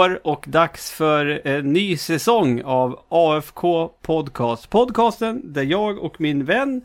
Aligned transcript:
år 0.00 0.20
och 0.26 0.44
dags 0.48 0.90
för 0.90 1.40
en 1.44 1.72
ny 1.72 1.96
säsong 1.96 2.62
av 2.62 3.00
AFK 3.08 3.88
Podcast. 3.88 4.70
Podcasten 4.70 5.52
där 5.52 5.62
jag 5.62 5.98
och 5.98 6.20
min 6.20 6.44
vän 6.44 6.82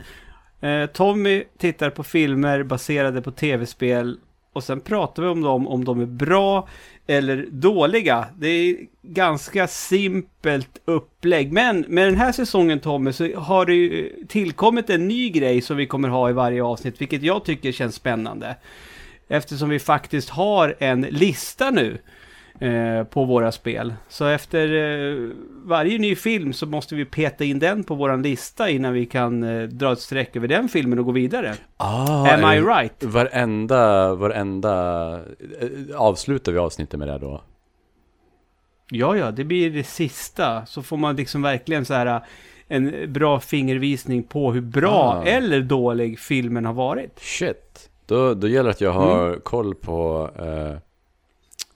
eh, 0.60 0.86
Tommy 0.86 1.44
tittar 1.58 1.90
på 1.90 2.02
filmer 2.02 2.62
baserade 2.62 3.22
på 3.22 3.30
tv-spel 3.30 4.18
och 4.52 4.64
sen 4.64 4.80
pratar 4.80 5.22
vi 5.22 5.28
om 5.28 5.42
dem 5.42 5.68
om 5.68 5.84
de 5.84 6.00
är 6.00 6.06
bra 6.06 6.68
eller 7.06 7.46
dåliga. 7.50 8.26
Det 8.38 8.48
är 8.48 8.76
ganska 9.02 9.66
simpelt 9.66 10.80
upplägg. 10.84 11.52
Men 11.52 11.84
med 11.88 12.06
den 12.06 12.16
här 12.16 12.32
säsongen 12.32 12.80
Tommy 12.80 13.12
så 13.12 13.34
har 13.36 13.66
det 13.66 13.74
ju 13.74 14.12
tillkommit 14.28 14.90
en 14.90 15.08
ny 15.08 15.30
grej 15.30 15.60
som 15.60 15.76
vi 15.76 15.86
kommer 15.86 16.08
ha 16.08 16.30
i 16.30 16.32
varje 16.32 16.62
avsnitt, 16.62 17.00
vilket 17.00 17.22
jag 17.22 17.44
tycker 17.44 17.72
känns 17.72 17.94
spännande. 17.94 18.56
Eftersom 19.28 19.68
vi 19.68 19.78
faktiskt 19.78 20.30
har 20.30 20.76
en 20.78 21.00
lista 21.00 21.70
nu 21.70 21.98
eh, 22.60 23.04
på 23.04 23.24
våra 23.24 23.52
spel. 23.52 23.94
Så 24.08 24.26
efter 24.26 24.74
eh, 24.74 25.30
varje 25.64 25.98
ny 25.98 26.16
film 26.16 26.52
så 26.52 26.66
måste 26.66 26.94
vi 26.94 27.04
peta 27.04 27.44
in 27.44 27.58
den 27.58 27.84
på 27.84 27.94
våran 27.94 28.22
lista 28.22 28.70
innan 28.70 28.92
vi 28.92 29.06
kan 29.06 29.42
eh, 29.42 29.62
dra 29.68 29.92
ett 29.92 30.00
streck 30.00 30.36
över 30.36 30.48
den 30.48 30.68
filmen 30.68 30.98
och 30.98 31.04
gå 31.04 31.12
vidare. 31.12 31.54
Ah, 31.76 32.34
Am 32.34 32.40
I 32.52 32.56
är- 32.56 32.62
right? 32.80 33.04
Varenda, 33.04 34.14
varenda, 34.14 35.12
eh, 35.60 35.96
avslutar 35.96 36.52
vi 36.52 36.58
avsnittet 36.58 36.98
med 36.98 37.08
det 37.08 37.18
då? 37.18 37.40
Ja, 38.90 39.16
ja, 39.16 39.30
det 39.30 39.44
blir 39.44 39.70
det 39.70 39.84
sista. 39.84 40.66
Så 40.66 40.82
får 40.82 40.96
man 40.96 41.16
liksom 41.16 41.42
verkligen 41.42 41.84
så 41.84 41.94
här 41.94 42.20
en 42.68 43.12
bra 43.12 43.40
fingervisning 43.40 44.22
på 44.22 44.52
hur 44.52 44.60
bra 44.60 45.22
Ah. 45.24 45.28
eller 45.28 45.60
dålig 45.60 46.18
filmen 46.18 46.64
har 46.64 46.72
varit. 46.72 47.18
Shit! 47.20 47.90
Då, 48.06 48.34
då 48.34 48.48
gäller 48.48 48.64
det 48.64 48.70
att 48.70 48.80
jag 48.80 48.92
har 48.92 49.34
koll 49.40 49.74
på, 49.74 50.30
eh, 50.38 50.78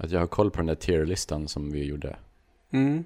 att 0.01 0.11
jag 0.11 0.21
har 0.21 0.27
koll 0.27 0.51
på 0.51 0.57
den 0.57 0.67
där 0.67 0.75
tierlistan 0.75 1.49
som 1.49 1.73
vi 1.73 1.85
gjorde. 1.85 2.17
Mm. 2.73 3.05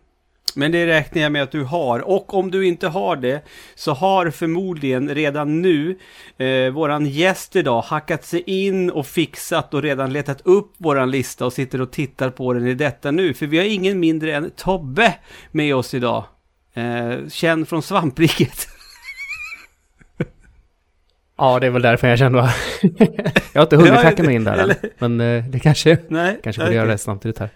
Men 0.57 0.73
det 0.73 0.87
räknar 0.87 1.23
jag 1.23 1.33
med 1.33 1.43
att 1.43 1.51
du 1.51 1.65
har. 1.65 2.01
Och 2.01 2.35
om 2.35 2.51
du 2.51 2.67
inte 2.67 2.89
har 2.89 3.17
det 3.17 3.45
så 3.75 3.93
har 3.93 4.31
förmodligen 4.31 5.15
redan 5.15 5.63
nu 5.63 5.99
eh, 6.37 6.71
våran 6.71 7.07
gäst 7.07 7.57
idag 7.57 7.83
hackat 7.83 8.25
sig 8.25 8.43
in 8.47 8.91
och 8.91 9.07
fixat 9.07 9.75
och 9.75 9.83
redan 9.83 10.13
letat 10.13 10.41
upp 10.45 10.73
våran 10.79 11.11
lista 11.11 11.47
och 11.47 11.53
sitter 11.53 11.81
och 11.81 11.91
tittar 11.91 12.31
på 12.31 12.53
den 12.53 12.67
i 12.67 12.75
detta 12.75 13.11
nu. 13.11 13.35
För 13.35 13.47
vi 13.47 13.59
har 13.59 13.65
ingen 13.65 14.01
mindre 14.01 14.35
än 14.35 14.51
Tobbe 14.51 15.15
med 15.51 15.75
oss 15.75 15.95
idag. 15.95 16.25
Eh, 16.75 17.29
känd 17.29 17.69
från 17.69 17.83
svampriket. 17.83 18.69
Ja, 21.37 21.59
det 21.61 21.67
är 21.67 21.71
väl 21.71 21.83
därför 21.83 22.09
jag 22.09 22.19
kände 22.19 22.43
att 22.43 22.55
jag 23.53 23.61
har 23.61 23.63
inte 23.63 23.77
hunnit 23.77 23.93
hacka 23.93 24.23
mig 24.23 24.35
in 24.35 24.45
där 24.45 24.59
eller- 24.59 24.77
Men 24.99 25.21
eh, 25.21 25.45
det 25.45 25.59
kanske, 25.59 25.99
Nej, 26.09 26.41
kanske 26.43 26.63
borde 26.63 26.75
göra 26.75 26.89
det 26.89 26.99
samtidigt 26.99 27.39
här. 27.39 27.49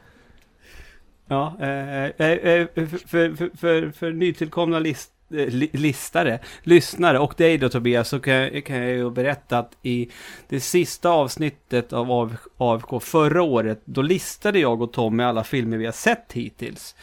Ja, 1.28 1.56
eh, 1.60 2.04
eh, 2.04 2.66
för, 2.74 3.06
för, 3.08 3.56
för, 3.56 3.90
för 3.90 4.10
nytillkomna 4.12 4.78
list, 4.78 5.10
li, 5.28 5.70
listare, 5.72 6.38
lyssnare 6.62 7.18
och 7.18 7.34
dig 7.36 7.58
då 7.58 7.68
Tobias 7.68 8.08
så 8.08 8.20
kan, 8.20 8.34
jag- 8.34 8.64
kan 8.64 8.76
jag 8.76 8.90
ju 8.90 9.10
berätta 9.10 9.58
att 9.58 9.72
i 9.82 10.08
det 10.48 10.60
sista 10.60 11.08
avsnittet 11.10 11.92
av 11.92 12.06
AF- 12.10 12.46
AFK 12.56 13.00
förra 13.00 13.42
året 13.42 13.80
då 13.84 14.02
listade 14.02 14.58
jag 14.58 14.82
och 14.82 14.92
Tommy 14.92 15.22
alla 15.22 15.44
filmer 15.44 15.76
vi 15.76 15.84
har 15.84 15.92
sett 15.92 16.32
hittills. 16.32 16.94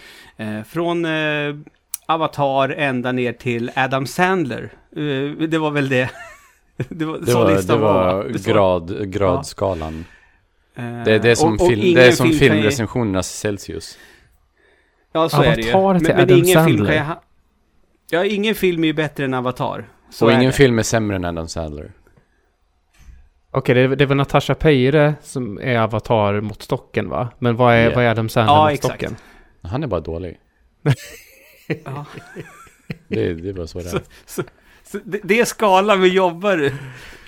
Från 0.67 1.05
Avatar 2.05 2.69
ända 2.69 3.11
ner 3.11 3.33
till 3.33 3.71
Adam 3.75 4.08
Sandler. 4.08 4.69
Det 5.47 5.58
var 5.58 5.71
väl 5.71 5.89
det. 5.89 6.09
Det 6.89 7.05
var, 7.05 7.17
Det 7.19 7.25
så 7.31 7.39
var, 7.39 7.61
det 7.61 7.75
var 7.77 8.23
Det 8.23 8.39
så- 8.39 8.52
grad, 8.52 9.11
gradskalan. 9.11 10.05
Eh, 10.75 11.03
Det, 11.03 11.19
det 11.19 11.31
är 11.31 11.36
som, 11.36 11.53
och- 11.53 11.61
och 11.61 11.67
film, 11.67 11.95
det 11.95 12.08
är 12.08 12.11
som 12.11 12.27
film 12.27 12.39
filmrecensionernas 12.39 13.27
Celsius. 13.39 13.97
Ja, 15.11 15.30
så 15.30 15.41
är 15.41 15.55
det 15.55 15.61
ju. 15.61 15.73
Avatar 15.73 15.99
till 15.99 16.11
Adam 16.14 16.30
ingen 16.30 16.45
film 16.45 16.53
Sandler. 16.77 16.85
kan 16.85 16.95
jag 16.95 17.03
ha... 17.05 17.21
Ja, 18.09 18.25
ingen 18.25 18.55
film 18.55 18.83
är 18.83 18.87
ju 18.87 18.93
bättre 18.93 19.25
än 19.25 19.33
Avatar. 19.33 19.89
Så 20.09 20.25
och 20.25 20.31
är 20.31 20.35
ingen 20.35 20.52
det. 20.52 20.58
film 20.58 20.80
är 20.80 20.83
sämre 20.83 21.15
än 21.15 21.25
Adam 21.25 21.47
Sandler. 21.47 21.91
Okej, 23.52 23.75
det, 23.75 23.81
är- 23.81 23.87
det 23.95 24.03
är 24.03 24.05
väl 24.08 24.17
Natasha 24.17 24.55
Peire 24.55 25.15
som 25.21 25.59
är 25.59 25.80
avatar 25.80 26.41
mot 26.41 26.61
stocken 26.61 27.09
va? 27.09 27.30
Men 27.39 27.55
vad 27.55 27.73
är, 27.73 27.89
Ja. 27.89 27.95
vad 27.95 28.03
är 28.05 28.09
Adam 28.09 28.30
Sandler 28.30 28.53
Ja, 28.55 28.64
mot 28.64 28.71
exakt. 28.73 28.93
stocken? 29.02 29.15
Han 29.61 29.83
är 29.83 29.87
bara 29.87 29.99
dålig. 30.02 30.37
Ja. 31.85 32.05
Det, 33.08 33.33
det 33.33 33.49
är 33.49 33.53
bara 33.53 33.67
så 33.67 33.80
det 33.80 33.93
är. 33.93 34.02
Så 34.25 34.43
det, 34.91 35.19
det 35.23 35.39
är 35.39 35.45
skalan 35.45 36.01
vi 36.01 36.07
jobbar 36.07 36.71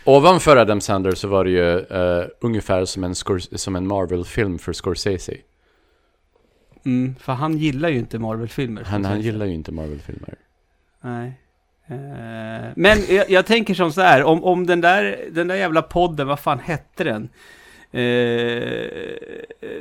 Ovanför 0.05 0.57
Adam 0.57 0.81
Sandler 0.81 1.11
så 1.11 1.27
var 1.27 1.43
det 1.43 1.51
ju 1.51 1.79
eh, 1.79 2.25
ungefär 2.41 2.85
som 2.85 3.03
en, 3.03 3.15
som 3.15 3.75
en 3.75 3.87
Marvel-film 3.87 4.59
för 4.59 4.73
Scorsese. 4.73 5.37
mm, 6.85 7.15
För 7.19 7.33
han 7.33 7.57
gillar 7.57 7.89
ju 7.89 7.97
inte 7.97 8.19
Marvel-filmer. 8.19 8.83
Han, 8.83 9.05
han 9.05 9.21
gillar 9.21 9.45
ju 9.45 9.53
inte 9.53 9.71
Marvel-filmer. 9.71 10.35
Nej. 11.01 11.39
Eh, 11.87 12.67
Men 12.75 12.97
jag, 13.09 13.29
jag 13.29 13.45
tänker 13.45 13.73
som 13.73 13.91
så 13.91 14.01
här, 14.01 14.23
om, 14.23 14.43
om 14.43 14.67
den, 14.67 14.81
där, 14.81 15.19
den 15.31 15.47
där 15.47 15.55
jävla 15.55 15.81
podden, 15.81 16.27
vad 16.27 16.39
fan 16.39 16.59
hette 16.59 17.03
den? 17.03 17.29
Eh, 17.91 18.01
eh, 19.61 19.79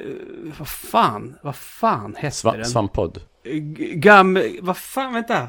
vad 0.59 0.69
fan, 0.69 1.39
vad 1.43 1.57
fan 1.57 2.15
hette 2.19 2.37
Sva, 2.37 2.53
den? 2.53 2.65
Svamppodd. 2.65 3.21
Gam... 3.95 4.39
Vad 4.61 4.77
fan, 4.77 5.15
vänta. 5.15 5.49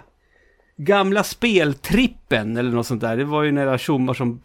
Gamla 0.77 1.23
speltrippen 1.23 2.57
eller 2.57 2.71
något 2.71 2.87
sånt 2.87 3.01
där. 3.01 3.17
Det 3.17 3.23
var 3.23 3.43
ju 3.43 3.51
några 3.51 3.77
tjommar 3.77 4.13
som... 4.13 4.41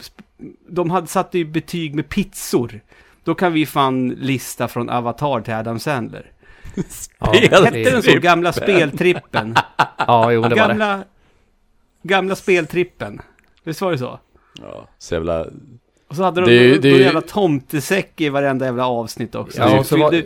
De 0.69 0.91
hade 0.91 1.07
satt 1.07 1.35
ju 1.35 1.45
betyg 1.45 1.95
med 1.95 2.09
pizzor. 2.09 2.81
Då 3.25 3.35
kan 3.35 3.53
vi 3.53 3.67
fan 3.67 4.09
lista 4.09 4.69
från 4.69 4.91
Avatar 4.91 5.41
till 5.41 5.55
Adam 5.55 5.79
Sandler. 5.79 6.33
Hette 7.21 7.91
den 7.91 8.03
så? 8.03 8.19
Gamla 8.19 8.53
speltrippen? 8.53 9.57
Ja, 9.99 10.33
jo, 10.33 10.43
det 10.43 10.49
var 10.49 10.49
det. 10.49 10.57
gamla... 10.57 11.05
Gamla 12.03 12.37
speltrippen. 12.37 13.21
Visst 13.65 13.81
var 13.81 13.93
det 13.93 13.99
så? 13.99 14.21
Ja, 14.61 14.89
så 14.99 15.15
jävla... 15.15 15.47
Och 16.13 16.17
så 16.17 16.23
hade 16.23 16.41
de 16.41 16.51
Det 16.51 16.69
någon 16.73 16.81
det 16.81 16.89
ju- 16.89 17.03
jävla 17.03 17.21
tomtesäck 17.21 18.21
i 18.21 18.29
varenda 18.29 18.65
jävla 18.65 18.87
avsnitt 18.87 19.35
också. 19.35 19.59
Ja, 19.61 19.85
så 19.85 19.97
var- 19.97 20.11
de, 20.11 20.23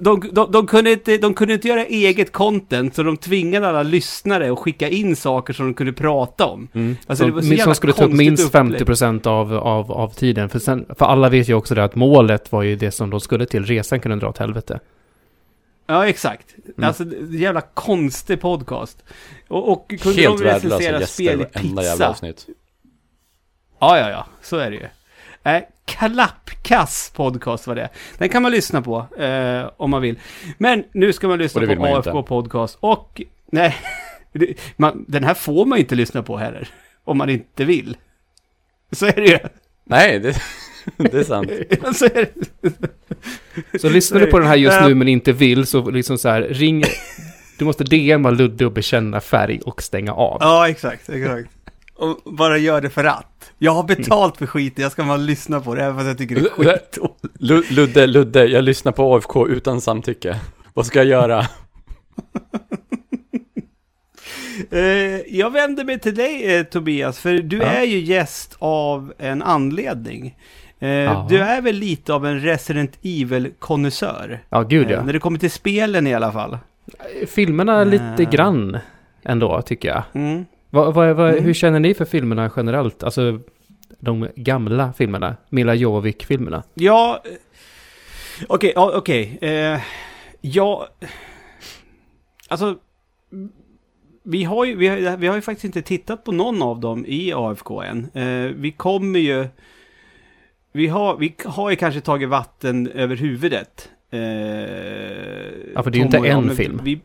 de, 0.00 0.28
de, 0.32 0.52
de, 0.52 0.66
kunde 0.66 0.92
inte, 0.92 1.18
de 1.18 1.34
kunde 1.34 1.54
inte 1.54 1.68
göra 1.68 1.84
eget 1.84 2.32
content, 2.32 2.94
så 2.94 3.02
de 3.02 3.16
tvingade 3.16 3.68
alla 3.68 3.82
lyssnare 3.82 4.52
att 4.52 4.58
skicka 4.58 4.88
in 4.88 5.16
saker 5.16 5.52
som 5.52 5.66
de 5.66 5.74
kunde 5.74 5.92
prata 5.92 6.46
om. 6.46 6.68
Mm. 6.74 6.96
Alltså, 7.06 7.24
det 7.26 7.30
var 7.32 7.40
så 7.40 7.46
som, 7.46 7.56
jävla 7.56 7.64
som 7.64 7.74
skulle 7.74 7.92
ta 7.92 8.04
upp 8.04 8.12
minst 8.12 8.54
upplägg. 8.54 8.82
50% 8.82 9.26
av, 9.26 9.54
av, 9.54 9.92
av 9.92 10.08
tiden. 10.14 10.48
För, 10.48 10.58
sen, 10.58 10.86
för 10.98 11.06
alla 11.06 11.28
vet 11.28 11.48
ju 11.48 11.54
också 11.54 11.74
det 11.74 11.84
att 11.84 11.94
målet 11.94 12.52
var 12.52 12.62
ju 12.62 12.76
det 12.76 12.90
som 12.90 13.10
de 13.10 13.20
skulle 13.20 13.46
till. 13.46 13.64
Resan 13.64 14.00
kunde 14.00 14.16
dra 14.16 14.28
åt 14.28 14.38
helvete. 14.38 14.80
Ja, 15.86 16.06
exakt. 16.08 16.46
Mm. 16.78 16.88
Alltså, 16.88 17.04
det 17.04 17.16
är 17.16 17.20
en 17.20 17.32
jävla 17.38 17.60
konstig 17.60 18.40
podcast. 18.40 19.04
Och, 19.48 19.72
och 19.72 19.88
kunde 20.00 20.20
Helt 20.20 20.38
de 20.38 20.44
recensera 20.44 21.06
spel 21.06 21.40
i 21.40 21.44
pizza? 21.44 22.08
avsnitt. 22.08 22.46
Ja, 23.80 23.98
ja, 23.98 24.10
ja. 24.10 24.26
Så 24.42 24.56
är 24.56 24.70
det 24.70 24.76
ju. 24.76 24.86
Eh, 25.42 25.62
klappkass 25.84 27.12
podcast 27.14 27.66
var 27.66 27.74
det. 27.74 27.88
Den 28.18 28.28
kan 28.28 28.42
man 28.42 28.52
lyssna 28.52 28.82
på 28.82 29.22
eh, 29.22 29.70
om 29.76 29.90
man 29.90 30.02
vill. 30.02 30.18
Men 30.58 30.84
nu 30.92 31.12
ska 31.12 31.28
man 31.28 31.38
lyssna 31.38 31.76
på 31.76 31.86
AFK 31.86 32.22
podcast 32.22 32.78
och... 32.80 33.22
Nej, 33.52 33.76
man, 34.76 35.04
den 35.08 35.24
här 35.24 35.34
får 35.34 35.66
man 35.66 35.78
inte 35.78 35.94
lyssna 35.94 36.22
på 36.22 36.36
heller. 36.36 36.68
Om 37.04 37.18
man 37.18 37.30
inte 37.30 37.64
vill. 37.64 37.96
Så 38.92 39.06
är 39.06 39.12
det 39.12 39.26
ju. 39.26 39.38
Nej, 39.84 40.18
det, 40.18 40.36
det 40.96 41.18
är 41.18 41.24
sant. 41.24 41.48
Så 41.96 42.04
är 42.04 42.28
det. 42.34 43.78
Så 43.78 43.88
lyssnar 43.88 44.20
du 44.20 44.26
på 44.26 44.38
den 44.38 44.48
här 44.48 44.56
just 44.56 44.80
nu 44.80 44.94
men 44.94 45.08
inte 45.08 45.32
vill 45.32 45.66
så 45.66 45.90
liksom 45.90 46.18
så 46.18 46.28
här, 46.28 46.42
ring... 46.42 46.84
Du 47.58 47.64
måste 47.64 47.84
DMa 47.84 48.30
Ludde 48.30 48.66
och 48.66 48.72
bekänna 48.72 49.20
färg 49.20 49.60
och 49.64 49.82
stänga 49.82 50.12
av. 50.12 50.38
Ja, 50.40 50.68
exakt, 50.68 51.08
exakt. 51.08 51.50
Och 51.98 52.32
bara 52.32 52.58
gör 52.58 52.80
det 52.80 52.90
för 52.90 53.04
att. 53.04 53.52
Jag 53.58 53.72
har 53.72 53.82
betalt 53.82 54.36
för 54.36 54.46
skiten, 54.46 54.82
jag 54.82 54.92
ska 54.92 55.04
bara 55.04 55.16
lyssna 55.16 55.60
på 55.60 55.74
det, 55.74 55.82
även 55.84 55.94
fast 55.96 56.06
jag 56.08 56.18
tycker 56.18 56.34
det 56.34 56.40
är 56.40 56.50
skit. 56.50 56.98
Lu- 57.38 57.72
Ludde, 57.72 58.06
Ludde, 58.06 58.44
jag 58.46 58.64
lyssnar 58.64 58.92
på 58.92 59.14
AFK 59.16 59.48
utan 59.48 59.80
samtycke. 59.80 60.40
Vad 60.74 60.86
ska 60.86 60.98
jag 60.98 61.06
göra? 61.06 61.46
Eh, 64.70 64.80
jag 65.38 65.52
vänder 65.52 65.84
mig 65.84 65.98
till 65.98 66.14
dig 66.14 66.56
eh, 66.56 66.62
Tobias, 66.62 67.18
för 67.20 67.32
du 67.34 67.56
Ja. 67.56 67.64
är 67.64 67.82
ju 67.84 67.98
gäst 67.98 68.56
av 68.58 69.12
en 69.18 69.42
anledning. 69.42 70.36
Eh, 70.80 70.88
Ja. 70.88 71.26
du 71.30 71.38
är 71.38 71.60
väl 71.60 71.74
lite 71.76 72.14
av 72.14 72.26
en 72.26 72.40
Resident 72.40 72.98
Evil-konnässör? 73.02 74.40
Ja, 74.50 74.62
gud 74.62 74.86
Eh, 74.86 74.92
ja. 74.92 75.02
när 75.04 75.12
det 75.12 75.18
kommer 75.18 75.38
till 75.38 75.50
spelen 75.50 76.06
i 76.06 76.14
alla 76.14 76.32
fall. 76.32 76.58
Filmerna 77.28 77.84
lite 77.84 78.14
Eh. 78.18 78.30
grann 78.30 78.78
ändå, 79.22 79.62
tycker 79.62 79.88
jag. 79.88 80.02
Mm. 80.14 80.44
Vad, 80.70 80.94
vad, 80.94 81.16
vad, 81.16 81.30
Mm. 81.30 81.44
Hur 81.44 81.54
känner 81.54 81.80
ni 81.80 81.94
för 81.94 82.04
filmerna 82.04 82.50
generellt? 82.56 83.02
Alltså, 83.02 83.40
de 83.98 84.28
gamla 84.36 84.92
filmerna. 84.92 85.36
Mila 85.48 85.74
Jovovik-filmerna. 85.74 86.62
Ja, 86.74 87.22
eh, 87.24 87.30
okej, 88.48 88.72
ja, 88.74 88.92
okej. 88.94 89.38
Eh, 89.40 89.80
ja, 90.40 90.88
alltså, 92.48 92.76
vi 94.22 94.44
har, 94.44 94.64
ju, 94.64 94.76
vi, 94.76 94.88
har, 94.88 95.16
vi 95.16 95.26
har 95.26 95.34
ju 95.34 95.40
faktiskt 95.40 95.64
inte 95.64 95.82
tittat 95.82 96.24
på 96.24 96.32
någon 96.32 96.62
av 96.62 96.80
dem 96.80 97.04
i 97.08 97.32
AFK 97.32 97.82
än. 97.82 98.10
Eh, 98.14 98.50
vi 98.56 98.70
kommer 98.76 99.18
ju, 99.18 99.48
vi 100.72 100.86
har, 100.86 101.16
vi 101.16 101.34
har 101.44 101.70
ju 101.70 101.76
kanske 101.76 102.00
tagit 102.00 102.28
vatten 102.28 102.86
över 102.88 103.16
huvudet 103.16 103.90
Eh, 104.10 104.20
Ja, 105.74 105.82
för 105.82 105.90
det 105.90 105.96
är 105.96 105.98
ju 105.98 106.04
inte 106.04 106.18
en 106.18 106.56
film. 106.56 106.80
Vi, 106.84 107.00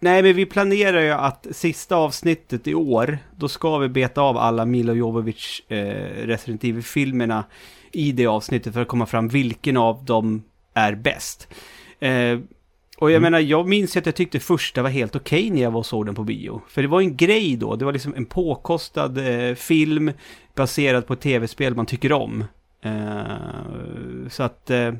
nej, 0.00 0.22
men 0.22 0.36
vi 0.36 0.46
planerar 0.46 1.00
ju 1.02 1.10
att 1.10 1.46
sista 1.50 1.96
avsnittet 1.96 2.66
i 2.68 2.74
år, 2.74 3.18
då 3.36 3.48
ska 3.48 3.78
vi 3.78 3.88
beta 3.88 4.20
av 4.20 4.36
alla 4.36 4.64
Milo 4.64 4.92
Jovovich 4.94 5.62
eh, 5.68 6.26
Resident 6.26 6.64
Evil-filmerna 6.64 7.44
i 7.92 8.12
det 8.12 8.26
avsnittet 8.26 8.74
för 8.74 8.82
att 8.82 8.88
komma 8.88 9.06
fram 9.06 9.28
vilken 9.28 9.76
av 9.76 10.04
dem 10.04 10.42
är 10.74 10.94
bäst. 10.94 11.48
Eh, 12.00 12.38
och 12.98 13.10
jag 13.10 13.16
Mm. 13.16 13.22
menar, 13.22 13.38
jag 13.38 13.68
minns 13.68 13.96
ju 13.96 14.00
att 14.00 14.06
jag 14.06 14.14
tyckte 14.14 14.40
första 14.40 14.82
var 14.82 14.90
helt 14.90 15.16
okej 15.16 15.50
när 15.50 15.62
jag 15.62 15.70
var 15.70 15.78
och 15.78 15.86
såg 15.86 16.06
den 16.06 16.14
på 16.14 16.24
bio. 16.24 16.62
För 16.68 16.82
det 16.82 16.88
var 16.88 17.00
en 17.00 17.16
grej 17.16 17.56
då, 17.56 17.76
det 17.76 17.84
var 17.84 17.92
liksom 17.92 18.14
en 18.14 18.26
påkostad 18.26 19.18
eh, 19.18 19.54
film 19.54 20.12
baserad 20.54 21.06
på 21.06 21.12
ett 21.12 21.20
tv-spel 21.20 21.74
man 21.74 21.86
tycker 21.86 22.12
om. 22.12 22.44
Eh, 22.82 24.28
så 24.30 24.42
att... 24.42 24.70
Eh, 24.70 24.92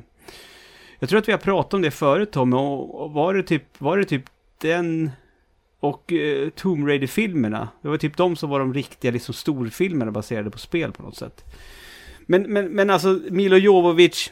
jag 0.99 1.09
tror 1.09 1.19
att 1.19 1.27
vi 1.27 1.31
har 1.31 1.39
pratat 1.39 1.73
om 1.73 1.81
det 1.81 1.91
förut 1.91 2.31
Tom, 2.31 2.53
och, 2.53 3.01
och 3.03 3.11
var 3.11 3.33
det 3.33 3.43
typ, 3.43 3.63
var 3.77 3.97
det 3.97 4.05
typ 4.05 4.23
den 4.59 5.11
och 5.79 6.13
eh, 6.13 6.49
Tomb 6.49 6.87
Raider-filmerna. 6.87 7.69
Det 7.81 7.87
var 7.87 7.97
typ 7.97 8.17
de 8.17 8.35
som 8.35 8.49
var 8.49 8.59
de 8.59 8.73
riktiga 8.73 9.11
liksom 9.11 9.33
storfilmerna 9.33 10.11
baserade 10.11 10.51
på 10.51 10.57
spel 10.57 10.91
på 10.91 11.03
något 11.03 11.17
sätt. 11.17 11.45
Men, 12.25 12.41
men, 12.41 12.65
men 12.65 12.89
alltså 12.89 13.19
Milo 13.29 13.57
Jovovich, 13.57 14.31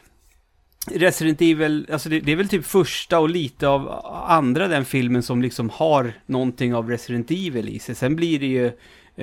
Resident 0.91 1.41
Evil, 1.41 1.87
alltså 1.91 2.09
det, 2.09 2.19
det 2.19 2.31
är 2.31 2.35
väl 2.35 2.49
typ 2.49 2.65
första 2.65 3.19
och 3.19 3.29
lite 3.29 3.67
av 3.67 4.05
andra 4.27 4.67
den 4.67 4.85
filmen 4.85 5.23
som 5.23 5.41
liksom 5.41 5.69
har 5.69 6.13
någonting 6.25 6.75
av 6.75 6.89
Resident 6.89 7.31
Evil 7.31 7.69
i 7.69 7.79
sig. 7.79 7.95
Sen 7.95 8.15
blir 8.15 8.39
det 8.39 8.45
ju 8.45 8.71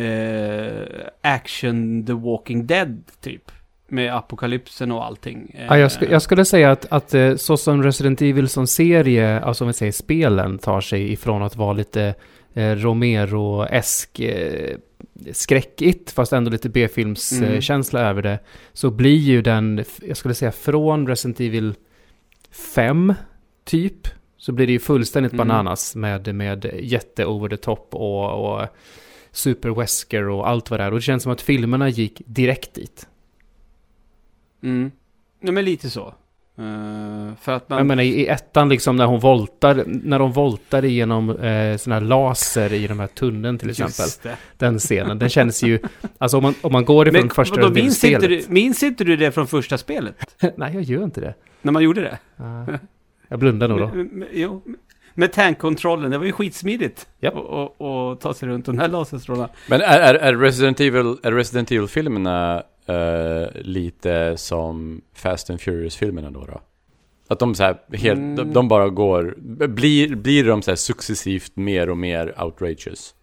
eh, 0.05 1.07
action 1.21 2.07
The 2.07 2.13
Walking 2.13 2.67
Dead 2.67 3.03
typ. 3.21 3.53
Med 3.93 4.15
apokalypsen 4.17 4.93
och 4.93 5.05
allting. 5.07 5.57
Ja, 5.69 5.79
jag, 5.79 5.89
sk- 5.89 6.11
jag 6.11 6.23
skulle 6.23 6.45
säga 6.45 6.71
att, 6.71 6.87
att 6.93 7.15
eh, 7.15 7.37
så 7.37 7.57
som 7.57 7.83
Resident 7.83 8.23
Evil 8.23 8.49
som 8.49 8.67
serie, 8.67 9.41
alltså 9.41 9.65
om 9.65 9.69
vi 9.69 9.75
säger 9.75 9.93
spelen, 9.93 10.59
tar 10.59 10.81
sig 10.81 11.13
ifrån 11.13 11.43
att 11.43 11.57
vara 11.57 11.73
lite 11.73 12.15
eh, 12.55 12.63
Romero-esk 12.77 14.21
eh, 14.21 14.77
skräckigt, 15.33 16.11
fast 16.11 16.33
ändå 16.33 16.51
lite 16.51 16.69
B-filmskänsla 16.69 18.01
Mm. 18.01 18.07
eh, 18.07 18.11
över 18.11 18.23
det, 18.23 18.39
så 18.73 18.91
blir 18.91 19.17
ju 19.17 19.43
den, 19.43 19.85
jag 20.03 20.17
skulle 20.17 20.35
säga 20.35 20.53
från 20.53 21.07
Resident 21.09 21.41
Evil 21.41 21.75
5, 22.75 23.15
typ, 23.65 24.09
så 24.37 24.53
blir 24.53 24.67
det 24.67 24.73
ju 24.73 24.79
fullständigt 24.79 25.33
Mm. 25.33 25.49
bananas 25.49 25.97
med, 25.97 26.35
med 26.35 26.71
jätte 26.81 27.27
over 27.27 27.49
the 27.49 27.57
top 27.57 27.89
och, 27.95 28.55
och 28.63 28.67
super 29.33 29.69
Wesker 29.71 30.29
och 30.29 30.49
allt 30.49 30.71
vad 30.71 30.81
det 30.81 30.85
är. 30.85 30.91
Och 30.91 30.99
det 30.99 31.03
känns 31.03 31.23
som 31.23 31.33
att 31.33 31.41
filmerna 31.41 31.89
gick 31.89 32.23
direkt 32.27 32.75
dit. 32.75 33.07
Mm. 34.63 34.91
Ja, 35.41 35.53
men 35.53 35.65
lite 35.65 35.91
så. 35.91 36.15
Eh, 36.59 37.35
för 37.41 37.53
att 37.53 37.69
man... 37.69 37.79
Jag 37.79 37.87
menar 37.87 38.03
i 38.03 38.27
ettan 38.27 38.69
liksom 38.69 38.97
när 38.97 39.07
hon 39.07 39.21
voltar, 39.21 39.85
när 39.87 40.19
de 40.19 40.33
voltar 40.33 40.85
igenom 40.85 41.31
eh, 41.31 41.77
sån 41.77 41.93
här 41.93 42.01
laser 42.01 42.73
i 42.73 42.87
de 42.87 43.01
här 43.01 43.07
tunneln 43.07 43.59
till 43.59 43.71
exempel. 43.71 44.37
Den 44.59 44.79
scenen, 44.79 45.19
den 45.19 45.29
känns 45.29 45.63
ju, 45.63 45.79
alltså 46.19 46.37
om 46.37 46.43
man, 46.43 46.55
om 46.61 46.73
man 46.73 46.85
går 46.85 47.09
ifrån 47.09 47.21
Men 47.21 47.31
första 47.31 47.61
vadå, 47.61 47.75
minns, 47.75 48.05
inte 48.05 48.19
spelet. 48.21 48.47
du, 48.47 48.53
minns 48.53 48.83
inte 48.83 49.05
du 49.05 49.17
det 49.17 49.33
från 49.33 49.47
första 49.47 49.79
spelet? 49.79 50.15
Nej, 50.57 50.75
jag 50.75 50.83
gör 50.83 51.05
inte 51.05 51.21
det. 51.21 51.35
När 51.63 51.73
man 51.73 51.83
gjorde 51.83 52.01
det? 52.01 52.19
Ah, 52.37 52.79
jag 53.29 53.39
blundar 53.39 53.69
nog 53.69 53.79
då. 53.79 53.87
Med, 53.95 54.29
jo, 54.33 54.63
med 55.15 55.33
tankkontrollen, 55.33 56.11
det 56.11 56.19
var 56.19 56.25
ju 56.25 56.33
skitsmidigt. 56.33 57.07
Japp. 57.21 57.35
Och, 57.35 57.81
och, 57.81 58.11
och 58.11 58.21
ta 58.21 58.35
sig 58.35 58.49
runt 58.49 58.67
den 58.67 58.79
här 58.79 58.89
laserstrålen. 58.89 59.49
Men 59.69 59.81
är, 59.81 59.99
är, 59.99 60.15
är 60.15 60.37
Resident 60.37 60.81
Evil, 60.81 61.17
eh, 62.87 63.47
lite 63.63 64.37
som 64.37 65.01
Fast 65.15 65.51
and 65.51 65.61
Furious-filmerna 65.61 66.31
då, 66.31 66.45
då? 66.45 66.61
Att 67.29 67.39
de 67.39 67.55
så 67.55 67.63
här 67.63 67.79
helt, 67.93 68.19
Mm. 68.19 68.37
de, 68.37 68.53
de 68.53 68.69
bara 68.69 68.89
går, 68.89 69.35
blir, 69.67 70.15
blir 70.17 70.45
de 70.45 70.63
så 70.63 70.71
här 70.71 70.77
successivt 70.77 71.57
mer 71.57 71.91
och 71.91 71.97
mer 71.97 72.43
outrageous? 72.45 73.15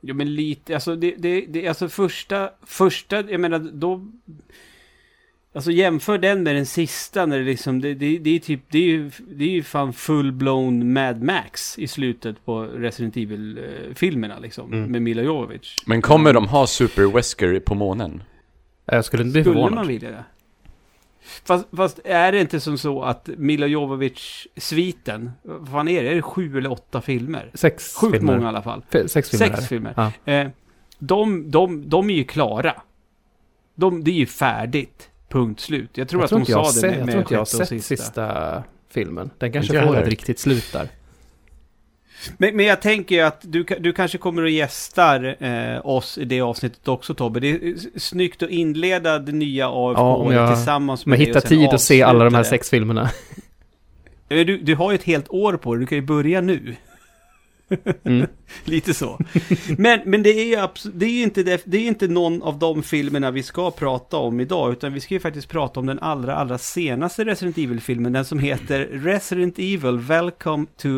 Jo 0.00 0.14
men 0.14 0.34
lite, 0.34 0.74
alltså 0.74 0.96
det, 0.96 1.14
det, 1.18 1.40
det 1.48 1.68
alltså 1.68 1.88
första, 1.88 2.50
första, 2.66 3.30
jag 3.30 3.40
menar 3.40 3.58
då... 3.58 4.06
Alltså 5.52 5.70
jämför 5.70 6.18
den 6.18 6.42
med 6.42 6.54
den 6.56 6.66
sista 6.66 7.26
när 7.26 7.38
det 7.38 7.44
liksom, 7.44 7.80
det, 7.80 7.94
det, 7.94 8.18
det 8.18 8.30
är 8.30 8.38
typ, 8.38 8.60
det 8.70 8.78
är 8.78 8.82
ju, 8.86 9.10
det 9.30 9.44
är 9.44 9.48
ju 9.48 9.62
fan 9.62 9.92
full-blown 9.92 10.84
Mad 10.84 11.22
Max 11.22 11.78
i 11.78 11.86
slutet 11.88 12.44
på 12.44 12.62
Resident 12.62 13.16
Evil-filmerna 13.16 14.38
liksom. 14.38 14.72
Mm. 14.72 14.90
Med 14.92 15.02
Mila 15.02 15.22
Jovovich. 15.22 15.76
Men 15.86 16.02
kommer 16.02 16.32
de 16.32 16.48
ha 16.48 16.66
Super 16.66 17.06
Wesker 17.06 17.60
på 17.60 17.74
månen? 17.74 18.22
Jag 18.84 19.04
skulle 19.04 19.22
inte 19.22 19.32
bli 19.32 19.42
Skulle 19.42 19.54
förvånad. 19.54 19.74
man 19.74 19.86
vilja 19.86 20.10
det? 20.10 20.24
Fast, 21.44 21.66
fast 21.76 22.00
är 22.04 22.32
det 22.32 22.40
inte 22.40 22.60
som 22.60 22.78
så 22.78 23.02
att 23.02 23.28
Mila 23.36 23.66
Jovovich-sviten, 23.66 25.30
vad 25.42 25.68
fan 25.68 25.88
är 25.88 26.02
det? 26.02 26.08
Är 26.10 26.14
det 26.14 26.22
sju 26.22 26.58
eller 26.58 26.72
åtta 26.72 27.00
filmer? 27.00 27.50
Sex 27.54 27.94
Sjukt 27.94 28.12
filmer. 28.16 28.32
många 28.34 28.44
i 28.46 28.48
alla 28.48 28.62
fall. 28.62 28.82
F- 28.90 29.10
Sex 29.10 29.30
filmer. 29.30 29.46
Sex 29.46 29.68
filmer. 29.68 29.94
Ja. 30.24 30.32
Eh, 30.32 30.48
de, 30.98 31.50
de, 31.50 31.88
de 31.88 32.10
är 32.10 32.14
ju 32.14 32.24
klara. 32.24 32.74
De, 33.74 34.04
det 34.04 34.10
är 34.10 34.14
ju 34.14 34.26
färdigt. 34.26 35.06
Punkt 35.30 35.60
slut. 35.60 35.90
Jag 35.94 36.08
tror 36.08 36.20
Jag 36.20 36.24
att 36.24 36.28
tror 36.28 36.38
de 36.38 36.42
inte 36.42 36.52
jag 36.52 36.66
sa 36.66 36.72
det 36.72 36.80
sett, 36.80 36.90
med, 36.90 37.00
jag 37.00 37.08
tror 37.10 37.20
inte 37.20 37.34
jag 37.34 37.38
har 37.38 37.42
och 37.42 37.48
sett 37.48 37.68
sista. 37.68 37.96
sista 37.96 38.62
filmen. 38.90 39.30
Den 39.38 39.52
kanske 39.52 39.82
får 39.86 39.96
ett 39.96 40.08
riktigt 40.08 40.38
slut 40.38 40.72
där. 40.72 40.88
Men, 42.38 42.56
men 42.56 42.66
jag 42.66 42.82
tänker 42.82 43.14
ju 43.14 43.20
att 43.20 43.40
du, 43.42 43.64
du 43.80 43.92
kanske 43.92 44.18
kommer 44.18 44.42
att 44.44 44.50
gästar 44.52 45.36
eh, 45.44 45.86
oss 45.86 46.18
i 46.18 46.24
det 46.24 46.40
avsnittet 46.40 46.88
också 46.88 47.14
Tobbe. 47.14 47.40
Det 47.40 47.48
är 47.50 47.98
snyggt 47.98 48.42
att 48.42 48.50
inleda 48.50 49.18
det 49.18 49.32
nya 49.32 49.64
Ja, 49.64 49.90
AFK 49.90 50.02
om 50.02 50.32
jag- 50.32 50.54
tillsammans 50.56 51.06
Men 51.06 51.10
med 51.10 51.18
det 51.18 51.24
hitta 51.24 51.38
och 51.38 51.44
tid 51.44 51.68
att 51.68 51.80
se 51.80 52.02
alla 52.02 52.24
de 52.24 52.34
här 52.34 52.42
sex 52.42 52.70
filmerna. 52.70 53.10
Men 54.28 54.46
Du, 54.46 54.58
du 54.58 54.74
har 54.74 54.90
ju 54.90 54.94
ett 54.94 55.04
helt 55.04 55.28
år 55.28 55.56
på 55.56 55.74
dig, 55.74 55.80
du 55.80 55.86
kan 55.86 55.98
ju 55.98 56.02
börja 56.02 56.40
nu. 56.40 56.76
Mm. 58.04 58.26
Lite 58.64 58.94
så. 58.94 59.18
Men, 59.78 60.00
men 60.04 60.22
det 60.22 60.30
är 60.30 60.44
ju 60.44 60.68
det 60.94 61.06
är 61.06 61.22
inte, 61.22 61.42
det, 61.42 61.62
det 61.64 61.78
är 61.78 61.86
inte 61.86 62.08
någon 62.08 62.42
av 62.42 62.58
de 62.58 62.82
filmerna 62.82 63.30
vi 63.30 63.42
ska 63.42 63.70
prata 63.70 64.16
om 64.16 64.40
idag, 64.40 64.72
utan 64.72 64.92
vi 64.92 65.00
ska 65.00 65.14
ju 65.14 65.20
faktiskt 65.20 65.48
prata 65.48 65.80
om 65.80 65.86
den 65.86 65.98
allra, 65.98 66.34
allra 66.34 66.58
senaste 66.58 67.24
Resident 67.24 67.58
Evil-filmen, 67.58 68.12
den 68.12 68.24
som 68.24 68.38
heter 68.38 68.88
Resident 68.92 69.58
Evil 69.58 69.98
Welcome 69.98 70.66
to 70.76 70.88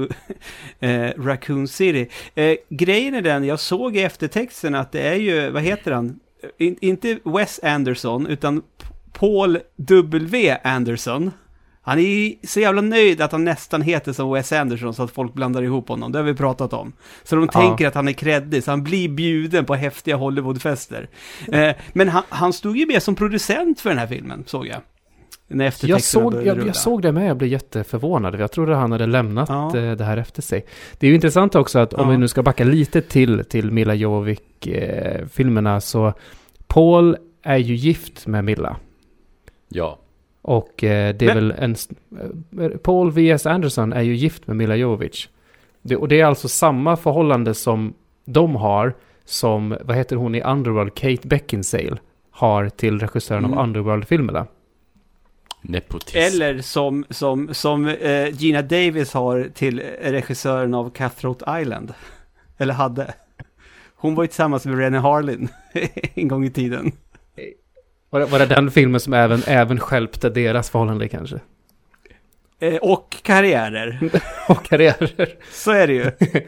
eh, 0.80 1.10
Raccoon 1.16 1.68
City. 1.68 2.08
Eh, 2.34 2.54
grejen 2.68 3.14
är 3.14 3.22
den, 3.22 3.44
jag 3.44 3.60
såg 3.60 3.96
i 3.96 4.00
eftertexten 4.00 4.74
att 4.74 4.92
det 4.92 5.00
är 5.00 5.14
ju, 5.14 5.50
vad 5.50 5.62
heter 5.62 5.92
han? 5.92 6.20
In, 6.58 6.76
inte 6.80 7.18
Wes 7.24 7.60
Anderson, 7.62 8.26
utan 8.26 8.62
Paul 9.12 9.58
W. 9.76 10.56
Anderson. 10.64 11.30
Han 11.84 11.98
är 11.98 12.02
ju 12.02 12.34
så 12.46 12.60
jävla 12.60 12.82
nöjd 12.82 13.20
att 13.20 13.32
han 13.32 13.44
nästan 13.44 13.82
heter 13.82 14.12
som 14.12 14.32
Wes 14.32 14.52
Anderson 14.52 14.94
så 14.94 15.02
att 15.02 15.10
folk 15.10 15.34
blandar 15.34 15.62
ihop 15.62 15.88
honom. 15.88 16.12
Det 16.12 16.18
har 16.18 16.24
vi 16.24 16.34
pratat 16.34 16.72
om. 16.72 16.92
Så 17.24 17.36
de 17.36 17.48
Ja. 17.54 17.60
tänker 17.60 17.88
att 17.88 17.94
han 17.94 18.08
är 18.08 18.12
kreddig, 18.12 18.64
så 18.64 18.70
han 18.70 18.82
blir 18.84 19.08
bjuden 19.08 19.64
på 19.64 19.74
häftiga 19.74 20.16
Hollywoodfester. 20.16 21.08
Eh, 21.52 21.70
men 21.92 22.08
han, 22.08 22.22
han 22.28 22.52
stod 22.52 22.76
ju 22.76 22.86
med 22.86 23.02
som 23.02 23.14
producent 23.14 23.80
för 23.80 23.88
den 23.90 23.98
här 23.98 24.06
filmen, 24.06 24.44
såg 24.46 24.66
jag. 24.66 24.76
När 25.48 25.64
Jag 25.86 26.02
såg, 26.02 26.34
jag, 26.46 26.66
jag 26.66 26.76
såg 26.76 27.02
det 27.02 27.12
med, 27.12 27.28
jag 27.30 27.36
blev 27.36 27.50
jätteförvånad. 27.50 28.40
Jag 28.40 28.52
trodde 28.52 28.74
han 28.74 28.92
hade 28.92 29.06
lämnat 29.06 29.48
Ja. 29.48 29.76
eh, 29.78 29.92
det 29.92 30.04
här 30.04 30.16
efter 30.16 30.42
sig. 30.42 30.66
Det 30.98 31.06
är 31.06 31.08
ju 31.08 31.14
intressant 31.14 31.54
också 31.54 31.78
att 31.78 31.94
om 31.94 32.04
Ja. 32.04 32.10
vi 32.10 32.16
nu 32.18 32.28
ska 32.28 32.42
backa 32.42 32.64
lite 32.64 33.00
till, 33.02 33.44
till 33.44 33.70
Mila 33.70 33.94
Jovovich-filmerna 33.94 35.80
så 35.80 36.12
Paul 36.66 37.16
är 37.42 37.56
ju 37.56 37.74
gift 37.74 38.26
med 38.26 38.44
Milla. 38.44 38.76
Ja. 39.68 39.98
Och 40.42 40.84
eh, 40.84 41.14
det 41.14 41.24
är 41.26 41.34
Men- 41.34 41.48
väl 41.48 41.54
en... 41.58 41.72
s- 41.72 41.88
eh, 42.60 42.68
Paul 42.68 43.10
V.S. 43.12 43.46
Anderson 43.46 43.92
är 43.92 44.02
ju 44.02 44.14
gift 44.14 44.46
med 44.46 44.56
Mila 44.56 44.76
Jovovich. 44.76 45.28
Det, 45.82 45.96
och 45.96 46.08
det 46.08 46.20
är 46.20 46.24
alltså 46.24 46.48
samma 46.48 46.96
förhållande 46.96 47.54
som 47.54 47.94
de 48.24 48.56
har 48.56 48.94
som, 49.24 49.76
vad 49.84 49.96
heter 49.96 50.16
hon 50.16 50.34
i 50.34 50.42
Underworld, 50.42 50.94
Kate 50.94 51.28
Beckinsale, 51.28 51.96
har 52.30 52.68
till 52.68 52.98
regissören 52.98 53.44
Mm. 53.44 53.58
av 53.58 53.64
Underworld-filmerna. 53.64 54.46
Nepotism. 55.62 56.18
Eller 56.18 56.60
som, 56.60 57.04
som, 57.10 57.54
som 57.54 57.86
eh, 57.88 58.28
Gina 58.34 58.62
Davis 58.62 59.12
har 59.12 59.48
till 59.54 59.80
regissören 60.02 60.74
av 60.74 60.90
Cutthroat 60.90 61.42
Island. 61.60 61.94
Eller 62.58 62.74
hade. 62.74 63.14
Hon 63.96 64.14
var 64.14 64.24
ju 64.24 64.28
tillsammans 64.28 64.66
med 64.66 64.78
Rennie 64.78 64.98
Harlin 65.00 65.48
en 66.14 66.28
gång 66.28 66.44
i 66.44 66.50
tiden. 66.50 66.92
Var 68.12 68.20
det, 68.20 68.26
var 68.26 68.38
det 68.38 68.46
den 68.46 68.70
filmen 68.70 69.00
som 69.00 69.12
även, 69.12 69.42
även 69.46 69.80
skälpte 69.80 70.30
deras 70.30 70.70
förhållande 70.70 71.08
kanske? 71.08 71.40
Eh, 72.58 72.76
och 72.76 73.16
karriärer. 73.22 74.10
Och 74.48 74.64
karriärer. 74.64 75.36
Så 75.50 75.70
är 75.70 75.86
det 75.86 75.92
ju. 75.94 76.10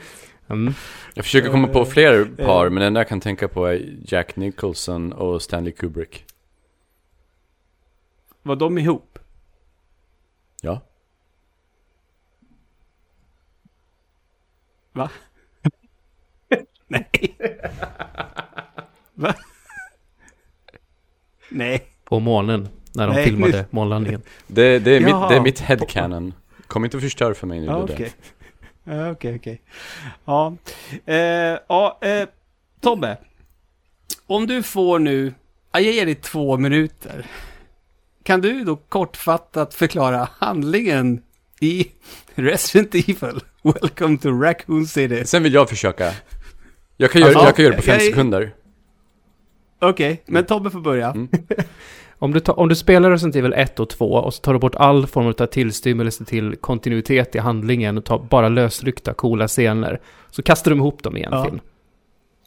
Mm. 0.48 0.74
Jag 1.14 1.24
försöker 1.24 1.50
komma 1.50 1.68
på 1.68 1.78
Eh, 1.78 1.84
fler 1.84 2.24
par, 2.24 2.66
eh. 2.66 2.70
men 2.70 2.80
den 2.80 2.86
enda 2.86 3.00
jag 3.00 3.08
kan 3.08 3.20
tänka 3.20 3.48
på 3.48 3.66
är 3.66 3.96
Jack 4.06 4.36
Nicholson 4.36 5.12
och 5.12 5.42
Stanley 5.42 5.72
Kubrick. 5.72 6.24
Var 8.42 8.56
de 8.56 8.78
ihop? 8.78 9.18
Ja. 10.62 10.80
Va? 14.92 15.10
Nej. 16.88 17.36
Va? 19.14 19.34
Nej. 21.48 21.84
På 22.04 22.20
månen. 22.20 22.68
När 22.94 23.06
de 23.06 23.12
Nej, 23.14 23.24
filmade 23.24 23.52
nu- 23.52 23.64
månlandningen. 23.70 24.22
Det, 24.46 24.78
det, 24.78 24.90
är 24.90 25.00
mitt, 25.00 25.28
det 25.28 25.34
är 25.36 25.40
mitt 25.40 25.60
headcanon. 25.60 26.34
Kom 26.66 26.84
inte 26.84 26.96
och 26.96 27.02
förstör 27.02 27.34
för 27.34 27.46
mig 27.46 27.60
nu. 27.60 27.66
Ja, 27.66 27.76
okej. 27.82 28.12
Ja, 28.84 29.10
Okej, 29.10 29.36
okej. 29.36 29.60
Ja, 30.24 30.56
eh, 31.06 31.16
ja 31.68 31.98
eh, 32.02 32.28
Tobbe. 32.80 33.16
Om 34.26 34.46
du 34.46 34.62
får 34.62 34.98
nu, 34.98 35.34
ja, 35.72 35.80
jag 35.80 35.92
ger 35.92 36.06
dig 36.06 36.14
två 36.14 36.56
minuter. 36.56 37.26
Kan 38.22 38.40
du 38.40 38.64
då 38.64 38.76
kortfattat 38.76 39.74
förklara 39.74 40.28
handlingen 40.38 41.22
i 41.60 41.86
Resident 42.34 42.94
Evil? 42.94 43.40
Welcome 43.62 44.18
to 44.18 44.30
Raccoon 44.40 44.86
City. 44.86 45.24
Sen 45.24 45.42
vill 45.42 45.54
jag 45.54 45.68
försöka. 45.68 46.12
Jag 46.96 47.10
kan 47.10 47.20
göra, 47.20 47.28
Alltså, 47.30 47.44
jag 47.46 47.56
kan 47.56 47.64
göra 47.64 47.72
det 47.74 47.80
på 47.80 47.86
fem 47.86 47.94
jag- 47.94 48.02
sekunder. 48.02 48.54
Okej, 49.88 50.22
men 50.26 50.44
Tobbe 50.44 50.70
får 50.70 50.80
börja. 50.80 51.10
Mm. 51.10 51.28
Om 52.18 52.32
du, 52.32 52.40
tar, 52.40 52.58
om 52.60 52.68
du 52.68 52.74
spelar 52.74 53.10
Resident 53.10 53.36
Evil 53.36 53.52
1 53.52 53.80
och 53.80 53.88
2 53.88 54.12
och 54.12 54.34
så 54.34 54.40
tar 54.40 54.52
du 54.52 54.58
bort 54.58 54.74
all 54.74 55.06
form 55.06 55.26
av 55.26 55.46
tillstymmelse 55.46 56.24
till 56.24 56.56
kontinuitet 56.56 57.34
i 57.34 57.38
handlingen 57.38 57.98
och 57.98 58.04
tar 58.04 58.18
bara 58.18 58.48
lösryckta 58.48 59.14
coola 59.14 59.48
scener. 59.48 60.00
Så 60.30 60.42
kastar 60.42 60.70
de 60.70 60.78
ihop 60.80 61.02
dem 61.02 61.16
i 61.16 61.22
en 61.22 61.32
Ja. 61.32 61.44
film. 61.44 61.60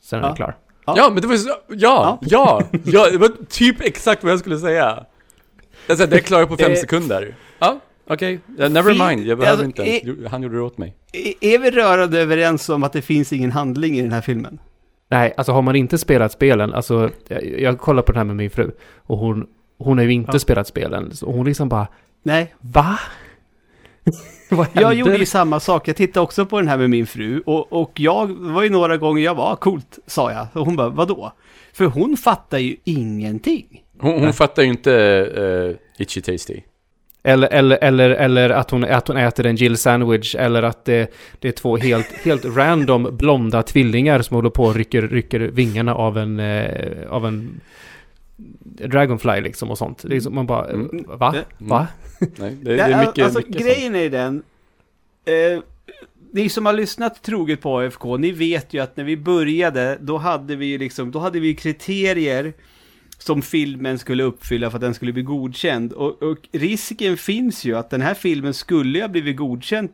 Sen 0.02 0.20
är 0.20 0.24
Ja. 0.24 0.30
det 0.30 0.36
klar. 0.36 0.58
Ja. 0.86 0.94
Ja, 0.98 1.10
men 1.14 1.22
det 1.22 1.28
var 1.28 1.36
så, 1.36 1.50
ja, 1.68 2.18
ja, 2.22 2.62
ja, 2.86 3.10
det 3.12 3.18
var 3.18 3.32
typ 3.50 3.82
exakt 3.82 4.24
vad 4.24 4.32
jag 4.32 4.40
skulle 4.40 4.58
säga. 4.58 5.06
Alltså, 5.90 6.06
det 6.08 6.20
klarar 6.20 6.42
jag 6.42 6.50
på 6.50 6.58
fem 6.58 6.72
Eh, 6.72 6.78
sekunder. 6.78 7.36
Ja, 7.60 7.80
okej. 8.10 8.40
Ja, 8.58 8.68
never 8.70 9.10
mind, 9.10 9.28
jag 9.28 9.38
behöver 9.38 9.64
alltså, 9.64 9.84
inte. 9.84 10.06
Du- 10.12 10.28
Han 10.32 10.44
gjorde 10.44 10.56
det 10.56 10.62
åt 10.62 10.78
mig. 10.78 10.96
Är- 11.14 11.54
Är 11.54 11.60
vi 11.60 11.72
rörande 11.72 12.20
överens 12.20 12.70
om 12.70 12.84
att 12.84 12.94
det 12.94 13.02
finns 13.02 13.34
ingen 13.34 13.52
handling 13.52 13.98
i 13.98 14.02
den 14.02 14.12
här 14.12 14.22
filmen? 14.22 14.60
Nej, 15.10 15.34
alltså 15.38 15.52
har 15.52 15.62
man 15.62 15.76
inte 15.76 15.98
spelat 15.98 16.32
spelen, 16.32 16.74
alltså 16.74 17.10
jag, 17.28 17.60
jag 17.60 17.80
kollar 17.80 18.02
på 18.02 18.12
det 18.12 18.18
här 18.18 18.26
med 18.26 18.36
min 18.36 18.50
fru 18.50 18.72
och 18.98 19.18
hon, 19.18 19.48
hon 19.78 19.98
har 19.98 20.06
ju 20.06 20.14
inte 20.14 20.32
Ja. 20.34 20.40
spelat 20.40 20.68
spelen. 20.68 21.16
Så 21.16 21.32
hon 21.32 21.46
liksom 21.46 21.70
bara, 21.70 21.88
Nej, 22.24 22.56
va? 22.60 23.00
Vad 24.50 24.68
Jag 24.74 24.94
gjorde 24.94 25.18
ju 25.18 25.26
samma 25.26 25.60
sak. 25.60 25.88
Jag 25.88 25.96
tittade 25.96 26.24
också 26.24 26.46
på 26.46 26.58
den 26.60 26.68
här 26.68 26.78
med 26.78 26.90
min 26.90 27.08
fru. 27.08 27.42
Och, 27.46 27.74
och 27.74 27.92
jag 28.00 28.28
var 28.28 28.64
ju 28.64 28.70
några 28.70 28.98
gånger 28.98 29.24
jag 29.24 29.36
var 29.36 29.56
coolt, 29.56 30.00
sa 30.08 30.32
jag. 30.32 30.48
Och 30.54 30.66
hon 30.66 30.76
bara, 30.76 30.90
vadå? 30.90 31.32
För 31.74 31.86
hon 31.86 32.18
fattar 32.18 32.58
ju 32.58 32.76
ingenting. 32.84 33.84
Hon, 34.00 34.20
hon 34.20 34.34
fattar 34.34 34.64
ju 34.64 34.70
inte 34.70 34.92
uh, 35.38 35.76
Itchy 36.04 36.22
Tasty. 36.22 36.62
Eller, 37.28 37.48
eller, 37.48 37.78
eller, 37.82 38.10
eller 38.10 38.50
att, 38.50 38.72
hon, 38.72 38.84
att 38.84 39.08
hon 39.08 39.18
äter 39.18 39.46
en 39.46 39.56
Jill 39.56 39.78
sandwich 39.78 40.36
eller 40.36 40.64
att 40.64 40.86
det, 40.86 41.14
det 41.40 41.48
är 41.48 41.52
två 41.52 41.78
helt, 41.78 42.08
helt 42.12 42.46
random 42.46 43.18
blonda 43.18 43.64
tvillingar 43.64 44.22
som 44.22 44.36
håller 44.36 44.50
på 44.50 44.64
och 44.64 44.76
rycker, 44.76 45.02
rycker 45.02 45.40
vingarna 45.40 45.96
av 45.96 46.18
en, 46.18 46.40
eh, 46.40 47.08
av 47.10 47.26
en 47.26 47.62
Dragonfly 48.66 49.42
liksom 49.42 49.72
och 49.72 49.78
sånt. 49.78 50.04
Det 50.08 50.16
är 50.16 50.20
som 50.20 50.36
man 50.36 50.46
bara, 50.46 50.66
Mm. 50.66 51.04
va? 51.08 51.32
Det- 51.32 51.46
Va? 51.58 51.88
Nej, 52.20 52.56
det, 52.62 52.76
det 52.76 52.82
är 52.82 53.06
mycket, 53.06 53.24
alltså, 53.26 53.40
mycket 53.40 53.54
sånt. 53.56 53.66
grejen 53.66 53.96
är 53.96 54.10
den. 54.10 54.44
Eh, 55.26 55.60
ni 56.32 56.50
som 56.50 56.66
har 56.66 56.74
lyssnat 56.74 57.24
troget 57.24 57.62
på 57.62 57.78
AFK, 57.80 58.18
ni 58.18 58.32
vet 58.32 58.74
ju 58.74 58.80
att 58.80 58.98
när 58.98 59.04
vi 59.04 59.18
började, 59.18 59.98
då 60.02 60.18
hade 60.18 60.56
vi 60.56 60.66
ju 60.66 60.78
liksom, 60.78 61.12
då 61.12 61.20
hade 61.20 61.40
vi 61.40 61.56
kriterier 61.56 62.54
som 63.18 63.42
filmen 63.42 64.00
skulle 64.00 64.24
uppfylla 64.24 64.70
för 64.70 64.78
att 64.78 64.82
den 64.82 64.94
skulle 64.94 65.14
bli 65.14 65.24
godkänd. 65.24 65.94
Och, 65.94 66.24
och 66.24 66.38
risken 66.52 67.18
finns 67.18 67.66
ju 67.66 67.78
att 67.78 67.90
den 67.90 68.02
här 68.02 68.14
filmen 68.14 68.54
skulle 68.54 69.02
ha 69.02 69.08
blivit 69.08 69.38
godkänd 69.38 69.90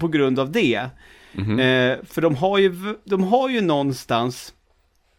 på 0.00 0.08
grund 0.08 0.38
av 0.38 0.52
det. 0.52 0.88
Mhm. 1.32 1.60
Eh, 1.60 1.96
för 2.04 2.20
de 2.20 2.34
har 2.34 2.58
ju, 2.58 2.74
de 3.04 3.22
har 3.24 3.48
ju 3.48 3.60
någonstans 3.60 4.54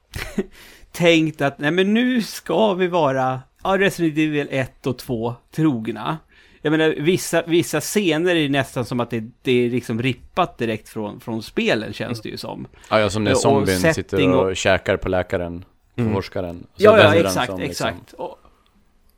tänkt 0.91 1.41
att 1.41 1.59
nej 1.59 1.71
men 1.71 1.93
nu 1.93 2.21
ska 2.21 2.73
vi 2.73 2.87
vara 2.87 3.41
ja, 3.63 3.77
Resident 3.77 4.17
Evil 4.17 4.47
1 4.51 4.87
och 4.87 4.97
2 4.97 5.35
trogna. 5.55 6.17
Jag 6.61 6.71
menar, 6.71 6.95
vissa, 6.99 7.43
vissa 7.47 7.81
scener 7.81 8.35
är 8.35 8.49
nästan 8.49 8.85
som 8.85 8.99
att 8.99 9.09
det, 9.09 9.23
det 9.41 9.65
är 9.65 9.69
liksom 9.69 10.01
rippat 10.01 10.57
direkt 10.57 10.89
från, 10.89 11.19
från 11.19 11.43
spelen, 11.43 11.93
känns 11.93 12.21
det 12.21 12.29
ju 12.29 12.37
som. 12.37 12.67
Ja, 12.89 12.99
ja, 12.99 13.09
som 13.09 13.23
när 13.23 13.33
zombien 13.33 13.93
sitter 13.93 14.33
och, 14.33 14.49
och- 14.49 14.55
käkar 14.55 14.97
på 14.97 15.09
läkaren, 15.09 15.65
Mm. 15.95 16.13
forskaren. 16.13 16.67
Så 16.75 16.83
Ja, 16.83 16.97
ja, 16.97 17.15
exakt, 17.15 17.51
som 17.51 17.59
liksom- 17.59 17.87
exakt. 17.87 18.13
Och, 18.13 18.39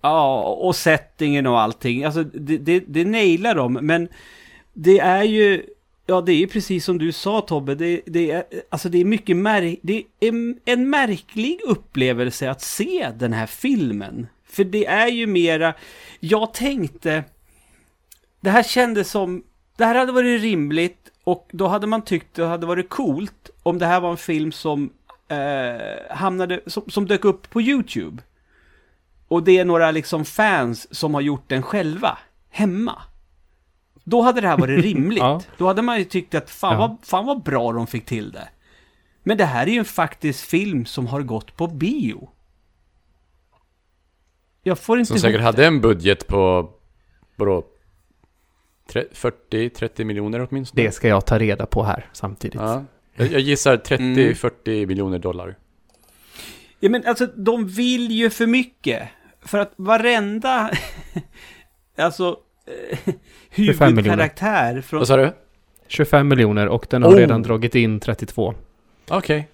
ja, 0.01 0.43
och 0.43 0.75
settingen 0.75 1.48
och 1.48 1.60
allting. 1.60 2.03
Alltså, 2.03 2.24
det, 2.24 2.57
det, 2.57 2.79
det 2.88 3.05
nailar 3.05 3.55
de, 3.55 3.74
men 3.74 4.07
det 4.74 5.00
är 5.00 5.24
ju... 5.24 5.65
Ja, 6.10 6.22
det 6.22 6.31
är 6.31 6.38
ju 6.38 6.48
precis 6.48 6.86
som 6.86 6.98
du 6.98 7.12
sa 7.12 7.41
Tobbe, 7.41 7.75
det, 7.75 8.01
det, 8.05 8.31
är, 8.31 8.43
alltså 8.69 8.89
det 8.89 9.01
är 9.01 9.05
mycket 9.05 9.38
märk, 9.38 9.79
det 9.81 10.03
är 10.19 10.27
en, 10.27 10.60
en 10.65 10.89
märklig 10.89 11.60
upplevelse 11.65 12.50
att 12.51 12.62
se 12.62 13.12
den 13.15 13.34
här 13.34 13.46
filmen. 13.46 14.27
För 14.46 14.63
det 14.63 14.86
är 14.86 15.07
ju 15.07 15.27
mera, 15.27 15.74
jag 16.19 16.53
tänkte, 16.53 17.24
det 18.41 18.50
här 18.50 18.63
kändes 18.63 19.12
som, 19.12 19.43
det 19.77 19.86
här 19.86 19.96
hade 19.96 20.12
varit 20.12 20.41
rimligt 20.41 21.12
och 21.24 21.50
då 21.51 21.67
hade 21.67 21.88
man 21.88 22.01
tyckt 22.01 22.36
det 22.36 22.46
hade 22.46 22.65
varit 22.65 22.89
coolt 22.89 23.50
om 23.63 23.77
det 23.79 23.86
här 23.86 24.00
var 24.00 24.12
en 24.12 24.17
film 24.17 24.51
som 24.51 24.89
eh, 25.27 26.15
hamnade, 26.15 26.60
som, 26.67 26.84
som 26.89 27.05
dök 27.07 27.25
upp 27.25 27.50
på 27.50 27.62
YouTube. 27.62 28.24
Och 29.27 29.43
det 29.43 29.57
är 29.57 29.65
några 29.65 29.91
liksom 29.91 30.25
fans 30.25 30.96
som 30.96 31.13
har 31.13 31.22
gjort 31.22 31.43
den 31.50 31.63
själva, 31.63 32.17
hemma. 32.50 33.01
Då 34.03 34.22
hade 34.22 34.41
det 34.41 34.48
här 34.48 34.57
varit 34.57 34.84
rimligt. 34.84 35.19
Ja. 35.19 35.41
Då 35.57 35.67
hade 35.67 35.81
man 35.81 35.98
ju 35.98 36.03
tyckt 36.03 36.36
att 36.36 36.50
fan, 36.50 36.74
Ja. 36.74 36.79
vad, 36.79 36.98
fan 37.03 37.25
vad 37.25 37.43
bra 37.43 37.72
de 37.74 37.88
fick 37.88 38.05
till 38.05 38.31
det. 38.31 38.50
Men 39.24 39.38
det 39.38 39.46
här 39.46 39.67
är 39.67 39.72
ju 39.72 39.79
en 39.79 39.86
faktisk 39.86 40.46
film 40.46 40.86
som 40.86 41.07
har 41.07 41.22
gått 41.22 41.55
på 41.57 41.67
bio. 41.67 42.29
Jag 44.63 44.79
får 44.79 45.00
inte 45.00 45.07
Som 45.07 45.19
säkert 45.19 45.41
hade 45.41 45.65
en 45.65 45.81
budget 45.81 46.27
på, 46.27 46.69
vadå? 47.36 47.63
40-30 48.89 50.03
miljoner 50.03 50.48
åtminstone? 50.50 50.84
Det 50.84 50.91
ska 50.91 51.07
jag 51.07 51.25
ta 51.25 51.39
reda 51.39 51.65
på 51.65 51.84
här 51.84 52.10
samtidigt. 52.13 52.62
Ja. 52.62 52.84
Jag, 53.18 53.32
jag 53.32 53.42
gissar 53.42 53.82
Mm. 53.92 54.18
30-40 54.18 54.86
miljoner 54.86 55.20
dollar. 55.20 55.56
Ja 56.80 56.90
men 56.90 57.06
alltså 57.06 57.26
de 57.26 57.68
vill 57.68 58.12
ju 58.12 58.30
för 58.30 58.48
mycket. 58.48 59.10
För 59.42 59.58
att 59.58 59.74
varenda, 59.76 60.72
alltså, 61.98 62.38
eh, 62.92 62.98
25 62.98 63.16
miljoner. 63.56 63.90
huvudkaraktär 63.96 64.82
från... 64.82 64.98
Vad 65.00 65.08
sa 65.08 65.18
du? 65.18 65.32
25 65.88 66.28
miljoner 66.28 66.68
och 66.68 66.88
den 66.90 67.04
har 67.04 67.12
Oh. 67.12 67.16
redan 67.18 67.44
dragit 67.44 67.76
in 67.76 68.00
32. 68.00 68.54
Okej. 69.10 69.48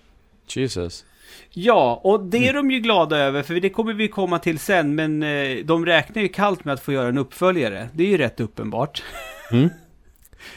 Jesus. 0.48 1.06
Ja, 1.50 2.02
och 2.04 2.24
det 2.24 2.38
Mm. 2.38 2.50
är 2.50 2.54
de 2.54 2.72
ju 2.72 2.80
glada 2.80 3.18
över, 3.18 3.44
för 3.44 3.54
det 3.60 3.70
kommer 3.70 3.94
vi 3.94 4.08
komma 4.08 4.40
till 4.40 4.60
sen, 4.60 4.96
men 4.96 5.24
eh, 5.24 5.58
de 5.66 5.86
räknar 5.86 6.22
ju 6.22 6.28
kallt 6.28 6.66
med 6.66 6.74
att 6.74 6.80
få 6.80 6.92
göra 6.94 7.08
en 7.08 7.18
uppföljare. 7.18 7.90
Det 7.94 8.04
är 8.04 8.08
ju 8.08 8.18
rätt 8.18 8.40
uppenbart. 8.40 9.04
Mm. 9.52 9.70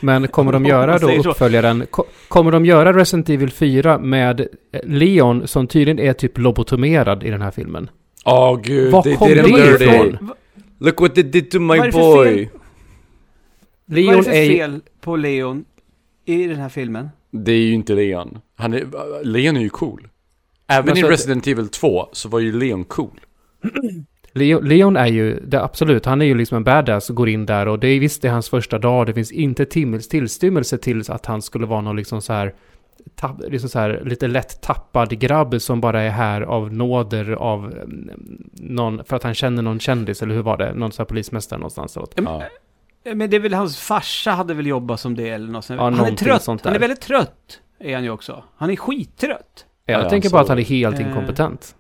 Men 0.01 0.29
kommer 0.29 0.53
de 0.53 0.65
göra 0.65 0.99
då 0.99 1.11
uppföljaren, 1.13 1.87
ko- 1.91 2.05
kommer 2.29 2.51
de 2.53 2.67
göra 2.67 2.93
Resident 2.93 3.29
Evil 3.29 3.51
4 3.51 3.99
med 3.99 4.41
eh, 4.41 4.47
Leon 4.85 5.49
som 5.49 5.67
tydligen 5.67 5.99
är 5.99 6.13
typ 6.13 6.39
lobotomerad 6.39 7.23
i 7.25 7.31
den 7.31 7.43
här 7.43 7.51
filmen? 7.51 7.91
Åh 8.25 8.61
gud, 8.63 8.93
Var 8.93 9.03
they 9.03 9.17
kom 9.17 9.29
det 9.29 9.35
ifrån? 9.85 10.19
Va- 10.21 10.35
Look 10.79 11.01
what 11.01 11.15
they 11.15 11.25
did 11.25 11.51
to 11.51 11.61
my 11.61 11.79
Vad 11.79 11.93
boy. 11.93 12.27
fel? 12.27 12.49
Vad 13.87 13.99
är 13.99 14.03
Leon 14.03 14.17
det 14.17 14.23
för 14.25 14.31
fel 14.33 14.81
på 15.01 15.17
Leon 15.17 15.65
i 16.25 16.47
den 16.47 16.57
här 16.57 16.69
filmen? 16.69 17.09
Det 17.31 17.53
är 17.53 17.57
ju 17.61 17.73
inte 17.73 17.95
Leon. 17.95 18.39
Han 18.57 18.75
är, 18.75 18.85
Leon 19.25 19.57
är 19.57 19.61
ju 19.61 19.69
cool. 19.69 20.09
Även 20.69 20.99
i 20.99 21.03
Resident 21.03 21.47
Evil 21.47 21.69
2 21.69 22.09
så 22.13 22.29
var 22.29 22.39
ju 22.41 22.53
Leon 22.53 22.85
cool. 22.85 23.21
Leo, 24.37 24.61
Leon 24.61 24.97
är 24.97 25.07
ju, 25.07 25.41
det, 25.41 25.63
absolut, 25.63 26.07
han 26.07 26.23
är 26.23 26.27
ju 26.27 26.35
liksom 26.35 26.57
en 26.57 26.65
badass 26.65 27.11
och 27.11 27.17
går 27.17 27.29
in 27.29 27.47
där 27.47 27.69
och 27.69 27.79
det 27.79 27.89
är 27.89 28.01
visst 28.01 28.23
det 28.23 28.29
är 28.29 28.33
hans 28.33 28.49
första 28.51 28.79
dag, 28.79 29.07
det 29.07 29.15
finns 29.15 29.33
inte 29.33 29.65
timmels 29.65 30.09
tillstymmelse 30.09 30.79
till 30.79 31.03
att 31.11 31.27
han 31.27 31.43
skulle 31.43 31.67
vara 31.67 31.81
någon 31.81 31.97
liksom 31.97 32.23
så 32.23 32.33
här, 32.33 32.55
tapp, 33.15 33.37
liksom 33.49 33.71
så 33.71 33.79
här 33.79 34.03
lite 34.05 34.27
lätt 34.29 34.63
tappad 34.63 35.19
grabb 35.19 35.61
som 35.63 35.81
bara 35.81 36.03
är 36.03 36.11
här 36.11 36.41
av 36.43 36.73
nåder 36.73 37.33
av 37.33 37.65
mm, 37.65 38.11
någon, 38.53 39.05
för 39.05 39.17
att 39.17 39.23
han 39.23 39.35
känner 39.35 39.63
någon 39.63 39.81
kändis, 39.81 40.23
eller 40.23 40.35
hur 40.35 40.43
var 40.43 40.57
det? 40.57 40.75
Någon 40.75 40.93
så 40.93 41.03
här 41.03 41.07
polismästare 41.07 41.59
någonstans. 41.59 41.97
Eller? 41.97 42.09
Ja. 42.31 42.43
Eh, 43.05 43.15
Men 43.15 43.31
det 43.31 43.37
är 43.37 43.41
väl 43.41 43.55
hans 43.55 43.79
farsa 43.81 44.31
hade 44.31 44.55
väl 44.55 44.67
jobbat 44.67 45.01
som 45.01 45.15
det 45.17 45.29
eller 45.29 45.49
något 45.53 45.65
sånt. 45.65 45.79
Ja, 45.81 45.85
han 45.91 46.01
är 46.13 46.17
trött. 46.17 46.43
sånt 46.43 46.65
Han 46.65 46.75
är 46.75 46.79
väldigt 46.79 47.01
trött. 47.01 47.61
Är 47.81 47.95
han 47.95 48.05
ju 48.05 48.11
också. 48.11 48.45
Han 48.57 48.71
är 48.71 48.77
skittrött. 48.77 49.67
Jag 49.87 50.01
Ja, 50.05 50.11
tänker 50.11 50.31
bara 50.31 50.43
att 50.43 50.49
han 50.49 50.59
är 50.59 50.63
helt 50.63 51.01
Eh. 51.01 51.07
inkompetent. 51.09 51.75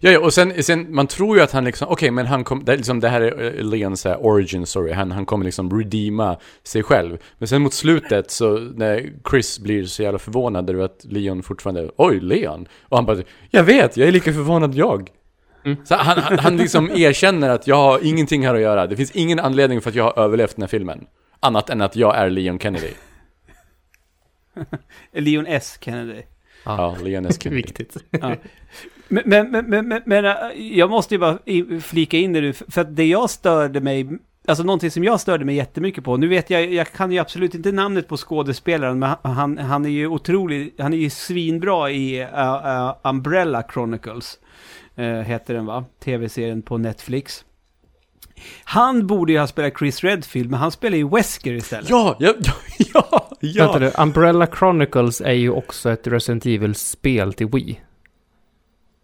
Ja, 0.00 0.10
ja, 0.10 0.20
och 0.20 0.34
sen, 0.34 0.62
sen, 0.62 0.94
man 0.94 1.06
tror 1.06 1.36
ju 1.36 1.42
att 1.42 1.52
han 1.52 1.64
liksom, 1.64 1.88
okej, 1.88 2.10
men 2.10 2.26
han 2.26 2.44
kom, 2.44 2.64
det, 2.64 2.76
liksom, 2.76 3.00
det 3.00 3.08
här 3.08 3.20
är 3.20 3.58
eh, 3.58 3.64
Leons 3.64 4.06
eh, 4.06 4.16
origin 4.20 4.66
story, 4.66 4.92
han, 4.92 5.12
han 5.12 5.26
kommer 5.26 5.44
liksom 5.44 5.78
redeema 5.78 6.36
sig 6.62 6.82
själv. 6.82 7.18
Men 7.38 7.48
sen 7.48 7.62
mot 7.62 7.74
slutet 7.74 8.30
så, 8.30 8.58
när 8.58 9.12
Chris 9.30 9.58
blir 9.58 9.84
så 9.84 10.02
jävla 10.02 10.18
förvånad 10.18 10.70
över 10.70 10.84
att 10.84 11.04
Leon 11.04 11.42
fortfarande, 11.42 11.90
oj, 11.96 12.20
Leon? 12.20 12.68
Och 12.82 12.96
han 12.96 13.06
bara, 13.06 13.22
jag 13.50 13.64
vet, 13.64 13.96
jag 13.96 14.08
är 14.08 14.12
lika 14.12 14.32
förvånad 14.32 14.74
jag. 14.74 15.10
Mm. 15.64 15.76
Så 15.84 15.94
han, 15.94 16.18
han, 16.18 16.38
han 16.38 16.56
liksom 16.56 16.90
erkänner 16.90 17.48
att 17.48 17.66
jag 17.66 17.76
har 17.76 18.00
ingenting 18.02 18.46
här 18.46 18.54
att 18.54 18.60
göra, 18.60 18.86
det 18.86 18.96
finns 18.96 19.10
ingen 19.10 19.38
anledning 19.38 19.80
för 19.80 19.90
att 19.90 19.96
jag 19.96 20.04
har 20.04 20.24
överlevt 20.24 20.56
den 20.56 20.62
här 20.62 20.68
filmen. 20.68 21.06
Annat 21.40 21.70
än 21.70 21.80
att 21.80 21.96
jag 21.96 22.16
är 22.16 22.30
Leon 22.30 22.58
Kennedy. 22.58 22.90
Leon 25.12 25.46
S. 25.46 25.78
Kennedy. 25.80 26.22
Ja. 26.64 26.96
Kennedy. 26.98 27.48
Viktigt. 27.50 27.96
Ja. 28.10 28.36
Men, 29.12 29.22
men, 29.26 29.50
men, 29.50 29.88
men, 29.88 30.02
men, 30.06 30.24
äh, 30.24 30.32
jag 30.56 30.90
måste 30.90 31.14
ju 31.14 31.18
bara 31.18 31.38
flika 31.80 32.16
in 32.16 32.32
det 32.32 32.40
nu, 32.40 32.52
för 32.52 32.80
att 32.80 32.96
det 32.96 33.04
jag 33.04 33.30
störde 33.30 33.80
mig, 33.80 34.08
alltså 34.48 34.64
någonting 34.64 34.90
som 34.90 35.04
jag 35.04 35.20
störde 35.20 35.44
mig 35.44 35.54
jättemycket 35.54 36.04
på, 36.04 36.16
nu 36.16 36.28
vet 36.28 36.50
jag, 36.50 36.72
jag 36.72 36.92
kan 36.92 37.12
ju 37.12 37.18
absolut 37.18 37.54
inte 37.54 37.72
namnet 37.72 38.08
på 38.08 38.16
skådespelaren, 38.16 38.98
men 38.98 39.14
han, 39.22 39.58
han 39.58 39.84
är 39.84 39.90
ju 39.90 40.06
otrolig, 40.06 40.74
han 40.78 40.92
är 40.92 40.98
ju 40.98 41.10
svinbra 41.10 41.90
i 41.90 42.22
uh, 42.22 42.28
uh, 42.28 42.94
Umbrella 43.02 43.64
Chronicles, 43.72 44.38
uh, 44.98 45.04
heter 45.04 45.54
den 45.54 45.66
va? 45.66 45.84
Tv-serien 46.04 46.62
på 46.62 46.78
Netflix. 46.78 47.44
Han 48.64 49.06
borde 49.06 49.32
ju 49.32 49.38
ha 49.38 49.46
spelat 49.46 49.78
Chris 49.78 50.04
Redfield, 50.04 50.50
men 50.50 50.60
han 50.60 50.70
spelar 50.72 50.96
ju 50.96 51.08
Wesker 51.08 51.52
istället. 51.52 51.90
Ja, 51.90 52.16
ja, 52.18 52.32
ja, 52.94 53.28
ja, 53.40 53.64
Vänta 53.72 53.78
nu, 53.78 53.92
Umbrella 53.98 54.46
Chronicles 54.46 55.20
är 55.20 55.32
ju 55.32 55.50
också 55.50 55.90
ett 55.90 56.06
Resident 56.06 56.46
Evil-spel 56.46 57.32
till 57.32 57.46
Wii. 57.46 57.80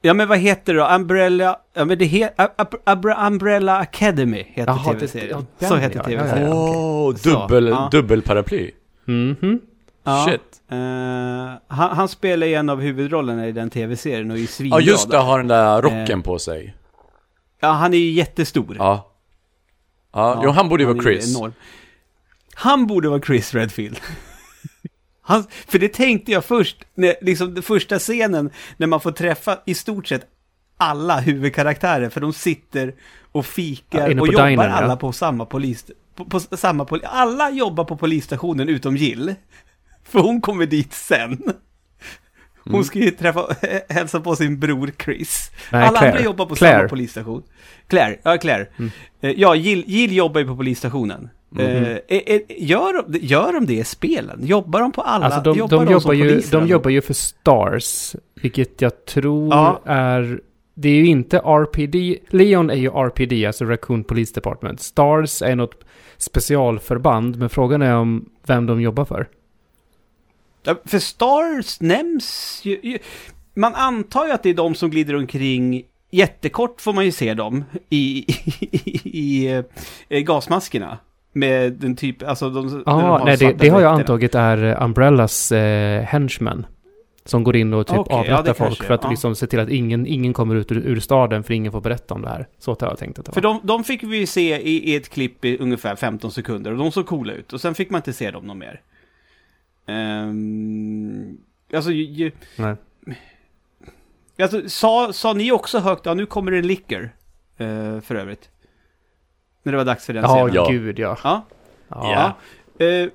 Ja 0.02 0.14
men 0.14 0.28
vad 0.28 0.38
heter 0.38 0.75
det 0.75 0.81
då? 0.81 0.88
Umbrella, 0.95 1.57
ja 1.75 1.85
men 1.85 1.99
det 1.99 2.05
heter, 2.05 2.49
Umbrella 3.26 3.76
Academy 3.78 4.45
heter 4.49 4.73
Jaha, 4.73 4.93
det- 4.93 4.99
tv-serien. 4.99 5.47
ja, 5.59 5.69
Så 5.69 5.76
heter 5.76 5.97
ja, 5.97 6.02
ja, 6.11 6.19
tv-serien. 6.19 6.49
ja. 6.49 6.55
Åh, 6.55 7.14
Så, 7.14 7.28
dubbel, 7.31 7.66
ja. 7.69 7.88
dubbelparaply. 7.93 8.71
Mhm. 9.05 9.61
Ja, 10.05 10.26
Shit. 10.28 10.40
eh, 10.71 10.76
han, 11.76 11.97
han 11.97 12.09
spelar 12.09 12.47
ju 12.47 12.55
en 12.55 12.69
av 12.69 12.81
huvudrollerna 12.81 13.47
i 13.49 13.52
den 13.52 13.71
tv-serien 13.71 14.31
och 14.31 14.38
är 14.38 14.47
svinbra 14.47 14.81
Ja, 14.81 14.87
just 14.87 15.11
det, 15.11 15.16
har 15.19 15.38
den 15.38 15.49
där 15.49 15.83
rocken 15.83 16.19
Eh. 16.19 16.25
på 16.25 16.38
sig. 16.38 16.75
Ja, 17.61 17.69
han 17.69 17.95
är 17.95 17.99
ju 17.99 18.11
jättestor. 18.11 18.76
Ja. 18.78 19.12
Ja, 20.16 20.40
jo, 20.44 20.50
han 20.50 20.68
borde 20.68 20.82
ju 20.82 20.87
vara 20.92 21.02
Chris. 21.02 21.37
enorm. 21.37 21.52
Han 22.54 22.87
borde 22.87 23.08
vara 23.08 23.20
Chris 23.20 23.54
Redfield. 23.54 24.00
Han, 25.23 25.44
för 25.66 25.78
det 25.78 25.88
tänkte 25.88 26.32
jag 26.32 26.44
först, 26.44 26.76
när, 26.94 27.14
liksom 27.20 27.54
den 27.54 27.62
första 27.62 27.99
scenen, 27.99 28.50
när 28.76 28.87
man 28.87 29.00
får 29.00 29.12
träffa 29.12 29.58
i 29.66 29.75
stort 29.75 30.06
sett 30.06 30.26
alla 30.76 31.20
huvudkaraktärer, 31.20 32.08
för 32.08 32.20
de 32.20 32.32
sitter 32.32 32.94
och 33.32 33.38
Ja, 33.38 33.42
fikar 33.42 34.11
inne 34.11 34.20
och 34.20 34.28
jobbar 34.28 34.49
dinern, 34.49 34.70
ja. 34.70 34.76
alla 34.76 34.96
på 34.96 35.12
samma 35.12 35.46
polis... 35.46 35.85
På, 36.14 36.25
på 36.25 36.40
samma 36.40 36.85
poli, 36.85 37.04
alla 37.04 37.50
jobbar 37.50 37.85
på 37.85 37.96
polisstationen 37.96 38.68
utom 38.68 38.96
Jill. 38.96 39.35
För 40.04 40.18
hon 40.18 40.40
kommer 40.40 40.66
dit 40.66 40.92
sen. 40.92 41.52
Hon 42.66 42.75
Mm. 42.75 42.85
ska 42.85 42.99
ju 42.99 43.11
träffa, 43.11 43.46
hälsa 43.88 44.20
på 44.20 44.37
sin 44.37 44.58
bror 44.61 44.90
Chris. 45.04 45.50
Nej, 45.73 45.82
alla 45.82 45.99
Claire. 45.99 46.12
andra 46.12 46.25
jobbar 46.25 46.46
på 46.46 46.54
Claire. 46.54 46.78
samma 46.78 46.88
polisstation. 46.88 47.42
Claire, 47.88 48.16
ja 48.23 48.38
Claire. 48.38 48.66
Mm. 48.78 48.90
Eh, 49.20 49.30
Ja, 49.37 49.54
Jill, 49.54 49.85
Jill 49.87 50.16
jobbar 50.16 50.40
ju 50.40 50.46
på 50.46 50.56
polisstationen. 50.56 51.28
Mm. 51.58 51.85
Eh, 52.08 52.40
gör, 52.58 53.02
de, 53.12 53.18
gör 53.18 53.52
de 53.52 53.66
det 53.66 53.75
i 53.75 53.85
spelen? 53.85 54.40
Jobbar 54.46 54.80
de 54.80 54.92
på 54.92 55.02
alla? 55.02 55.25
Alltså 55.26 55.40
de, 55.40 55.58
jobbar 55.58 55.76
de, 55.85 55.85
jobbar 55.92 56.00
som 56.00 56.16
ju, 56.16 56.28
poliser 56.28 56.61
de 56.61 56.66
jobbar 56.68 56.90
ju 56.90 57.00
för 57.00 57.14
Stars, 57.14 58.16
vilket 58.42 58.80
jag 58.82 59.04
tror 59.04 59.49
Ja. 59.54 59.80
är... 59.85 60.40
Det 60.78 60.88
är 60.88 60.94
ju 60.94 61.06
inte 61.06 61.38
RPD. 61.38 62.18
Leon 62.28 62.70
är 62.70 62.75
ju 62.75 62.88
RPD, 62.88 63.46
alltså 63.46 63.64
Raccoon 63.64 64.04
Police 64.04 64.35
Department. 64.35 64.80
Stars 64.80 65.42
är 65.42 65.56
något 65.56 65.85
specialförband, 66.16 67.37
men 67.38 67.49
frågan 67.49 67.82
är 67.82 67.94
om 67.96 68.28
vem 68.46 68.66
de 68.66 68.80
jobbar 68.80 69.04
för. 69.04 69.28
Ja, 70.66 70.75
för 70.85 70.99
Stars 70.99 71.80
nämns 71.80 72.61
ju. 72.64 72.99
Man 73.54 73.75
antar 73.75 74.26
ju 74.26 74.32
att 74.32 74.42
det 74.42 74.50
är 74.50 74.54
de 74.54 74.75
som 74.75 74.90
glider 74.90 75.16
omkring 75.16 75.85
Jättekort 76.11 76.80
får 76.80 76.92
man 76.92 77.04
ju 77.04 77.12
se 77.12 77.35
dem 77.35 77.64
i, 77.90 78.25
i, 78.70 79.00
i, 79.04 79.64
eh, 80.08 80.20
gasmaskerna. 80.20 80.99
Med 81.32 81.73
den 81.73 81.96
typ, 81.96 82.23
alltså 82.23 82.50
de... 82.50 82.66
när 82.66 82.72
de 82.72 82.83
Ja, 82.87 82.92
har 82.92 83.24
nej, 83.24 83.37
det, 83.37 83.52
det 83.52 83.68
har 83.68 83.81
jag 83.81 83.94
antagit 83.94 84.35
är 84.35 84.64
eh, 84.64 84.85
Umbrellas 84.85 85.52
eh, 85.52 86.02
henchmen. 86.02 86.66
Som 87.24 87.44
går 87.44 87.57
in 87.57 87.74
och 87.74 87.87
typ 87.87 87.96
ja, 87.96 88.05
avrättar 88.09 88.42
det 88.42 88.55
folk 88.55 88.68
kanske, 88.68 88.85
för 88.85 88.94
att 88.94 89.05
ja. 89.05 89.11
liksom 89.11 89.35
se 89.35 89.46
till 89.46 89.61
att 89.61 89.68
ingen, 89.68 90.07
ingen 90.07 90.33
kommer 90.33 90.55
ut 90.55 90.72
ur, 90.72 90.76
ur 90.76 91.00
staden 91.00 91.42
för 91.42 91.55
ingen 91.55 91.72
får 91.72 91.81
berätta 91.81 92.14
om 92.14 92.22
det 92.22 92.29
här. 92.29 92.46
Så 92.59 92.70
har 92.70 92.88
jag 92.88 92.98
tänkt 92.98 93.18
att 93.18 93.24
det 93.24 93.31
var. 93.31 93.35
För 93.35 93.40
de, 93.40 93.61
de 93.62 93.85
fick 93.85 94.02
vi 94.02 94.26
se 94.26 94.61
i, 94.61 94.90
i 94.92 94.96
ett 94.96 95.09
klipp 95.09 95.44
i 95.44 95.59
ungefär 95.59 95.96
15 95.96 96.31
sekunder 96.31 96.72
och 96.72 96.79
de 96.79 96.92
såg 96.92 97.07
coola 97.07 97.33
ut. 97.33 97.52
Och 97.52 97.61
sen 97.61 97.74
fick 97.74 97.90
man 97.90 97.98
inte 97.98 98.12
se 98.12 98.31
dem 98.31 98.46
någon 98.46 98.59
mer. 98.59 98.81
Ehm, 99.87 101.38
alltså, 101.72 101.90
ju, 101.90 102.33
Nej. 102.57 102.75
alltså 104.38 104.68
sa, 104.68 105.12
sa 105.12 105.33
ni 105.33 105.53
också 105.53 105.79
högt, 105.79 106.07
ja 106.07 106.14
nu 106.14 106.27
kommer 106.27 106.53
det 106.53 106.59
en 106.59 106.66
liquor. 106.66 107.11
Uh, 107.61 108.01
för 108.01 108.14
övrigt. 108.14 108.51
När 109.62 109.72
det 109.72 109.77
var 109.79 109.85
dags 109.85 110.07
för 110.07 110.12
den 110.12 110.22
Ja, 110.22 110.29
scenen. 110.29 110.55
Ja. 110.55 110.68
gud 110.70 110.99
ja. 110.99 111.18
Ja. 111.25 111.46
Ja. 111.88 112.37
Ja. 112.79 112.87
Eh, 112.87 113.09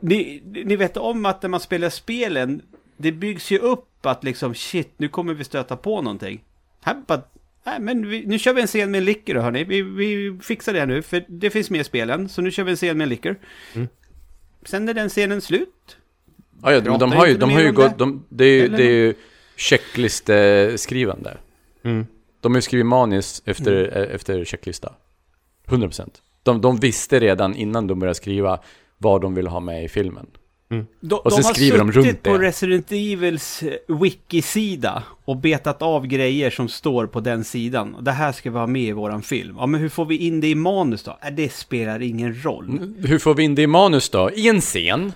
ni, 0.00 0.42
ni 0.44 0.76
vet 0.76 0.96
om 0.96 1.26
att 1.26 1.42
när 1.42 1.48
man 1.48 1.60
spelar 1.60 1.88
spelen, 1.88 2.62
det 2.96 3.12
byggs 3.12 3.50
ju 3.50 3.58
upp 3.58 4.06
att 4.06 4.24
liksom 4.24 4.54
shit, 4.54 4.92
nu 4.96 5.08
kommer 5.08 5.34
vi 5.34 5.44
stöta 5.44 5.76
på 5.76 6.02
någonting. 6.02 6.44
Här 6.80 7.02
bara, 7.06 7.22
nej 7.64 7.80
men 7.80 8.08
vi, 8.08 8.26
nu 8.26 8.38
kör 8.38 8.54
vi 8.54 8.60
en 8.60 8.66
scen 8.66 8.90
med 8.90 9.08
en 9.08 9.14
då 9.34 9.40
hörni. 9.40 9.64
Vi, 9.64 9.82
vi 9.82 10.38
fixar 10.42 10.72
det 10.72 10.86
nu, 10.86 11.02
för 11.02 11.24
det 11.28 11.50
finns 11.50 11.70
med 11.70 11.80
i 11.80 11.84
spelen. 11.84 12.28
Så 12.28 12.42
nu 12.42 12.50
kör 12.50 12.64
vi 12.64 12.70
en 12.70 12.76
scen 12.76 12.98
med 12.98 13.04
en 13.04 13.08
liquor. 13.08 13.36
Mm. 13.74 13.88
Sen 14.64 14.88
är 14.88 14.94
den 14.94 15.08
scenen 15.08 15.40
slut. 15.40 15.96
Ja, 16.62 16.72
ja, 16.72 16.80
de 16.80 16.84
Pratar 16.86 17.06
har 17.16 17.26
ju, 17.26 17.36
de 17.36 17.50
har 17.50 17.60
ju 17.60 17.72
gått, 17.72 17.90
det? 17.90 17.94
de, 17.98 18.24
det 18.28 18.44
är 18.44 18.48
ju, 18.54 18.64
Eller 18.64 18.76
det 18.76 18.84
är 18.84 18.90
ju 18.92 19.14
checklisteskrivande. 19.56 21.36
Mm. 21.84 22.06
De 22.40 22.52
har 22.52 22.58
ju 22.58 22.62
skrivit 22.62 22.86
manus 22.86 23.42
efter, 23.44 23.72
Mm. 23.92 24.02
eh, 24.08 24.14
efter 24.14 24.44
checklista. 24.44 24.92
100%. 25.68 26.10
De, 26.42 26.60
de 26.60 26.76
visste 26.76 27.20
redan 27.20 27.54
innan 27.56 27.86
de 27.86 27.98
började 27.98 28.14
skriva 28.14 28.60
vad 28.98 29.20
de 29.20 29.34
ville 29.34 29.50
ha 29.50 29.60
med 29.60 29.84
i 29.84 29.88
filmen. 29.88 30.26
De, 31.00 31.16
Och 31.16 31.32
så 31.32 31.38
de 31.38 31.44
har 31.46 31.54
skriver 31.54 31.78
de 31.78 31.92
runt 31.92 32.22
på 32.22 32.38
det. 32.38 32.44
Resident 32.46 32.86
Evils 32.92 33.62
eh, 33.62 33.96
wiki-sida 33.96 35.02
och 35.24 35.36
betat 35.36 35.82
av 35.82 36.06
grejer 36.06 36.50
som 36.50 36.68
står 36.68 37.06
på 37.06 37.20
den 37.20 37.44
sidan. 37.44 37.96
Det 38.00 38.10
här 38.10 38.32
ska 38.32 38.50
vi 38.50 38.58
ha 38.58 38.66
med 38.66 38.82
i 38.82 38.92
våran 38.92 39.22
film. 39.22 39.56
Ja, 39.58 39.66
men 39.66 39.80
hur 39.80 39.88
får 39.88 40.04
vi 40.04 40.16
in 40.16 40.40
det 40.40 40.46
i 40.48 40.54
manus 40.54 41.02
då? 41.02 41.18
Äh, 41.22 41.32
det 41.34 41.52
spelar 41.52 42.02
ingen 42.02 42.42
roll. 42.44 42.64
Mm, 42.70 42.94
Hur 42.98 43.18
får 43.18 43.34
vi 43.34 43.42
in 43.42 43.54
det 43.54 43.62
i 43.62 43.66
manus 43.66 44.08
då? 44.10 44.30
I 44.30 44.48
en 44.48 44.60
scen? 44.60 45.12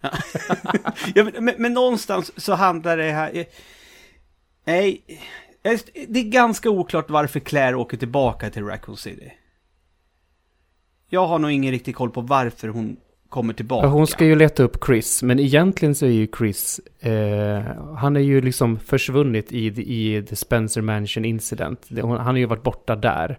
Ja, 1.14 1.24
men, 1.24 1.44
men, 1.44 1.54
men 1.58 1.72
någonstans 1.72 2.32
så 2.44 2.54
handlar 2.54 2.96
det 2.96 3.12
här... 3.12 3.36
eh, 3.36 3.44
Nej, 4.64 5.02
det 6.08 6.20
är 6.20 6.30
ganska 6.30 6.70
oklart 6.70 7.10
varför 7.10 7.40
Claire 7.40 7.76
åker 7.76 7.96
tillbaka 7.96 8.50
till 8.50 8.64
Raccoon 8.64 8.96
City. 8.96 9.32
Jag 11.10 11.26
har 11.26 11.38
nog 11.38 11.50
ingen 11.50 11.70
riktig 11.72 11.96
koll 11.96 12.10
på 12.10 12.20
varför 12.20 12.68
hon 12.68 12.96
kommer 13.28 13.52
tillbaka. 13.54 13.86
Ja, 13.86 13.90
Hon 13.92 14.06
ska 14.06 14.24
ju 14.24 14.36
leta 14.36 14.62
upp 14.62 14.76
Chris, 14.86 15.22
men 15.22 15.38
egentligen 15.38 15.94
så 15.94 16.06
är 16.06 16.10
ju 16.10 16.28
Chris, 16.38 16.80
eh, 17.00 17.62
han 17.96 18.16
är 18.16 18.20
ju 18.20 18.40
liksom 18.40 18.78
försvunnit 18.78 19.52
i, 19.52 19.66
i 19.66 20.22
The 20.22 20.36
Spencer 20.36 20.80
Mansion 20.82 21.24
Incident. 21.24 21.88
Han 22.02 22.10
har 22.20 22.36
ju 22.36 22.46
varit 22.46 22.62
borta 22.62 22.96
där. 22.96 23.38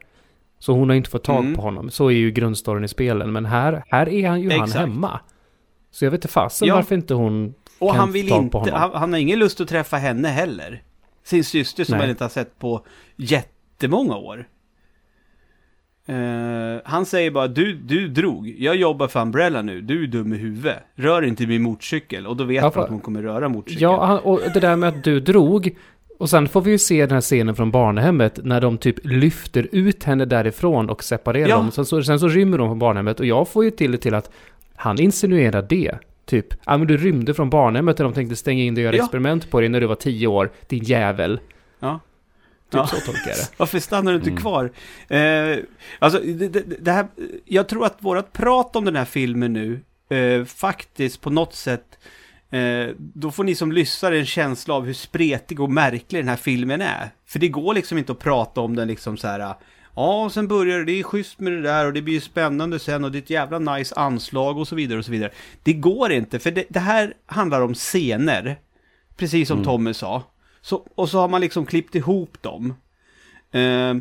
Så 0.59 0.73
hon 0.73 0.89
har 0.89 0.95
inte 0.95 1.09
fått 1.09 1.23
tag 1.23 1.39
Mm. 1.43 1.55
på 1.55 1.61
honom. 1.61 1.89
Så 1.91 2.07
är 2.07 2.11
ju 2.15 2.31
grundstoryn 2.31 2.83
i 2.83 2.87
spelen. 2.87 3.31
Men 3.31 3.45
här, 3.45 3.83
här 3.87 4.09
är 4.09 4.27
han 4.29 4.41
ju 4.41 4.51
han 4.51 4.63
Exakt. 4.63 4.79
hemma. 4.79 5.19
Så 5.91 6.05
jag 6.05 6.11
vet 6.11 6.17
inte 6.17 6.27
fasen 6.27 6.67
Ja. 6.67 6.75
varför 6.75 6.95
inte 6.95 7.13
hon 7.13 7.53
Och 7.79 7.89
kan 7.91 7.99
han 7.99 8.11
vill 8.11 8.29
tag 8.29 8.37
på 8.37 8.43
inte, 8.43 8.57
honom. 8.57 8.79
han, 8.79 8.91
han 8.93 9.13
har 9.13 9.19
ingen 9.19 9.39
lust 9.39 9.61
att 9.61 9.67
träffa 9.67 9.97
henne 9.97 10.27
heller. 10.27 10.83
Sin 11.23 11.43
syster 11.43 11.83
som 11.83 11.93
Nej. 11.93 12.01
han 12.01 12.09
inte 12.09 12.23
har 12.23 12.29
sett 12.29 12.59
på 12.59 12.85
jättemånga 13.15 14.15
år. 14.15 14.47
Eh, 16.05 16.81
han 16.85 17.05
säger 17.05 17.31
bara, 17.31 17.47
du, 17.47 17.73
du 17.75 18.07
drog, 18.07 18.55
jag 18.57 18.75
jobbar 18.75 19.07
för 19.07 19.21
Umbrella 19.21 19.61
nu, 19.61 19.81
du 19.81 20.03
är 20.03 20.07
dum 20.07 20.33
i 20.33 20.37
huvudet. 20.37 20.77
Rör 20.95 21.21
inte 21.21 21.47
min 21.47 21.61
motorcykel. 21.61 22.27
Och 22.27 22.37
då 22.37 22.43
vet 22.43 22.55
Ja, 22.63 22.71
man 22.75 22.83
att 22.83 22.89
hon 22.89 22.99
kommer 22.99 23.21
röra 23.21 23.49
motorcykeln. 23.49 23.91
Ja, 23.91 24.05
han, 24.05 24.19
och 24.19 24.41
det 24.53 24.59
där 24.59 24.75
med 24.75 24.89
att 24.89 25.03
du 25.03 25.19
drog. 25.19 25.77
Och 26.19 26.29
sen 26.29 26.47
får 26.47 26.61
vi 26.61 26.71
ju 26.71 26.77
se 26.77 27.01
den 27.05 27.11
här 27.13 27.21
scenen 27.21 27.55
från 27.55 27.71
barnhemmet 27.71 28.39
när 28.43 28.61
de 28.61 28.77
typ 28.77 28.95
lyfter 29.05 29.67
ut 29.71 30.03
henne 30.03 30.25
därifrån 30.25 30.89
och 30.89 31.03
separerar 31.03 31.49
Ja. 31.49 31.55
dem. 31.55 31.71
Sen 31.71 31.85
så, 31.85 32.03
sen 32.03 32.19
så 32.19 32.27
rymmer 32.27 32.57
de 32.57 32.69
från 32.69 32.79
barnhemmet 32.79 33.19
och 33.19 33.25
jag 33.25 33.47
får 33.47 33.63
ju 33.63 33.71
till 33.71 33.91
det 33.91 33.97
till 33.97 34.13
att 34.13 34.31
han 34.79 34.99
insinuerar 34.99 35.61
det. 35.61 35.91
Typ, 36.25 36.47
ja 36.65 36.77
men 36.77 36.87
du 36.87 36.97
rymde 36.97 37.33
från 37.33 37.49
barnhemmet 37.49 37.97
när 37.97 38.03
de 38.03 38.13
tänkte 38.13 38.35
stänga 38.35 38.63
in 38.63 38.75
dig 38.75 38.81
och 38.81 38.85
göra 38.85 38.95
Ja. 38.95 39.03
experiment 39.03 39.49
på 39.51 39.59
dig 39.59 39.69
när 39.69 39.81
du 39.81 39.87
var 39.87 39.95
tio 39.95 40.27
år, 40.27 40.51
din 40.67 40.83
jävel. 40.83 41.39
Ja. 41.79 41.99
Typ 42.71 42.77
Ja. 42.79 42.87
så 42.87 42.95
tolkar 42.95 43.29
jag 43.29 43.37
det. 43.37 43.49
Varför 43.57 43.79
stannar 43.79 44.11
du 44.11 44.17
inte 44.17 44.29
Mm. 44.29 44.41
kvar? 44.41 44.71
Eh, 45.07 45.57
alltså, 45.99 46.19
det, 46.19 46.47
det, 46.47 46.63
det 46.79 46.91
här, 46.91 47.07
jag 47.45 47.67
tror 47.67 47.85
att 47.85 47.95
vårat 47.99 48.33
prat 48.33 48.75
om 48.75 48.85
den 48.85 48.95
här 48.95 49.05
filmen 49.05 49.53
nu, 49.53 49.79
eh, 50.17 50.45
faktiskt 50.45 51.21
på 51.21 51.29
något 51.29 51.53
sätt, 51.55 51.99
eh, 52.51 52.87
då 52.97 53.31
får 53.31 53.43
ni 53.43 53.55
som 53.55 53.71
lyssnar 53.71 54.11
en 54.11 54.25
känsla 54.25 54.73
av 54.73 54.85
hur 54.85 54.93
spretig 54.93 55.59
och 55.59 55.71
märklig 55.71 56.21
den 56.21 56.27
här 56.29 56.35
filmen 56.35 56.81
är. 56.81 57.09
För 57.25 57.39
det 57.39 57.47
går 57.47 57.73
liksom 57.73 57.97
inte 57.97 58.11
att 58.11 58.19
prata 58.19 58.61
om 58.61 58.75
den 58.75 58.87
liksom 58.87 59.17
så 59.17 59.27
här, 59.27 59.53
ja, 59.95 60.23
och 60.23 60.31
sen 60.31 60.47
börjar 60.47 60.79
det, 60.79 60.85
det 60.85 60.99
är 60.99 61.03
schysst 61.03 61.39
med 61.39 61.53
det 61.53 61.61
där 61.61 61.85
och 61.85 61.93
det 61.93 62.01
blir 62.01 62.19
spännande 62.19 62.79
sen 62.79 63.03
och 63.03 63.11
det 63.11 63.17
är 63.17 63.21
ett 63.21 63.29
jävla 63.29 63.59
nice 63.59 63.95
anslag 63.95 64.57
och 64.57 64.67
så 64.67 64.75
vidare 64.75 64.99
och 64.99 65.05
så 65.05 65.11
vidare. 65.11 65.31
Det 65.63 65.73
går 65.73 66.11
inte, 66.11 66.39
för 66.39 66.51
det, 66.51 66.65
det 66.69 66.79
här 66.79 67.13
handlar 67.25 67.61
om 67.61 67.73
scener, 67.73 68.59
precis 69.17 69.47
som 69.47 69.57
Mm. 69.57 69.65
Tommy 69.65 69.93
sa. 69.93 70.23
Så, 70.61 70.87
och 70.95 71.09
så 71.09 71.19
har 71.19 71.27
man 71.27 71.41
liksom 71.41 71.65
klippt 71.65 71.95
ihop 71.95 72.41
dem. 72.41 72.73
Eh, 73.51 73.95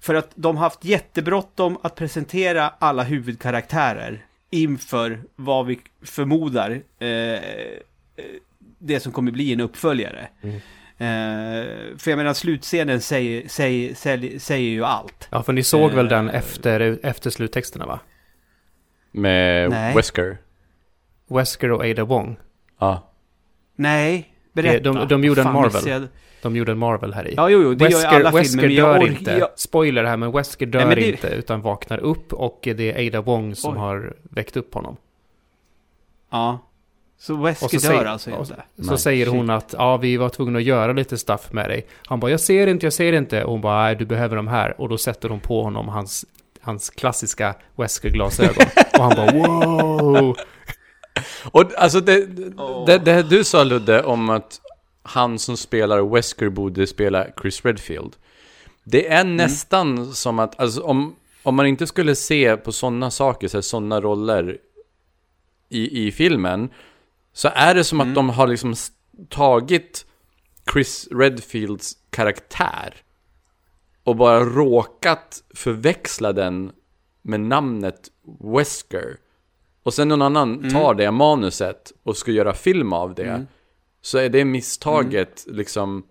för 0.00 0.14
att 0.14 0.30
de 0.34 0.56
har 0.56 0.64
haft 0.64 0.84
jättebråttom 0.84 1.78
att 1.82 1.94
presentera 1.94 2.68
alla 2.78 3.02
huvudkaraktärer 3.02 4.24
inför 4.50 5.20
vad 5.36 5.66
vi 5.66 5.80
förmodar 6.02 6.82
eh, 6.98 7.08
eh, 7.08 7.40
det 8.78 9.00
som 9.00 9.12
kommer 9.12 9.32
bli 9.32 9.52
en 9.52 9.60
uppföljare. 9.60 10.28
Mm. 10.42 10.60
Eh, 10.98 11.06
för 11.98 12.10
jag 12.10 12.16
menar 12.16 12.34
slutscenen 12.34 13.00
säger, 13.00 13.48
säger, 13.48 13.94
säger, 13.94 14.38
säger 14.38 14.70
ju 14.70 14.84
allt. 14.84 15.28
Ja, 15.30 15.42
för 15.42 15.52
ni 15.52 15.62
såg 15.62 15.90
väl 15.92 16.06
Eh. 16.06 16.10
den 16.10 16.28
efter, 16.30 16.98
efter 17.02 17.30
sluttexterna 17.30 17.86
va? 17.86 18.00
Med 19.10 19.70
Nej. 19.70 19.94
Wesker. 19.94 20.38
Wesker 21.28 21.72
och 21.72 21.84
Ada 21.84 22.04
Wong. 22.04 22.36
Ja. 22.78 23.10
Nej, 23.76 24.34
berätta. 24.52 24.92
De- 24.92 25.08
de 25.08 25.24
gjorde 25.24 25.40
en 25.42 25.52
Marvel. 25.52 25.86
jag- 25.88 26.08
De 26.42 26.56
gjorde 26.56 26.72
en 26.72 26.78
Marvel 26.78 27.14
här 27.14 27.28
i. 27.28 27.34
Ja, 27.36 27.48
jo, 27.48 27.62
jo, 27.62 27.74
det 27.74 27.88
gör 27.90 28.00
ju 28.00 28.06
alla 28.06 28.30
Wesker 28.30 28.42
filmer. 28.48 28.62
Men 28.68 28.74
jag 28.76 28.94
dör 28.94 29.00
orkar... 29.02 29.18
inte. 29.18 29.30
Jag, 29.30 29.48
Spoiler 29.56 30.04
här, 30.04 30.16
men 30.16 30.32
Wesker 30.32 30.66
dör 30.66 30.78
Nej, 30.78 30.88
men 30.88 30.96
det- 30.96 31.10
inte 31.10 31.28
utan 31.28 31.60
vaknar 31.60 31.98
upp 31.98 32.32
och 32.32 32.58
det 32.62 32.92
är 32.92 33.06
Ada 33.08 33.20
Wong 33.20 33.54
som 33.54 33.72
Oj. 33.74 33.78
har 33.78 34.16
väckt 34.22 34.56
upp 34.56 34.74
honom. 34.74 34.96
ja. 36.30 36.58
Så 37.18 37.34
Och 37.34 37.46
Wesker 37.46 37.68
så 37.68 37.74
dör 37.76 37.80
säger- 37.80 38.04
alltså 38.04 38.30
inte? 38.30 38.44
Så 38.76 38.90
Nej, 38.90 38.98
säger 38.98 39.26
hon 39.26 39.50
att 39.50 39.74
ja, 39.78 39.96
vi 39.96 40.16
var 40.16 40.28
tvungna 40.28 40.58
att 40.58 40.64
göra 40.64 40.92
lite 40.92 41.18
stuff 41.18 41.52
med 41.52 41.70
dig. 41.70 41.86
Han 42.06 42.20
bara, 42.20 42.30
jag 42.30 42.40
ser 42.40 42.66
inte, 42.66 42.86
jag 42.86 42.92
ser 42.92 43.12
inte. 43.12 43.44
Och 43.44 43.52
hon 43.52 43.60
bara, 43.60 43.82
nej, 43.82 43.96
du 43.96 44.04
behöver 44.06 44.36
de 44.36 44.48
här. 44.48 44.80
Och 44.80 44.88
då 44.88 44.98
sätter 44.98 45.28
hon 45.28 45.40
på 45.40 45.62
honom 45.62 45.88
hans, 45.88 46.24
hans 46.60 46.90
klassiska 46.90 47.54
Wesker-glasögon. 47.76 48.66
och 48.98 49.04
han 49.04 49.16
bara, 49.16 49.32
wow! 49.32 50.36
Och 51.44 51.64
alltså 51.78 52.00
det, 52.00 52.26
Åh. 52.58 52.86
det, 52.86 52.98
det 52.98 53.22
du 53.22 53.44
sa 53.44 53.64
Ludde 53.64 54.02
om 54.02 54.30
att 54.30 54.60
han 55.02 55.38
som 55.38 55.56
spelar 55.56 56.14
Wesker 56.14 56.48
borde 56.48 56.86
spela 56.86 57.26
Chris 57.42 57.64
Redfield. 57.64 58.16
Det 58.84 59.08
är 59.12 59.24
nästan 59.24 60.14
som 60.14 60.38
att, 60.38 60.60
alltså 60.60 60.82
om, 60.82 61.16
om 61.42 61.54
man 61.54 61.66
inte 61.66 61.86
skulle 61.86 62.14
se 62.14 62.56
på 62.56 62.72
sådana 62.72 63.10
saker, 63.10 63.48
så 63.48 63.62
sådana 63.62 64.00
roller 64.00 64.58
i, 65.68 66.06
i 66.06 66.12
filmen, 66.12 66.68
så 67.36 67.50
är 67.54 67.74
det 67.74 67.84
som 67.84 68.00
att 68.00 68.14
de 68.14 68.28
har 68.28 68.46
liksom 68.46 68.74
tagit 69.28 70.06
Chris 70.72 71.08
Redfields 71.10 71.96
karaktär 72.10 72.94
och 74.04 74.16
bara 74.16 74.44
råkat 74.44 75.42
förväxla 75.54 76.32
den 76.32 76.72
med 77.22 77.40
namnet 77.40 78.08
Wesker. 78.40 79.16
Och 79.82 79.94
sen 79.94 80.08
någon 80.08 80.22
annan 80.22 80.70
tar 80.70 80.94
det 80.94 81.10
manuset 81.10 81.92
och 82.02 82.16
ska 82.16 82.30
göra 82.30 82.54
film 82.54 82.92
av 82.92 83.14
det. 83.14 83.46
Så 84.02 84.18
är 84.18 84.28
det 84.28 84.44
misstaget 84.44 85.44
liksom... 85.46 86.06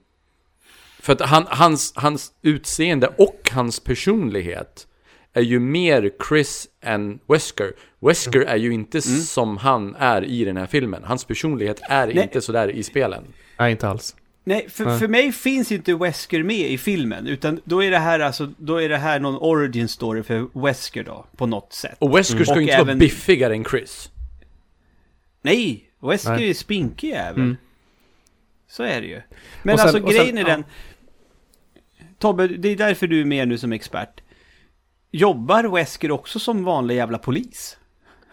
För 1.00 1.14
att 1.14 1.22
han, 1.22 1.46
hans, 1.48 1.94
hans 1.96 2.34
utseende 2.42 3.08
och 3.08 3.50
hans 3.52 3.80
personlighet 3.80 4.88
är 5.36 5.42
ju 5.42 5.60
mer 5.60 6.12
Chris 6.30 6.68
än 6.82 7.20
Wesker. 7.28 7.72
Wesker 8.00 8.42
är 8.42 8.56
ju 8.56 8.74
inte 8.74 9.02
som 9.02 9.58
han 9.58 9.96
är 9.96 10.26
i 10.26 10.46
den 10.46 10.58
här 10.58 10.66
filmen. 10.66 11.04
Hans 11.04 11.26
personlighet 11.26 11.80
är 11.90 12.08
Nej. 12.08 12.24
inte 12.24 12.42
sådär 12.42 12.68
i 12.72 12.84
spelen. 12.84 13.24
Nej, 13.60 13.72
inte 13.72 13.88
alls. 13.88 14.16
Nej, 14.44 14.70
för, 14.70 14.86
Nej. 14.86 15.00
för 15.00 15.08
mig 15.08 15.32
finns 15.32 15.72
inte 15.72 15.96
Wesker 15.96 16.44
med 16.44 16.72
i 16.72 16.78
filmen. 16.78 17.28
Utan 17.28 17.62
då 17.64 17.84
är 17.84 17.92
det 17.92 17.98
här 18.00 18.20
alltså, 18.20 18.52
då 18.58 18.82
är 18.82 18.90
det 18.90 18.98
här 18.98 19.20
någon 19.20 19.38
origin 19.38 19.88
story 19.88 20.24
för 20.24 20.66
Wesker 20.66 21.04
då, 21.04 21.26
på 21.38 21.46
något 21.46 21.74
sätt. 21.74 21.96
Och 22.00 22.18
Wesker 22.18 22.44
ska 22.44 22.56
ju 22.56 22.62
inte 22.62 22.74
vara 22.74 22.82
även- 22.82 23.00
biffigare 23.00 23.54
än 23.56 23.64
Chris. 23.66 24.10
Nej, 25.42 25.84
Wesker 26.02 26.32
Nej. 26.32 26.50
är 26.50 26.54
spinkig 26.54 27.10
jävel. 27.10 27.42
Mm. 27.42 27.58
Så 28.70 28.84
är 28.84 29.02
det 29.02 29.08
ju. 29.08 29.22
Men 29.64 29.78
sen- 29.78 29.88
alltså 29.88 30.04
och 30.04 30.12
sen- 30.12 30.20
grejen 30.20 30.38
är 30.38 30.42
ja. 30.42 30.48
den... 30.48 30.64
Tobbe, 32.20 32.48
det 32.48 32.70
är 32.70 32.76
därför 32.76 33.08
du 33.08 33.22
är 33.22 33.26
med 33.26 33.48
nu 33.48 33.58
som 33.58 33.72
expert. 33.72 34.22
Jobbar 35.20 35.64
Wesker 35.64 36.12
också 36.12 36.40
som 36.40 36.64
vanlig 36.64 36.96
jävla 36.96 37.18
polis? 37.18 37.78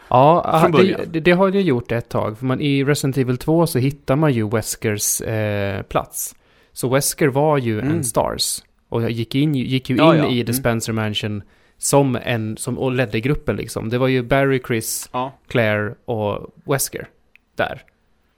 Ja, 0.08 0.68
det, 0.72 1.04
det, 1.12 1.20
det 1.20 1.32
har 1.32 1.48
jag 1.52 1.62
gjort 1.62 1.92
ett 1.92 2.08
tag. 2.08 2.38
För 2.38 2.46
man, 2.46 2.60
i 2.60 2.84
Resident 2.84 3.16
Evil 3.18 3.38
2 3.38 3.66
så 3.66 3.78
hittar 3.78 4.16
man 4.16 4.32
ju 4.32 4.48
Weskers 4.48 5.20
eh, 5.20 5.82
plats. 5.82 6.34
Så 6.72 6.88
Wesker 6.88 7.28
var 7.28 7.58
ju 7.58 7.80
Mm. 7.80 7.92
en 7.92 8.04
Stars. 8.04 8.62
Och 8.88 9.10
gick, 9.10 9.34
in, 9.34 9.54
gick 9.54 9.90
ju 9.90 9.96
Ja, 9.96 10.14
in 10.14 10.20
ja. 10.22 10.28
i 10.30 10.34
The 10.44 10.50
Mm. 10.50 10.52
Spencer 10.54 10.92
Mansion 10.92 11.42
som 11.78 12.18
en, 12.22 12.56
som, 12.56 12.78
och 12.78 12.92
ledde 12.92 13.20
gruppen 13.20 13.56
liksom. 13.56 13.88
Det 13.88 13.98
var 13.98 14.08
ju 14.08 14.22
Barry, 14.22 14.60
Chris, 14.66 15.08
Ja. 15.12 15.32
Claire 15.48 15.94
och 16.04 16.54
Wesker. 16.64 17.08
Där. 17.56 17.82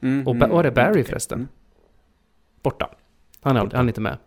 Mm, 0.02 0.26
Och 0.28 0.36
ba- 0.36 0.46
var 0.46 0.62
det 0.62 0.70
Barry 0.70 0.90
okej. 0.92 1.04
förresten? 1.04 1.38
Mm. 1.38 1.48
Borta. 2.62 2.90
Han 3.40 3.56
är, 3.56 3.60
han 3.60 3.86
är 3.86 3.88
inte 3.88 4.00
med. 4.00 4.18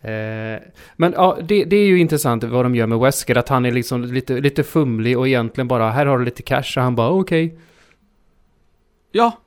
Eh, 0.00 0.62
men 0.96 1.12
ja, 1.12 1.38
det, 1.42 1.64
det 1.64 1.76
är 1.76 1.86
ju 1.86 1.98
intressant 1.98 2.44
vad 2.44 2.64
de 2.64 2.74
gör 2.74 2.86
med 2.86 2.98
Wesker. 2.98 3.38
Att 3.38 3.48
han 3.48 3.66
är 3.66 3.72
liksom 3.72 4.04
lite, 4.04 4.40
lite 4.40 4.62
fumlig 4.62 5.18
och 5.18 5.28
egentligen 5.28 5.68
bara, 5.68 5.90
här 5.90 6.06
har 6.06 6.18
du 6.18 6.24
lite 6.24 6.42
cash. 6.42 6.72
Och 6.76 6.82
han 6.82 6.94
bara, 6.96 7.10
okej. 7.10 7.58
Ja, 9.12 9.38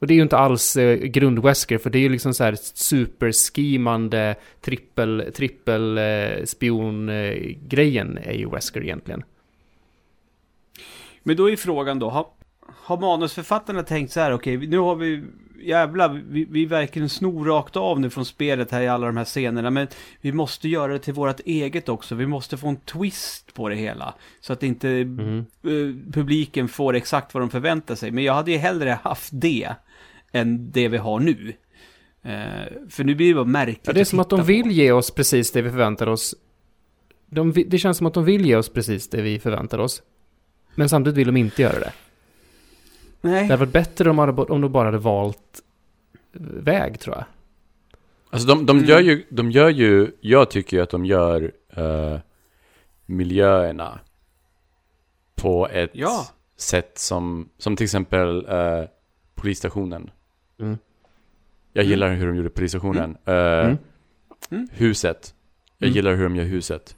Och 0.00 0.06
det 0.06 0.14
är 0.14 0.16
ju 0.16 0.22
inte 0.22 0.36
alls 0.36 0.76
eh, 0.76 0.98
grund-Wesker, 0.98 1.78
för 1.78 1.90
det 1.90 1.98
är 1.98 2.00
ju 2.00 2.08
liksom 2.08 2.34
så 2.34 2.44
här 2.44 2.56
superskimande 2.74 4.34
trippel, 4.60 5.32
trippel 5.34 5.98
eh, 5.98 6.44
spion 6.44 7.08
eh, 7.08 7.34
grejen 7.68 8.18
är 8.18 8.32
ju 8.32 8.50
Wesker 8.50 8.82
egentligen. 8.82 9.24
men 11.22 11.36
då 11.36 11.50
är 11.50 11.56
frågan 11.56 11.98
då, 11.98 12.10
har, 12.10 12.26
har 12.66 12.98
manusförfattarna 12.98 13.82
tänkt 13.82 14.12
så 14.12 14.20
här, 14.20 14.32
okej, 14.32 14.56
nu 14.56 14.78
har 14.78 14.96
vi, 14.96 15.24
jävlar, 15.62 16.22
vi, 16.28 16.44
vi 16.50 16.66
verkligen 16.66 17.08
snor 17.08 17.44
rakt 17.44 17.76
av 17.76 18.00
nu 18.00 18.10
från 18.10 18.24
spelet 18.24 18.70
här 18.70 18.80
i 18.82 18.88
alla 18.88 19.06
de 19.06 19.16
här 19.16 19.24
scenerna, 19.24 19.70
men 19.70 19.86
vi 20.20 20.32
måste 20.32 20.68
göra 20.68 20.92
det 20.92 20.98
till 20.98 21.14
vårt 21.14 21.40
eget 21.44 21.88
också, 21.88 22.14
vi 22.14 22.26
måste 22.26 22.56
få 22.56 22.68
en 22.68 22.76
twist 22.76 23.54
på 23.54 23.68
det 23.68 23.74
hela, 23.76 24.14
så 24.40 24.52
att 24.52 24.62
inte 24.62 24.88
Mm. 24.88 25.38
eh, 25.38 26.12
publiken 26.12 26.68
får 26.68 26.94
exakt 26.96 27.34
vad 27.34 27.42
de 27.42 27.50
förväntar 27.50 27.94
sig. 27.94 28.10
Men 28.10 28.24
jag 28.24 28.34
hade 28.34 28.50
ju 28.52 28.56
hellre 28.58 28.98
haft 29.02 29.30
det, 29.32 29.68
än 30.32 30.70
det 30.70 30.88
vi 30.88 30.96
har 30.96 31.20
nu. 31.20 31.52
Eh, 32.22 32.88
för 32.90 33.04
nu 33.04 33.14
blir 33.14 33.28
det 33.28 33.34
bara 33.34 33.44
märkligt 33.44 33.80
Ja, 33.86 33.92
det 33.92 34.00
är 34.00 34.04
som 34.04 34.20
att 34.20 34.30
de 34.30 34.36
titta 34.40 34.46
vill 34.46 34.62
på. 34.62 34.68
ge 34.70 34.92
oss 34.92 35.10
precis 35.10 35.52
det 35.52 35.62
vi 35.62 35.70
förväntar 35.70 36.06
oss. 36.06 36.34
De, 37.30 37.52
det 37.66 37.78
känns 37.78 37.96
som 37.98 38.06
att 38.06 38.14
de 38.14 38.24
vill 38.24 38.46
ge 38.46 38.56
oss 38.56 38.68
precis 38.68 39.08
det 39.10 39.22
vi 39.22 39.38
förväntar 39.38 39.78
oss. 39.78 40.02
Men 40.74 40.88
samtidigt 40.88 41.18
vill 41.18 41.26
de 41.26 41.36
inte 41.36 41.62
göra 41.62 41.78
det. 41.80 41.92
Det 43.26 43.32
Nej. 43.32 43.42
hade 43.44 43.56
varit 43.56 43.72
bättre 43.72 44.10
om, 44.10 44.16
de 44.16 44.28
hade, 44.28 44.42
om 44.52 44.60
de 44.60 44.72
bara 44.72 44.84
hade 44.84 44.98
valt 44.98 45.62
väg, 46.32 47.00
tror 47.00 47.16
jag. 47.16 47.24
Alltså 48.30 48.48
de, 48.48 48.66
de, 48.66 48.76
Mm. 48.76 48.88
gör 48.90 49.00
ju, 49.00 49.24
de 49.30 49.50
gör 49.50 49.68
ju, 49.68 50.10
jag 50.20 50.50
tycker 50.50 50.76
ju 50.76 50.82
att 50.82 50.90
de 50.90 51.04
gör 51.04 51.52
eh, 51.76 52.18
miljöerna 53.06 53.98
på 55.34 55.68
ett 55.68 55.90
Ja. 55.92 56.26
sätt 56.56 56.98
som, 56.98 57.48
som 57.58 57.76
till 57.76 57.84
exempel 57.84 58.46
eh, 58.48 58.84
polisstationen. 59.34 60.10
Mm. 60.60 60.78
Jag 61.72 61.82
Mm. 61.82 61.90
gillar 61.90 62.14
hur 62.14 62.26
de 62.26 62.36
gjorde 62.36 62.50
polisstationen. 62.50 63.16
Eh, 63.24 63.34
Mm. 63.34 63.78
Mm. 64.50 64.68
Huset. 64.72 65.34
Jag 65.78 65.86
Mm. 65.86 65.96
gillar 65.96 66.14
hur 66.14 66.22
de 66.24 66.36
gör 66.36 66.44
huset. 66.44 66.96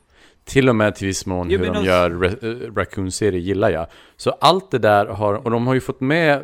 Till 0.49 0.69
och 0.69 0.77
med 0.77 0.95
till 0.95 1.07
viss 1.07 1.27
mån 1.27 1.51
Jo, 1.51 1.59
hur 1.59 1.73
de 1.75 1.85
gör 1.85 2.11
Ra- 2.11 2.65
eh, 2.67 2.73
Raccoon-serie 2.75 3.41
gillar 3.41 3.71
jag. 3.71 3.87
Så 4.17 4.31
allt 4.31 4.71
det 4.71 4.79
där 4.79 5.07
har, 5.07 5.35
och 5.35 5.51
de 5.51 5.67
har 5.67 5.75
ju 5.75 5.81
fått 5.81 6.01
med, 6.01 6.43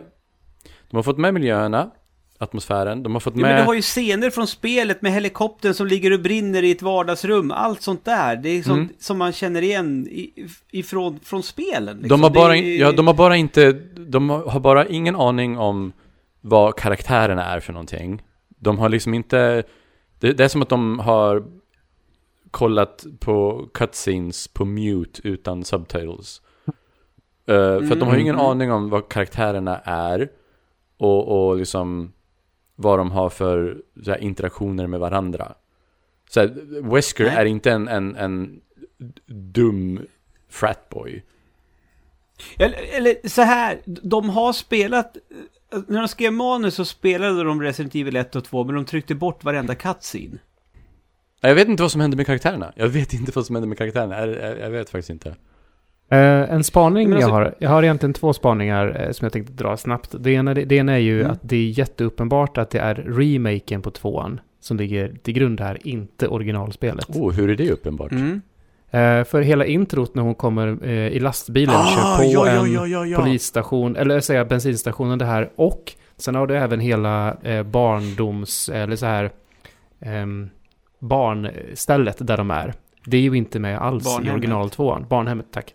de 0.91 0.97
har 0.97 1.03
fått 1.03 1.19
med 1.19 1.35
miljöerna, 1.35 1.91
atmosfären, 2.39 3.03
de 3.03 3.13
har 3.13 3.21
fått 3.21 3.35
Ja, 3.37 3.41
men 3.41 3.51
du 3.51 3.55
med... 3.57 3.65
har 3.67 3.75
ju 3.75 3.83
scener 3.83 4.31
från 4.31 4.47
spelet 4.47 5.03
med 5.03 5.13
helikoptern 5.13 5.75
som 5.75 5.87
ligger 5.87 6.13
och 6.13 6.21
brinner 6.21 6.63
i 6.63 6.71
ett 6.71 6.83
vardagsrum. 6.83 7.51
Allt 7.51 7.83
sånt 7.83 8.05
där. 8.05 8.37
Det 8.37 8.49
är 8.49 8.63
sånt 8.63 8.77
Mm. 8.79 8.95
som 8.99 9.19
man 9.19 9.33
känner 9.33 9.63
igen 9.63 10.09
ifrån 10.71 11.21
från 11.23 11.43
spelen. 11.43 11.97
Liksom. 11.97 12.09
De 12.09 12.23
har, 12.23 12.31
bara, 12.31 12.57
är- 12.57 12.81
ja, 12.81 12.93
de 12.93 13.07
har 13.07 13.15
bara 13.15 13.37
inte, 13.37 13.73
de 13.97 14.31
har 14.31 14.61
bara 14.61 14.87
ingen 14.87 15.17
aning 15.17 15.59
om 15.59 15.93
vad 16.41 16.77
karaktärerna 16.77 17.45
är 17.45 17.61
för 17.61 17.73
någonting. 17.73 18.23
De 18.59 18.79
har 18.79 18.89
liksom 18.89 19.15
inte, 19.15 19.63
det, 20.21 20.33
det 20.33 20.45
är 20.45 20.49
som 20.49 20.63
att 20.63 20.69
de 20.69 20.99
har 20.99 21.45
kollat 22.55 23.07
på 23.21 23.69
cutscenes 23.75 24.49
på 24.49 24.65
mute 24.65 25.29
utan 25.29 25.65
subtitles. 25.65 26.43
Eh, 27.47 27.55
för 27.55 27.93
att 27.93 28.01
de 28.01 28.09
har 28.09 28.15
ju 28.15 28.21
ingen 28.21 28.35
Mm. 28.35 28.47
aning 28.47 28.73
om 28.73 28.91
vad 28.91 29.09
karaktärerna 29.09 29.79
är 29.85 30.29
och, 30.99 31.49
och 31.49 31.57
liksom 31.57 32.13
vad 32.77 32.99
de 32.99 33.11
har 33.11 33.31
för 33.31 33.83
här, 34.07 34.19
interaktioner 34.19 34.87
med 34.87 35.01
varandra. 35.01 35.55
Så 36.31 36.41
här, 36.41 36.49
Wesker 36.83 37.25
Nej. 37.25 37.35
är 37.37 37.45
inte 37.45 37.71
en, 37.73 37.89
en, 37.89 38.17
en 38.17 38.61
dum 39.27 40.01
fratboy. 40.49 41.23
Eller, 42.59 42.79
eller 42.97 43.29
så 43.29 43.43
här, 43.43 43.81
de 43.85 44.29
har 44.31 44.53
spelat... 44.53 45.17
När 45.87 45.99
de 45.99 46.09
skrev 46.09 46.33
manus 46.33 46.75
så 46.75 46.85
spelade 46.85 47.45
de 47.45 47.63
Resident 47.63 47.95
Evil 47.95 48.17
1 48.17 48.37
och 48.37 48.45
2, 48.45 48.65
men 48.65 48.75
de 48.75 48.85
tryckte 48.85 49.15
bort 49.15 49.45
varenda 49.45 49.75
cutscene. 49.75 50.39
Jag 51.49 51.55
vet 51.55 51.69
inte 51.69 51.83
vad 51.83 51.93
som 51.93 52.01
hände 52.01 52.17
med 52.17 52.27
karaktärerna. 52.27 52.73
Jag 52.77 52.89
vet 52.89 53.13
inte 53.13 53.33
vad 53.35 53.47
som 53.47 53.57
hände 53.57 53.69
med 53.69 53.79
karaktärerna. 53.79 54.27
Jag, 54.61 54.71
vet 54.71 54.91
faktiskt 54.91 55.11
inte. 55.11 55.29
Eh, 56.11 56.19
en 56.53 56.65
spaning 56.65 57.13
alltså- 57.13 57.29
jag 57.29 57.35
har. 57.35 57.55
Jag 57.59 57.71
har 57.71 57.83
egentligen 57.83 58.13
två 58.13 58.33
spaningar 58.33 59.01
eh, 59.07 59.13
som 59.13 59.25
jag 59.25 59.33
tänkte 59.33 59.53
dra 59.53 59.77
snabbt. 59.77 60.15
Det 60.19 60.31
ena, 60.31 60.55
det, 60.55 60.65
det 60.65 60.75
ena 60.77 60.93
är 60.93 60.99
ju 60.99 61.21
Mm. 61.21 61.33
att 61.33 61.39
det 61.43 61.57
är 61.57 61.69
jätteuppenbart 61.79 62.59
att 62.59 62.71
det 62.71 62.79
är 62.79 62.95
remaken 62.95 63.83
på 63.83 63.91
tvåan 63.91 64.41
som 64.61 64.77
ligger 64.77 65.17
till 65.23 65.35
grund 65.35 65.61
här, 65.61 65.79
inte 65.87 66.29
originalspelet. 66.29 67.07
Oh, 67.09 67.33
hur 67.33 67.51
är 67.51 67.55
det 67.57 67.71
uppenbart? 67.71 68.13
Mm. 68.13 68.43
Eh, 68.91 69.25
för 69.25 69.41
hela 69.43 69.65
introt 69.65 70.15
när 70.15 70.23
hon 70.23 70.35
kommer 70.35 70.85
i 70.89 71.21
lastbilen, 71.21 71.75
Ah, 71.75 71.87
kör 71.87 72.17
på 72.17 72.33
ja, 72.33 72.47
ja, 72.55 72.65
en 72.65 72.73
ja, 72.73 72.87
ja, 72.87 73.07
ja. 73.07 73.19
polisstation, 73.21 73.97
eller 73.97 74.21
säga 74.21 74.45
bensinstationen 74.45 75.19
det 75.19 75.25
här, 75.25 75.51
och 75.57 75.93
Sen 76.17 76.35
har 76.35 76.47
du 76.47 76.57
även 76.57 76.81
hela 76.81 77.37
barndoms, 77.65 78.69
eller 78.69 78.97
så 78.97 79.07
här, 79.07 79.31
ehm, 80.01 80.51
barnstället 81.09 82.17
där 82.21 82.37
de 82.37 82.51
är. 82.51 82.75
Det 83.05 83.17
är 83.17 83.21
ju 83.21 83.35
inte 83.35 83.59
med 83.59 83.79
alls 83.79 84.05
i 84.05 84.05
Barnhemmet. 84.05 84.33
original 84.33 84.71
tvåan. 84.71 85.07
Barnhemmet, 85.09 85.47
tack. 85.53 85.75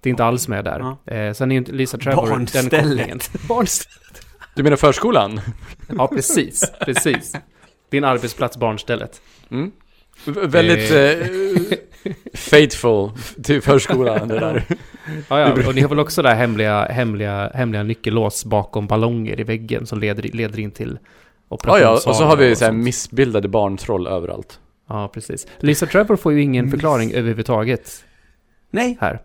Det 0.00 0.08
är 0.08 0.10
inte 0.10 0.24
alls 0.24 0.48
med 0.48 0.64
där. 0.64 0.96
Ja. 1.06 1.14
Eh, 1.14 1.32
sen 1.32 1.50
är 1.50 1.54
ju 1.54 1.58
inte 1.58 1.72
Lisa 1.72 1.98
Trevor 1.98 2.22
den 2.22 2.30
Barnstället. 2.30 2.70
kopplingen. 2.70 3.20
Barnstället. 3.48 4.26
Du 4.54 4.62
menar 4.62 4.76
förskolan? 4.76 5.40
Ja, 5.98 6.06
precis. 6.08 6.72
Precis. 6.84 7.36
Din 7.90 8.04
arbetsplats, 8.04 8.56
barnstället. 8.56 9.20
Mm. 9.50 9.70
Väldigt 10.24 10.90
eh, 10.92 11.26
faithful 12.34 13.10
till 13.42 13.62
förskolan 13.62 14.28
det 14.28 14.38
där. 14.38 14.64
Ja, 15.28 15.40
ja, 15.40 15.68
och 15.68 15.74
ni 15.74 15.80
har 15.80 15.88
väl 15.88 15.98
också 15.98 16.22
där 16.22 16.34
hemliga, 16.34 16.84
hemliga, 16.84 17.50
hemliga 17.54 17.82
nyckellås 17.82 18.44
bakom 18.44 18.86
ballonger 18.86 19.40
i 19.40 19.42
väggen 19.42 19.86
som 19.86 20.00
leder, 20.00 20.22
leder 20.22 20.60
in 20.60 20.70
till 20.70 20.98
Ja, 21.50 21.54
operationssalen. 21.54 22.00
ja, 22.04 22.10
och 22.10 22.16
så 22.16 22.24
har 22.24 22.36
vi 22.36 22.56
så 22.56 22.64
här 22.64 22.72
missbildade 22.72 23.48
barntroll 23.48 24.06
överallt. 24.06 24.60
Ja, 24.88 25.08
precis. 25.14 25.46
Lisa 25.58 25.86
Trevor 25.86 26.16
får 26.16 26.32
ju 26.32 26.42
ingen 26.42 26.64
Miss- 26.64 26.70
förklaring 26.72 27.12
överhuvudtaget 27.12 28.04
Nej, 28.70 28.96
här. 29.00 29.20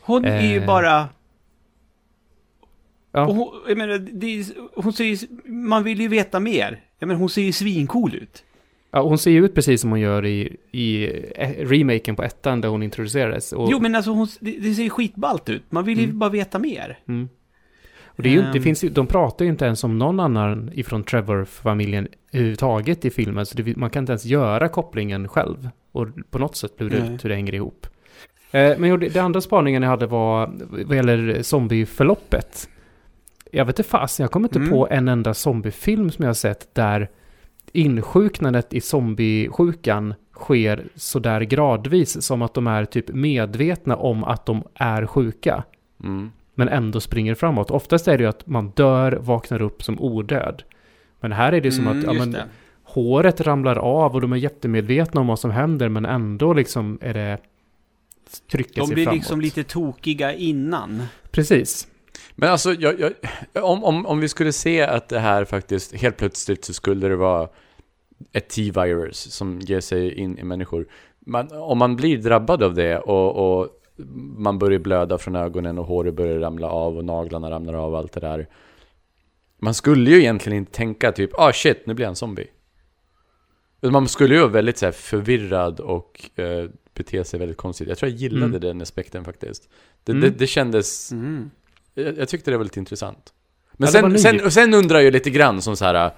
hon 0.00 0.24
är 0.24 0.40
ju 0.42 0.56
Eh. 0.58 0.66
bara... 0.66 1.08
Ja. 3.12 3.26
Och 3.26 3.34
hon, 3.34 3.48
jag 3.68 3.78
menar, 3.78 3.98
det 3.98 4.26
är, 4.40 4.46
hon 4.74 4.92
ser 4.92 5.04
ju, 5.04 5.16
man 5.44 5.84
vill 5.84 6.00
ju 6.00 6.08
veta 6.08 6.40
mer. 6.40 6.80
Jag 6.98 7.06
menar, 7.06 7.20
hon 7.20 7.28
ser 7.30 7.42
ju 7.42 7.52
svincool 7.52 8.14
ut. 8.14 8.44
Ja, 8.90 9.02
hon 9.02 9.18
ser 9.18 9.30
ju 9.30 9.44
ut 9.44 9.54
precis 9.54 9.80
som 9.80 9.90
hon 9.90 10.00
gör 10.00 10.26
i, 10.26 10.56
i 10.72 11.04
eh, 11.36 11.48
remaken 11.66 12.16
på 12.16 12.22
ettan 12.22 12.60
där 12.60 12.68
hon 12.68 12.82
introducerades. 12.82 13.52
Och, 13.52 13.68
Jo, 13.72 13.78
men 13.80 13.94
alltså 13.94 14.10
hon, 14.10 14.28
det, 14.40 14.50
det 14.50 14.74
ser 14.74 14.82
ju 14.82 14.90
skitballt 14.90 15.48
ut. 15.48 15.62
Man 15.70 15.84
vill 15.84 15.98
ju 15.98 16.04
Mm. 16.04 16.18
bara 16.18 16.30
veta 16.30 16.58
mer. 16.58 16.98
mm. 17.08 17.28
Och 18.18 18.22
det, 18.24 18.28
är 18.28 18.32
ju, 18.32 18.40
det 18.42 18.46
Ehm. 18.56 18.62
finns 18.62 18.84
ju, 18.84 18.88
de 18.88 19.06
pratar 19.06 19.44
ju 19.44 19.50
inte 19.50 19.64
ens 19.64 19.84
om 19.84 19.98
någon 19.98 20.20
annan 20.20 20.70
ifrån 20.74 21.04
Trevor-familjen 21.04 22.08
överhuvudtaget 22.32 23.04
i 23.04 23.10
filmen. 23.10 23.46
Så 23.46 23.56
det, 23.62 23.76
man 23.76 23.90
kan 23.90 24.02
inte 24.02 24.12
ens 24.12 24.24
göra 24.24 24.68
kopplingen 24.68 25.28
själv. 25.28 25.68
Och 25.92 26.06
på 26.30 26.38
något 26.38 26.56
sätt 26.56 26.72
lura 26.78 26.98
Nej. 27.04 27.14
ut 27.14 27.24
hur 27.24 27.28
det 27.28 27.34
hänger 27.34 27.54
ihop. 27.54 27.86
Eh, 28.50 28.78
men 28.78 29.00
det, 29.00 29.08
det 29.08 29.18
andra 29.20 29.40
spaningen 29.40 29.82
jag 29.82 29.90
hade 29.90 30.06
var 30.06 30.50
vad 30.86 30.96
gäller 30.96 31.42
zombieförloppet. 31.42 32.68
Jag 33.52 33.64
vet 33.64 33.78
inte 33.78 33.90
fasen, 33.90 34.24
jag 34.24 34.30
kommer 34.30 34.48
inte 34.48 34.58
Mm. 34.58 34.70
på 34.70 34.88
en 34.90 35.08
enda 35.08 35.34
zombiefilm 35.34 36.10
som 36.10 36.22
jag 36.22 36.28
har 36.28 36.34
sett 36.34 36.74
där 36.74 37.08
insjuknandet 37.72 38.74
i 38.74 38.80
zombiesjukan 38.80 40.14
sker 40.34 40.86
sådär 40.94 41.40
gradvis 41.40 42.22
som 42.22 42.42
att 42.42 42.54
de 42.54 42.66
är 42.66 42.84
typ 42.84 43.08
medvetna 43.08 43.96
om 43.96 44.24
att 44.24 44.46
de 44.46 44.62
är 44.74 45.06
sjuka 45.06 45.64
Mm. 46.04 46.30
Men 46.58 46.68
ändå 46.68 47.00
springer 47.00 47.34
framåt. 47.34 47.70
Oftast 47.70 48.08
är 48.08 48.18
det 48.18 48.24
ju 48.24 48.28
att 48.28 48.46
man 48.46 48.70
dör, 48.70 49.12
vaknar 49.12 49.62
upp 49.62 49.82
som 49.82 50.00
odöd. 50.00 50.62
Men 51.20 51.32
här 51.32 51.52
är 51.52 51.60
det 51.60 51.72
som 51.72 51.86
Mm, 51.86 51.98
att 51.98 52.04
ja, 52.04 52.12
men, 52.12 52.32
det. 52.32 52.44
håret 52.82 53.40
ramlar 53.40 53.76
av 53.76 54.14
och 54.14 54.20
de 54.20 54.32
är 54.32 54.36
jättemedvetna 54.36 55.20
om 55.20 55.26
vad 55.26 55.38
som 55.38 55.50
händer 55.50 55.88
men 55.88 56.04
ändå 56.04 56.52
liksom 56.52 56.98
är 57.00 57.14
det 57.14 57.38
trycker 58.50 58.80
De 58.80 58.86
sig 58.86 58.94
blir 58.94 59.04
framåt. 59.04 59.16
liksom 59.18 59.40
lite 59.40 59.64
tokiga 59.64 60.34
innan. 60.34 61.02
Precis. 61.30 61.88
Men 62.34 62.48
alltså, 62.50 62.72
jag, 62.72 63.00
jag, 63.00 63.12
om, 63.64 63.84
om, 63.84 64.06
om 64.06 64.20
vi 64.20 64.28
skulle 64.28 64.52
se 64.52 64.82
att 64.82 65.08
det 65.08 65.18
här 65.18 65.44
faktiskt, 65.44 65.94
helt 65.94 66.16
plötsligt 66.16 66.64
så 66.64 66.72
skulle 66.74 67.08
det 67.08 67.16
vara 67.16 67.48
ett 68.32 68.48
T-virus 68.48 69.32
som 69.32 69.60
ger 69.60 69.80
sig 69.80 70.14
in 70.14 70.38
i 70.38 70.44
människor. 70.44 70.86
Man, 71.26 71.52
om 71.52 71.78
man 71.78 71.96
blir 71.96 72.18
drabbad 72.18 72.62
av 72.62 72.74
det 72.74 72.98
och, 72.98 73.60
och 73.60 73.68
man 74.36 74.58
börjar 74.58 74.78
blöda 74.78 75.18
från 75.18 75.36
ögonen 75.36 75.78
och 75.78 75.84
håret 75.86 76.14
börjar 76.14 76.38
ramla 76.38 76.68
av 76.68 76.96
och 76.96 77.04
naglarna 77.04 77.50
ramlar 77.50 77.74
av 77.74 77.92
och 77.92 77.98
allt 77.98 78.12
det 78.12 78.20
där. 78.20 78.48
Man 79.60 79.74
skulle 79.74 80.10
ju 80.10 80.18
egentligen 80.18 80.58
inte 80.58 80.72
tänka 80.72 81.12
typ, 81.12 81.30
ah 81.34 81.52
shit, 81.52 81.86
nu 81.86 81.94
blir 81.94 82.04
jag 82.04 82.10
en 82.10 82.16
zombie. 82.16 82.46
Man 83.82 84.08
skulle 84.08 84.34
ju 84.34 84.40
vara 84.40 84.50
väldigt 84.50 84.78
så 84.78 84.84
här, 84.86 84.92
förvirrad 84.92 85.80
och 85.80 86.30
eh, 86.38 86.68
bete 86.94 87.24
sig 87.24 87.38
väldigt 87.40 87.56
konstigt. 87.56 87.88
Jag 87.88 87.98
tror 87.98 88.10
jag 88.10 88.18
gillade 88.18 88.44
Mm. 88.46 88.60
den 88.60 88.82
aspekten 88.82 89.24
faktiskt. 89.24 89.68
Det, 90.04 90.12
Mm. 90.12 90.22
det, 90.22 90.38
det 90.38 90.46
kändes 90.46 91.12
Mm. 91.12 91.50
jag, 91.94 92.18
jag 92.18 92.28
tyckte 92.28 92.50
det 92.50 92.56
var 92.56 92.64
lite 92.64 92.78
intressant. 92.80 93.32
Men 93.72 93.86
Ja, 93.86 93.92
sen, 93.92 94.18
sen, 94.18 94.44
och 94.44 94.52
sen 94.52 94.74
undrar 94.74 95.00
jag 95.00 95.12
lite 95.12 95.30
grann 95.30 95.62
som 95.62 95.76
så 95.76 95.84
här. 95.84 96.10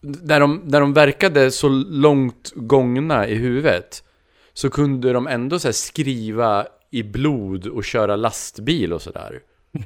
När 0.00 0.40
de, 0.40 0.62
när 0.64 0.80
de 0.80 0.92
verkade 0.92 1.50
så 1.50 1.68
långt 1.88 2.52
gångna 2.54 3.28
i 3.28 3.34
huvudet 3.34 4.04
så 4.56 4.70
kunde 4.70 5.12
de 5.12 5.26
ändå 5.26 5.58
så 5.58 5.72
skriva 5.72 6.66
i 6.90 7.02
blod 7.02 7.66
och 7.66 7.84
köra 7.84 8.16
lastbil 8.16 8.92
och 8.92 9.02
sådär. 9.02 9.40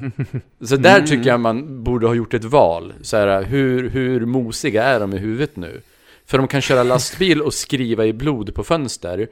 Så 0.60 0.76
där 0.76 0.96
Mm. 0.96 1.06
tycker 1.06 1.30
jag 1.30 1.40
man 1.40 1.84
borde 1.84 2.06
ha 2.06 2.14
gjort 2.14 2.34
ett 2.34 2.44
val. 2.44 2.94
Så 3.02 3.16
här, 3.16 3.42
hur, 3.42 3.90
hur 3.90 4.26
mosiga 4.26 4.84
är 4.84 5.00
de 5.00 5.12
i 5.12 5.18
huvudet 5.18 5.56
nu? 5.56 5.82
För 6.24 6.38
de 6.38 6.48
kan 6.48 6.60
köra 6.60 6.82
lastbil 6.82 7.42
och 7.42 7.54
skriva 7.54 8.06
i 8.06 8.12
blod 8.12 8.54
på 8.54 8.64
fönster. 8.64 9.28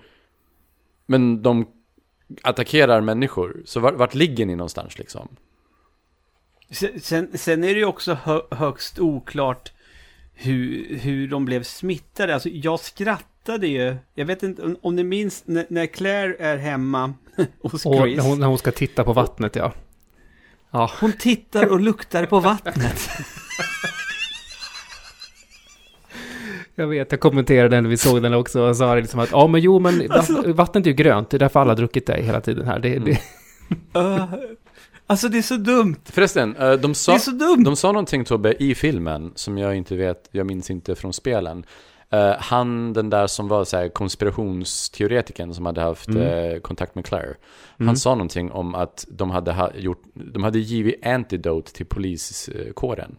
Men 1.06 1.42
de 1.42 1.66
attackerar 2.42 3.00
människor. 3.00 3.62
Så 3.64 3.80
vart, 3.80 3.94
vart 3.94 4.14
ligger 4.14 4.46
ni 4.46 4.56
någonstans 4.56 4.98
liksom? 4.98 5.28
Sen, 7.00 7.38
sen, 7.38 7.64
är 7.64 7.74
det 7.74 7.80
ju 7.80 7.84
också 7.84 8.14
hö, 8.14 8.40
högst 8.50 8.98
oklart 8.98 9.72
hur, 10.34 10.96
hur 10.96 11.28
de 11.28 11.44
blev 11.44 11.62
smittade. 11.62 12.34
Alltså 12.34 12.48
jag 12.48 12.80
skrattade 13.48 13.66
ju. 13.68 13.96
Jag 14.14 14.26
vet 14.26 14.42
inte 14.42 14.62
om, 14.82 14.96
ni 14.96 15.04
minns 15.04 15.42
när, 15.46 15.66
när 15.68 15.86
Claire 15.86 16.36
är 16.38 16.56
hemma 16.56 17.14
hos 17.62 17.86
Och 17.86 17.94
Chris. 18.02 18.16
när 18.16 18.24
hon, 18.24 18.40
när 18.40 18.46
hon 18.46 18.58
ska 18.58 18.70
titta 18.70 19.04
på 19.04 19.12
vattnet, 19.12 19.56
ja. 19.56 19.72
Ja, 20.70 20.90
Hon 21.00 21.12
tittar 21.12 21.72
och 21.72 21.80
luktar 21.80 22.26
på 22.26 22.40
vattnet. 22.40 23.08
jag 26.74 26.86
vet. 26.86 27.10
Jag 27.12 27.20
kommenterade 27.20 27.68
den 27.76 27.82
när 27.84 27.90
vi 27.90 27.96
såg 27.96 28.22
den 28.22 28.34
också 28.34 28.60
och 28.60 28.76
sa 28.76 28.94
det 28.94 29.00
liksom 29.00 29.20
att 29.20 29.30
ja, 29.32 29.46
men 29.46 29.60
jo, 29.60 29.78
men 29.78 30.10
Alltså- 30.12 30.52
vattnet 30.52 30.86
är 30.86 30.90
ju 30.90 30.96
grönt. 30.96 31.30
Det 31.30 31.36
är 31.36 31.38
därför 31.38 31.60
alla 31.60 31.70
har 31.70 31.76
druckit 31.76 32.06
det 32.06 32.22
hela 32.22 32.40
tiden 32.40 32.66
här. 32.66 32.78
Det, 32.78 32.98
det, 32.98 33.18
Uh, 33.96 34.34
alltså 35.06 35.28
det 35.28 35.38
är 35.38 35.42
så 35.42 35.56
dumt. 35.56 35.96
Förresten, 36.04 36.56
eh, 36.56 36.72
de 36.72 36.88
Det 36.88 36.94
sa, 36.94 37.14
är 37.14 37.18
så 37.18 37.30
dumt. 37.30 37.64
de 37.64 37.76
sa 37.76 37.92
någonting 37.92 38.24
Tobbe 38.24 38.54
i 38.62 38.74
filmen 38.74 39.32
som 39.34 39.58
jag 39.58 39.76
inte 39.76 39.96
vet, 39.96 40.28
jag 40.32 40.46
minns 40.46 40.70
inte 40.70 40.94
från 40.94 41.12
spelen. 41.12 41.64
Eh, 42.10 42.34
han, 42.38 42.92
den 42.92 43.10
där 43.10 43.26
som 43.26 43.48
var 43.48 43.64
så 43.64 43.76
här 43.76 43.88
konspirationsteoretikern 43.88 45.54
som 45.54 45.66
hade 45.66 45.80
haft 45.80 46.08
Mm. 46.08 46.22
eh, 46.52 46.58
kontakt 46.60 46.94
med 46.94 47.04
Claire. 47.04 47.34
Mm. 47.78 47.86
Han 47.86 47.96
sa 47.96 48.14
någonting 48.14 48.52
om 48.52 48.74
att 48.74 49.06
de 49.10 49.30
hade, 49.30 49.52
ha, 49.52 49.70
gjort, 49.74 50.02
de 50.14 50.42
hade 50.44 50.58
givit 50.58 51.06
antidote 51.06 51.72
till 51.72 51.86
poliskåren. 51.86 53.16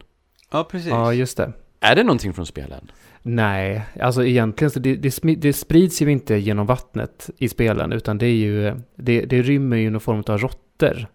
Ja, 0.51 0.63
precis. 0.63 0.89
ja, 0.89 1.13
just 1.13 1.37
det. 1.37 1.51
Är 1.79 1.95
det 1.95 2.03
någonting 2.03 2.33
från 2.33 2.45
spelen? 2.45 2.91
Nej, 3.21 3.81
alltså 4.01 4.25
egentligen 4.25 4.71
så 4.71 4.79
det, 4.79 4.95
det, 4.95 5.35
det 5.35 5.53
sprids 5.53 6.01
ju 6.01 6.11
inte 6.11 6.35
genom 6.35 6.65
vattnet 6.65 7.29
i 7.37 7.49
spelen, 7.49 7.91
utan 7.91 8.17
det 8.17 8.25
är 8.25 8.35
ju, 8.35 8.75
det, 8.95 9.21
det 9.21 9.41
rymmer 9.41 9.77
ju 9.77 9.89
någon 9.89 10.01
form 10.01 10.23
av 10.27 10.37
råttor. 10.37 11.07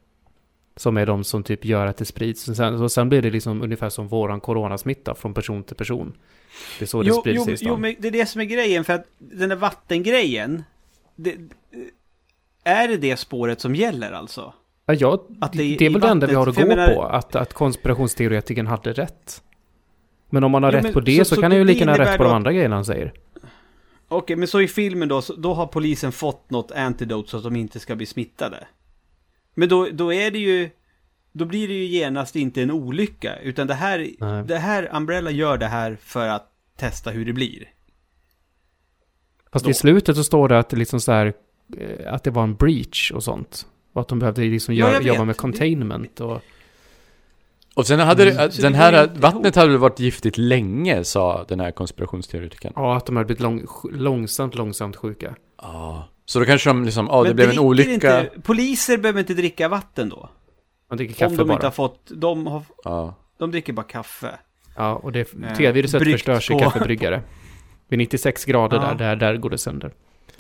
Som 0.76 0.96
är 0.96 1.06
de 1.06 1.24
som 1.24 1.42
typ 1.42 1.64
gör 1.64 1.86
att 1.86 1.96
det 1.96 2.04
sprids. 2.04 2.48
Och 2.48 2.56
sen, 2.56 2.82
och 2.82 2.92
sen 2.92 3.08
blir 3.08 3.22
det 3.22 3.30
liksom 3.30 3.62
ungefär 3.62 3.88
som 3.88 4.08
våran 4.08 4.40
coronasmitta 4.40 5.14
från 5.14 5.34
person 5.34 5.62
till 5.62 5.76
person. 5.76 6.12
Det 6.78 6.84
är 6.84 6.86
så 6.86 7.02
det 7.02 7.08
Jo, 7.08 7.14
sprids 7.14 7.46
jo, 7.46 7.52
i 7.52 7.56
stan. 7.56 7.68
jo, 7.68 7.76
men 7.76 7.94
det 7.98 8.08
är 8.08 8.12
det 8.12 8.26
som 8.26 8.40
är 8.40 8.44
grejen. 8.44 8.84
För 8.84 8.92
att 8.92 9.04
den 9.18 9.48
där 9.48 9.56
vattengrejen. 9.56 10.62
Det, 11.16 11.36
är 12.64 12.88
det 12.88 12.96
det 12.96 13.16
spåret 13.16 13.60
som 13.60 13.74
gäller 13.74 14.12
alltså? 14.12 14.52
ja, 14.86 14.94
ja, 14.94 15.24
att 15.40 15.52
det 15.52 15.58
det, 15.58 15.84
är 15.84 15.88
är 15.88 15.92
väl 15.92 16.00
det 16.00 16.08
enda 16.08 16.26
vi 16.26 16.34
har 16.34 16.46
att 16.46 16.56
gå 16.56 16.66
menar- 16.66 16.94
på. 16.94 17.02
Att, 17.02 17.36
att 17.36 17.52
konspirationsteoretikern 17.52 18.66
hade 18.66 18.92
rätt. 18.92 19.42
Men 20.30 20.44
om 20.44 20.50
man 20.50 20.62
har 20.62 20.70
Jo, 20.72 20.76
rätt 20.76 20.82
men 20.84 20.92
på 20.92 21.00
det 21.00 21.18
så- 21.18 21.24
så, 21.24 21.34
så 21.34 21.40
kan 21.40 21.50
han 21.50 21.58
ju 21.58 21.64
det 21.64 21.72
lika 21.72 21.84
gärna 21.84 22.04
rätt 22.04 22.16
på 22.18 22.24
de 22.24 22.32
andra 22.32 22.52
grejerna 22.52 22.74
han 22.74 22.84
säger. 22.84 23.12
Okej, 24.08 24.36
men 24.36 24.48
så 24.48 24.60
i 24.60 24.68
filmen 24.68 25.08
då, 25.08 25.22
då 25.38 25.54
har 25.54 25.66
polisen 25.66 26.12
fått 26.12 26.50
något 26.50 26.72
antidote 26.72 27.30
så 27.30 27.36
att 27.36 27.42
de 27.42 27.56
inte 27.56 27.80
ska 27.80 27.96
bli 27.96 28.06
smittade. 28.06 28.66
Men 29.54 29.68
då, 29.68 29.88
då 29.92 30.12
är 30.12 30.30
det 30.30 30.38
ju... 30.38 30.70
Då 31.32 31.44
blir 31.44 31.68
det 31.68 31.74
ju 31.74 31.84
genast 31.84 32.36
inte 32.36 32.62
en 32.62 32.70
olycka, 32.70 33.36
utan 33.36 33.66
det 33.66 33.74
här, 33.74 34.10
Nej. 34.18 34.44
det 34.44 34.58
här, 34.58 34.90
Umbrella 34.92 35.30
gör 35.30 35.58
det 35.58 35.66
här 35.66 35.96
för 36.00 36.28
att 36.28 36.50
testa 36.76 37.10
hur 37.10 37.24
det 37.24 37.32
blir. 37.32 37.68
Fast 39.52 39.64
Då. 39.64 39.70
i 39.70 39.74
slutet 39.74 40.16
så 40.16 40.24
står 40.24 40.48
det 40.48 40.58
att 40.58 40.68
det 40.68 40.76
liksom 40.76 41.00
så 41.00 41.12
här, 41.12 41.32
eh, 41.78 42.14
att 42.14 42.24
det 42.24 42.30
var 42.30 42.42
en 42.42 42.54
breach 42.54 43.10
och 43.12 43.24
sånt. 43.24 43.66
Och 43.92 44.00
att 44.00 44.08
de 44.08 44.18
behövde 44.18 44.42
liksom 44.42 44.74
Ja, 44.74 45.00
jobba 45.00 45.24
med 45.24 45.36
containment 45.36 46.20
och... 46.20 46.42
Och 47.74 47.86
sen 47.86 48.00
hade 48.00 48.22
Mm. 48.22 48.36
det, 48.36 48.62
den 48.62 48.74
här, 48.74 49.10
vattnet 49.16 49.54
hade 49.56 49.78
varit 49.78 50.00
giftigt 50.00 50.38
länge, 50.38 51.04
sa 51.04 51.44
den 51.48 51.60
här 51.60 51.70
konspirationsteoretikern. 51.70 52.72
Ja, 52.76 52.96
att 52.96 53.06
de 53.06 53.16
hade 53.16 53.26
blivit 53.26 53.42
lång, 53.42 53.66
långsamt, 53.92 54.54
långsamt 54.54 54.96
sjuka. 54.96 55.34
Ja. 55.62 56.08
Så 56.26 56.38
då 56.38 56.44
kanske 56.44 56.70
de 56.70 56.84
liksom, 56.84 57.06
ja 57.10 57.22
det 57.22 57.28
Men 57.28 57.36
blev 57.36 57.48
en 57.48 57.50
dricker 57.50 57.64
olycka. 57.66 57.92
Inte, 58.20 58.30
poliser 58.42 58.98
behöver 58.98 59.20
inte 59.20 59.34
dricka 59.34 59.68
vatten 59.68 60.08
då. 60.08 60.28
Man 60.88 60.96
dricker 60.96 61.14
kaffe 61.14 61.26
om 61.30 61.36
de 61.36 61.44
bara. 61.48 61.54
inte 61.54 61.66
har 61.66 61.70
fått... 61.72 62.10
De, 62.14 62.46
har, 62.46 62.62
Ja. 62.84 63.14
de 63.38 63.50
dricker 63.50 63.72
bara 63.72 63.86
kaffe. 63.86 64.30
Ja, 64.76 64.94
och 64.94 65.12
det, 65.12 65.34
Eh, 65.44 65.54
T-viruset 65.56 66.00
bryggt 66.00 66.12
förstörs 66.14 66.50
i 66.50 66.58
kaffebryggare. 66.58 67.22
Vid 67.88 67.98
96 67.98 68.44
grader 68.44 68.76
Ja. 68.76 68.82
där, 68.82 68.94
där, 68.94 69.16
där 69.16 69.36
går 69.36 69.50
det 69.50 69.58
sönder. 69.58 69.92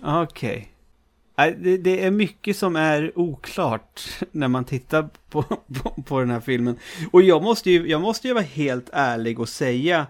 Okej. 0.02 0.68
Nej, 1.36 1.56
det, 1.58 1.76
det 1.76 2.04
är 2.04 2.10
mycket 2.10 2.56
som 2.56 2.76
är 2.76 3.18
oklart 3.18 4.02
när 4.32 4.48
man 4.48 4.64
tittar 4.64 5.08
på, 5.30 5.42
på, 5.82 6.02
på 6.06 6.20
den 6.20 6.30
här 6.30 6.40
filmen. 6.40 6.78
Och 7.12 7.22
jag 7.22 7.42
måste, 7.42 7.70
ju, 7.70 7.88
jag 7.88 8.00
måste 8.00 8.28
ju 8.28 8.34
vara 8.34 8.44
helt 8.44 8.90
ärlig 8.92 9.40
och 9.40 9.48
säga, 9.48 10.06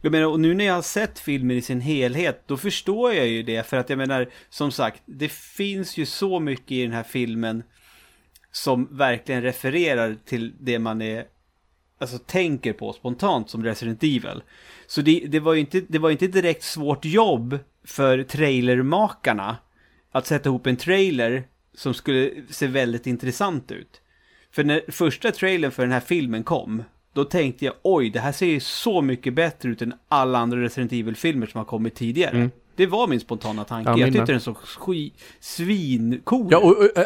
jag 0.00 0.12
menar, 0.12 0.26
och 0.26 0.40
nu 0.40 0.54
när 0.54 0.64
jag 0.64 0.74
har 0.74 0.82
sett 0.82 1.18
filmen 1.18 1.56
i 1.56 1.62
sin 1.62 1.80
helhet, 1.80 2.42
då 2.46 2.56
förstår 2.56 3.12
jag 3.12 3.28
ju 3.28 3.42
det. 3.42 3.66
För 3.66 3.76
att 3.76 3.90
jag 3.90 3.96
menar, 3.96 4.28
som 4.48 4.72
sagt, 4.72 5.02
det 5.06 5.32
finns 5.32 5.96
ju 5.96 6.06
så 6.06 6.40
mycket 6.40 6.72
i 6.72 6.82
den 6.82 6.92
här 6.92 7.02
filmen 7.02 7.62
som 8.52 8.96
verkligen 8.96 9.42
refererar 9.42 10.16
till 10.24 10.54
det 10.60 10.78
man 10.78 11.02
är, 11.02 11.24
alltså 11.98 12.18
tänker 12.18 12.72
på 12.72 12.92
spontant 12.92 13.50
som 13.50 13.64
Resident 13.64 14.02
Evil. 14.02 14.42
Så 14.86 15.02
det, 15.02 15.24
det 15.28 15.40
var 15.40 15.54
ju 15.54 15.60
inte, 15.60 15.80
det 15.88 15.98
var 15.98 16.10
inte 16.10 16.26
direkt 16.26 16.62
svårt 16.62 17.04
jobb 17.04 17.58
för 17.84 18.22
trailermakarna 18.22 19.56
att 20.12 20.26
sätta 20.26 20.48
ihop 20.48 20.66
en 20.66 20.76
trailer 20.76 21.44
som 21.74 21.94
skulle 21.94 22.30
se 22.50 22.66
väldigt 22.66 23.06
intressant 23.06 23.72
ut. 23.72 24.00
För 24.50 24.64
när 24.64 24.82
första 24.88 25.30
trailern 25.32 25.70
för 25.70 25.82
den 25.82 25.92
här 25.92 26.00
filmen 26.00 26.44
kom, 26.44 26.82
då 27.12 27.24
tänkte 27.24 27.64
jag 27.64 27.74
oj, 27.82 28.10
det 28.10 28.20
här 28.20 28.32
ser 28.32 28.46
ju 28.46 28.60
så 28.60 29.02
mycket 29.02 29.34
bättre 29.34 29.68
ut 29.68 29.82
än 29.82 29.94
alla 30.08 30.38
andra 30.38 30.60
Resident 30.60 30.92
Evil-filmer 30.92 31.46
som 31.46 31.58
har 31.58 31.64
kommit 31.64 31.94
tidigare. 31.94 32.36
Mm. 32.36 32.50
Det 32.76 32.86
var 32.86 33.06
min 33.06 33.20
spontana 33.20 33.64
tanke. 33.64 33.90
Ja, 33.90 33.98
jag 33.98 34.12
tyckte 34.12 34.32
den 34.32 34.40
såg 34.40 34.56
svincool 35.40 36.48
Ja, 36.50 36.58
och, 36.58 36.76
och, 36.78 36.98
äh, 36.98 37.04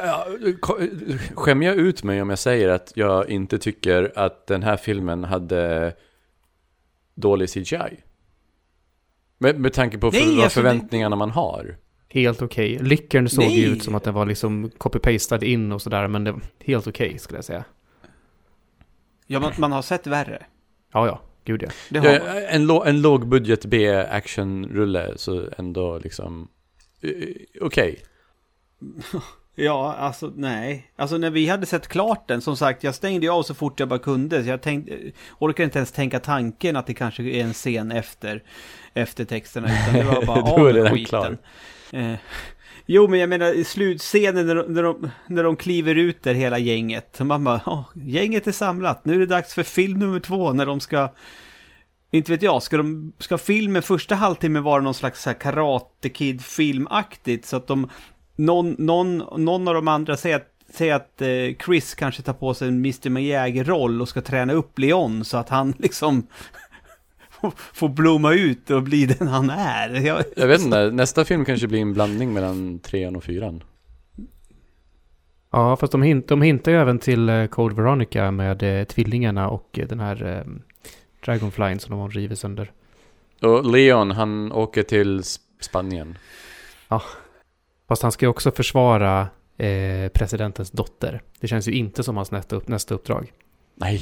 äh, 0.49 0.55
ko- 0.61 0.79
skämmer 1.35 1.67
jag 1.67 1.77
ut 1.77 2.03
mig 2.05 2.23
om 2.23 2.31
jag 2.31 2.39
säger 2.39 2.69
att 2.69 2.93
jag 2.97 3.31
inte 3.31 3.59
tycker 3.59 4.13
att 4.17 4.47
den 4.47 4.63
här 4.63 4.77
filmen 4.77 5.25
hade 5.25 5.95
dålig 7.15 7.49
CGI? 7.51 8.01
Med, 9.39 9.61
med 9.61 9.73
tanke 9.73 9.99
på 9.99 10.11
för, 10.13 10.19
Nej, 10.21 10.35
vad 10.37 10.45
alltså 10.45 10.63
det- 10.63 10.69
förväntningarna 10.69 11.17
man 11.17 11.31
har. 11.31 11.77
Helt 12.09 12.43
okej. 12.43 12.79
Lickern 12.79 13.29
såg 13.29 13.45
ju 13.45 13.51
Nej. 13.51 13.77
ut 13.77 13.83
som 13.83 13.95
att 13.95 14.05
den 14.05 14.15
var 14.15 14.27
liksom 14.27 14.71
copy-pastad 14.79 15.45
in 15.45 15.73
och 15.73 15.83
sådär, 15.83 16.09
men 16.09 16.25
det 16.25 16.33
var 16.33 16.41
helt 16.65 16.87
okej 16.87 17.19
skulle 17.19 17.39
jag 17.39 17.45
säga. 17.45 17.65
Ja, 19.27 19.41
man, 19.41 19.53
man 19.59 19.73
har 19.73 19.83
sett 19.83 20.07
värre. 20.07 20.43
Ja, 20.93 21.07
ja. 21.07 21.21
Gud 21.45 21.63
ja. 21.63 21.69
Det 21.89 21.99
har 21.99 22.07
Ja, 22.07 22.21
en, 22.41 22.67
lå, 22.67 22.85
en 22.85 23.03
lågbudget 23.03 23.65
B-action-rulle, 23.65 25.13
så 25.17 25.45
ändå 25.59 25.99
liksom... 25.99 26.49
eh, 27.03 27.11
Okej. 27.61 27.99
Ja, 29.57 29.95
alltså 29.95 30.33
nej. 30.37 30.91
Alltså 30.97 31.19
när 31.19 31.31
vi 31.31 31.49
hade 31.49 31.67
sett 31.67 31.89
klart 31.89 32.29
den, 32.29 32.41
som 32.41 32.57
sagt, 32.57 32.85
jag 32.85 32.95
stängde 32.95 33.31
av 33.31 33.43
så 33.43 33.55
fort 33.55 33.81
jag 33.81 33.89
bara 33.89 33.99
kunde. 33.99 34.43
Så 34.43 34.49
jag 34.49 34.63
tänkte, 34.63 34.99
orkade 35.39 35.65
inte 35.65 35.79
ens 35.79 35.93
tänka 35.93 36.21
tanken 36.21 36.77
att 36.77 36.87
det 36.87 36.95
kanske 36.95 37.23
är 37.23 37.45
en 37.45 37.53
scen 37.53 37.93
efter, 37.93 38.43
efter 38.95 39.25
texterna. 39.25 39.69
Utan 39.83 39.95
det 39.95 40.03
var 40.05 40.23
bara 40.27 40.41
Då 40.41 40.47
av 40.47 40.69
är 40.69 40.73
med 40.73 40.85
den 40.85 40.95
skiten. 40.95 41.07
klar. 41.09 41.37
Eh, 41.93 42.15
jo, 42.87 43.09
men 43.09 43.21
jag 43.21 43.29
menar 43.29 43.53
i 43.53 43.65
slutscenen 43.65 44.47
när 44.47 44.55
de, 44.55 44.73
när, 44.73 44.83
de, 44.83 45.11
när 45.27 45.45
de 45.45 45.57
kliver 45.57 45.95
ut 45.95 46.23
där 46.23 46.35
hela 46.35 46.59
gänget. 46.59 47.21
Man 47.21 47.45
bara, 47.45 47.61
oh, 47.67 47.85
gänget 47.95 48.47
är 48.47 48.53
samlat. 48.53 49.05
Nu 49.05 49.15
är 49.15 49.19
det 49.19 49.27
dags 49.27 49.55
för 49.55 49.63
film 49.63 49.99
nummer 49.99 50.21
två 50.21 50.53
när 50.53 50.67
de 50.67 50.81
ska... 50.81 51.09
Inte 52.11 52.33
vet 52.33 52.43
jag, 52.43 52.63
ska, 52.63 52.77
de, 52.77 53.13
ska 53.19 53.39
filmen 53.39 53.83
första 53.83 54.15
halvtimmen 54.15 54.63
vara 54.63 54.83
någon 54.83 54.95
slags 54.95 55.23
så 55.23 55.31
här 55.31 55.39
Karate 55.39 56.09
Kid-filmaktigt? 56.09 57.47
Så 57.47 57.57
att 57.57 57.67
de, 57.67 57.91
någon, 58.37 58.77
någon, 58.79 59.19
någon 59.37 59.69
av 59.69 59.75
de 59.75 59.89
andra 59.89 60.17
säger 60.17 60.37
att, 60.37 60.51
säger 60.75 60.95
att 60.95 61.23
eh, 61.23 61.65
Chris 61.65 61.95
kanske 61.95 62.23
tar 62.23 62.33
på 62.33 62.55
sig 62.55 62.69
en 62.69 62.75
Mr. 62.75 63.11
Miyagi-roll 63.11 64.01
och 64.01 64.09
ska 64.09 64.21
träna 64.21 64.53
upp 64.53 64.79
Leon 64.79 65.25
så 65.25 65.37
att 65.37 65.49
han 65.49 65.75
liksom 65.79 66.27
får- 67.51 67.53
får 67.73 67.89
blomma 67.89 68.33
ut 68.33 68.71
och 68.71 68.83
bli 68.83 69.07
den 69.07 69.29
han 69.29 69.51
är. 69.51 70.07
Jag, 70.07 70.25
Jag 70.37 70.47
vet 70.47 70.61
inte, 70.61 70.91
nästa 70.91 71.25
film 71.25 71.45
kanske 71.45 71.67
blir 71.69 71.81
en 71.81 71.93
blandning 71.95 72.33
mellan 72.33 72.79
trean 72.79 73.17
och 73.17 73.25
fyran. 73.25 73.63
Ja, 75.53 75.77
fast 75.77 75.93
de, 75.93 76.03
hint, 76.03 76.29
de 76.29 76.43
hintar 76.43 76.73
ju 76.73 76.79
även 76.79 76.99
till 76.99 77.29
eh, 77.29 77.47
Code 77.47 77.75
Veronica 77.75 78.31
med 78.31 78.63
eh, 78.81 78.85
tvillingarna 78.85 79.49
och 79.49 79.79
eh, 79.79 79.87
den 79.89 80.01
här 80.01 80.25
eh, 80.39 80.53
Dragonflyn 81.25 81.79
som 81.79 81.99
de 81.99 82.11
river 82.11 82.35
sönder. 82.35 82.73
Och 83.43 83.67
Leon, 83.73 84.11
han 84.11 84.53
åker 84.53 84.83
till 84.83 85.23
Spanien. 85.61 86.19
Fast 87.89 88.03
han 88.03 88.13
ska 88.13 88.27
ju 88.27 88.31
också 88.31 88.51
försvara 88.51 89.29
eh, 89.59 90.09
presidentens 90.15 90.71
dotter. 90.71 91.23
Det 91.41 91.49
känns 91.49 91.69
ju 91.69 91.73
inte 91.73 92.03
som 92.03 92.17
hans 92.17 92.31
nästa, 92.31 92.57
upp, 92.57 92.69
nästa 92.69 92.95
uppdrag. 92.95 93.33
Nej, 93.77 94.01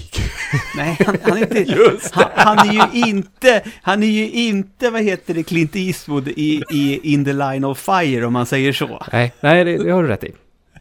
nej, 0.77 0.99
han, 1.07 1.17
han 1.23 1.39
är 1.39 1.43
inte... 1.43 1.59
just 1.73 2.15
Han, 2.15 2.31
han 2.35 2.69
är 2.69 2.73
ju 2.73 3.09
inte, 3.09 3.63
han 3.83 4.03
är 4.03 4.07
ju 4.07 4.31
inte, 4.31 4.91
vad 4.91 5.03
heter 5.03 5.35
det, 5.35 5.43
Clint 5.43 5.77
Eastwood 5.77 6.29
i, 6.29 6.63
i 6.71 7.13
In 7.13 7.25
the 7.25 7.33
Line 7.33 7.65
of 7.65 7.79
Fire 7.79 8.27
om 8.27 8.33
man 8.33 8.47
säger 8.47 8.73
så. 8.73 9.07
Nej, 9.13 9.33
nej 9.41 9.65
det, 9.65 9.85
det 9.85 9.91
har 9.91 10.03
du 10.03 10.09
rätt 10.09 10.25
i. 10.25 10.33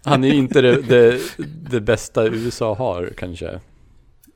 Han 0.04 0.24
är 0.24 0.34
inte 0.34 0.62
det, 0.62 0.82
det, 0.82 1.20
det 1.70 1.82
bästa 1.82 2.26
USA 2.26 2.76
har 2.76 3.10
kanske. 3.18 3.60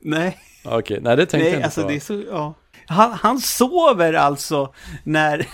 Nej, 0.00 0.38
Okej, 0.64 1.00
nej 1.02 1.16
det 1.16 1.26
tänkte 1.26 1.38
jag 1.38 1.44
nej 1.44 1.54
inte 1.54 1.64
alltså 1.64 1.82
på. 1.82 1.88
det 1.88 1.94
är 1.94 2.00
så, 2.00 2.22
ja. 2.30 2.54
Han, 2.86 3.12
han 3.12 3.40
sover 3.40 4.12
alltså 4.12 4.74
när, 5.04 5.46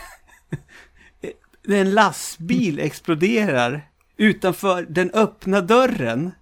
när 1.66 1.76
en 1.80 1.94
lastbil 1.94 2.78
exploderar 2.78 3.88
utanför 4.16 4.86
den 4.88 5.10
öppna 5.14 5.60
dörren 5.60 6.32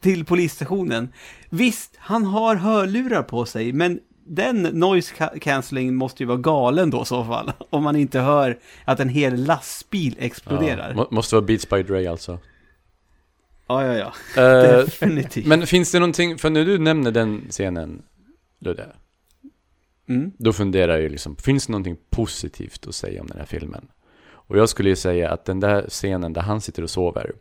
till 0.00 0.24
polisstationen. 0.24 1.12
Visst, 1.50 1.94
han 1.98 2.24
har 2.24 2.54
hörlurar 2.56 3.22
på 3.22 3.44
sig, 3.46 3.72
men 3.72 4.00
den 4.30 4.62
noise 4.62 5.14
ca- 5.14 5.38
cancelling 5.38 5.94
måste 5.94 6.22
ju 6.22 6.26
vara 6.26 6.38
galen 6.38 6.90
då 6.90 7.02
i 7.02 7.04
så 7.04 7.24
fall. 7.24 7.52
Om 7.70 7.82
man 7.82 7.96
inte 7.96 8.20
hör 8.20 8.58
att 8.84 9.00
en 9.00 9.08
hel 9.08 9.44
lastbil 9.44 10.16
exploderar. 10.18 10.88
Ja, 10.88 10.94
må- 10.96 11.08
måste 11.10 11.34
vara 11.34 11.44
Beats 11.46 11.68
by 11.70 11.82
Dre 11.82 12.10
alltså. 12.10 12.38
Ja, 13.66 13.84
ja, 13.84 13.94
ja. 14.36 14.42
Eh, 14.42 14.76
Definitivt. 14.84 15.46
men 15.46 15.66
finns 15.66 15.92
det 15.92 15.98
någonting, 15.98 16.38
för 16.38 16.50
när 16.50 16.64
du 16.64 16.78
nämner 16.78 17.10
den 17.10 17.42
scenen, 17.50 18.02
Ludde, 18.60 18.86
Mm. 20.08 20.32
då 20.38 20.52
funderar 20.52 20.92
jag 20.92 21.02
ju 21.02 21.08
liksom, 21.08 21.36
finns 21.36 21.66
det 21.66 21.72
någonting 21.72 21.96
positivt 22.10 22.86
att 22.86 22.94
säga 22.94 23.20
om 23.20 23.26
den 23.26 23.38
här 23.38 23.46
filmen? 23.46 23.88
Och 24.30 24.58
jag 24.58 24.68
skulle 24.68 24.88
ju 24.88 24.96
säga 24.96 25.30
att 25.30 25.44
den 25.44 25.60
där 25.60 25.86
scenen 25.88 26.32
där 26.32 26.40
han 26.42 26.60
sitter 26.60 26.82
och 26.82 26.90
sover, 26.90 27.32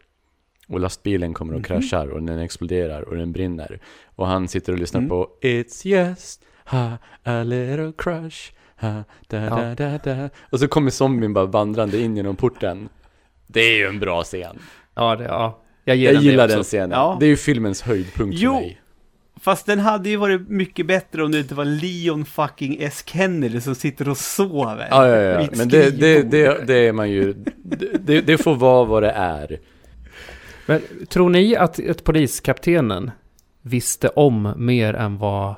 och 0.67 0.79
lastbilen 0.79 1.33
kommer 1.33 1.53
och 1.53 1.59
Mhm. 1.59 1.63
kraschar 1.63 2.07
och 2.07 2.23
den 2.23 2.39
exploderar 2.39 3.01
och 3.01 3.15
den 3.15 3.31
brinner, 3.31 3.79
och 4.15 4.27
han 4.27 4.47
sitter 4.47 4.73
och 4.73 4.79
lyssnar 4.79 4.99
Mm. 4.99 5.09
på 5.09 5.29
It's 5.41 5.87
just 5.87 6.41
ha, 6.65 6.97
a 7.23 7.43
little 7.43 7.91
crush, 7.97 8.51
ha, 8.79 9.03
da, 9.27 9.37
Ja. 9.37 9.75
da, 9.77 9.97
da, 10.03 10.15
da. 10.15 10.29
Och 10.51 10.59
så 10.59 10.67
kommer 10.67 10.91
zombien 10.91 11.33
bara 11.33 11.45
vandrande 11.45 11.99
in 12.01 12.17
genom 12.17 12.35
porten. 12.35 12.89
Det 13.47 13.59
är 13.61 13.77
ju 13.77 13.85
en 13.87 13.99
bra 13.99 14.23
scen. 14.23 14.59
Ja, 14.95 15.15
det, 15.15 15.23
ja. 15.23 15.59
Jag, 15.83 15.97
Jag 15.97 16.15
den 16.15 16.23
gillar 16.23 16.47
den 16.47 16.63
scenen. 16.63 16.91
Ja. 16.91 17.17
Det 17.19 17.25
är 17.25 17.29
ju 17.29 17.37
filmens 17.37 17.81
höjdpunkt 17.81 18.37
Jo. 18.39 18.53
för 18.53 18.59
mig. 18.61 18.81
Fast 19.41 19.65
den 19.65 19.79
hade 19.79 20.09
ju 20.09 20.15
varit 20.17 20.49
mycket 20.49 20.85
bättre 20.85 21.23
om 21.23 21.31
det 21.31 21.39
inte 21.39 21.55
var 21.55 21.65
Leon 21.65 22.25
fucking 22.25 22.77
S. 22.81 23.03
Kennedy 23.07 23.61
som 23.61 23.75
sitter 23.75 24.09
och 24.09 24.17
sover. 24.17 24.87
Ja, 24.91 25.07
ja, 25.07 25.15
ja. 25.41 25.47
Men 25.57 25.69
det, 25.69 25.89
det, 25.99 26.21
det, 26.23 26.67
det 26.67 26.73
är 26.87 26.93
man 26.93 27.09
ju... 27.11 27.33
Det, 27.99 28.21
det 28.21 28.37
får 28.37 28.55
vara 28.55 28.85
vad 28.85 29.03
det 29.03 29.11
är. 29.11 29.59
Men 30.67 30.81
tror 31.09 31.29
ni 31.29 31.55
att, 31.55 31.89
att 31.89 32.03
poliskaptenen 32.03 33.11
visste 33.61 34.07
om 34.07 34.53
mer 34.57 34.93
än 34.93 35.17
vad 35.17 35.49
eh, 35.49 35.55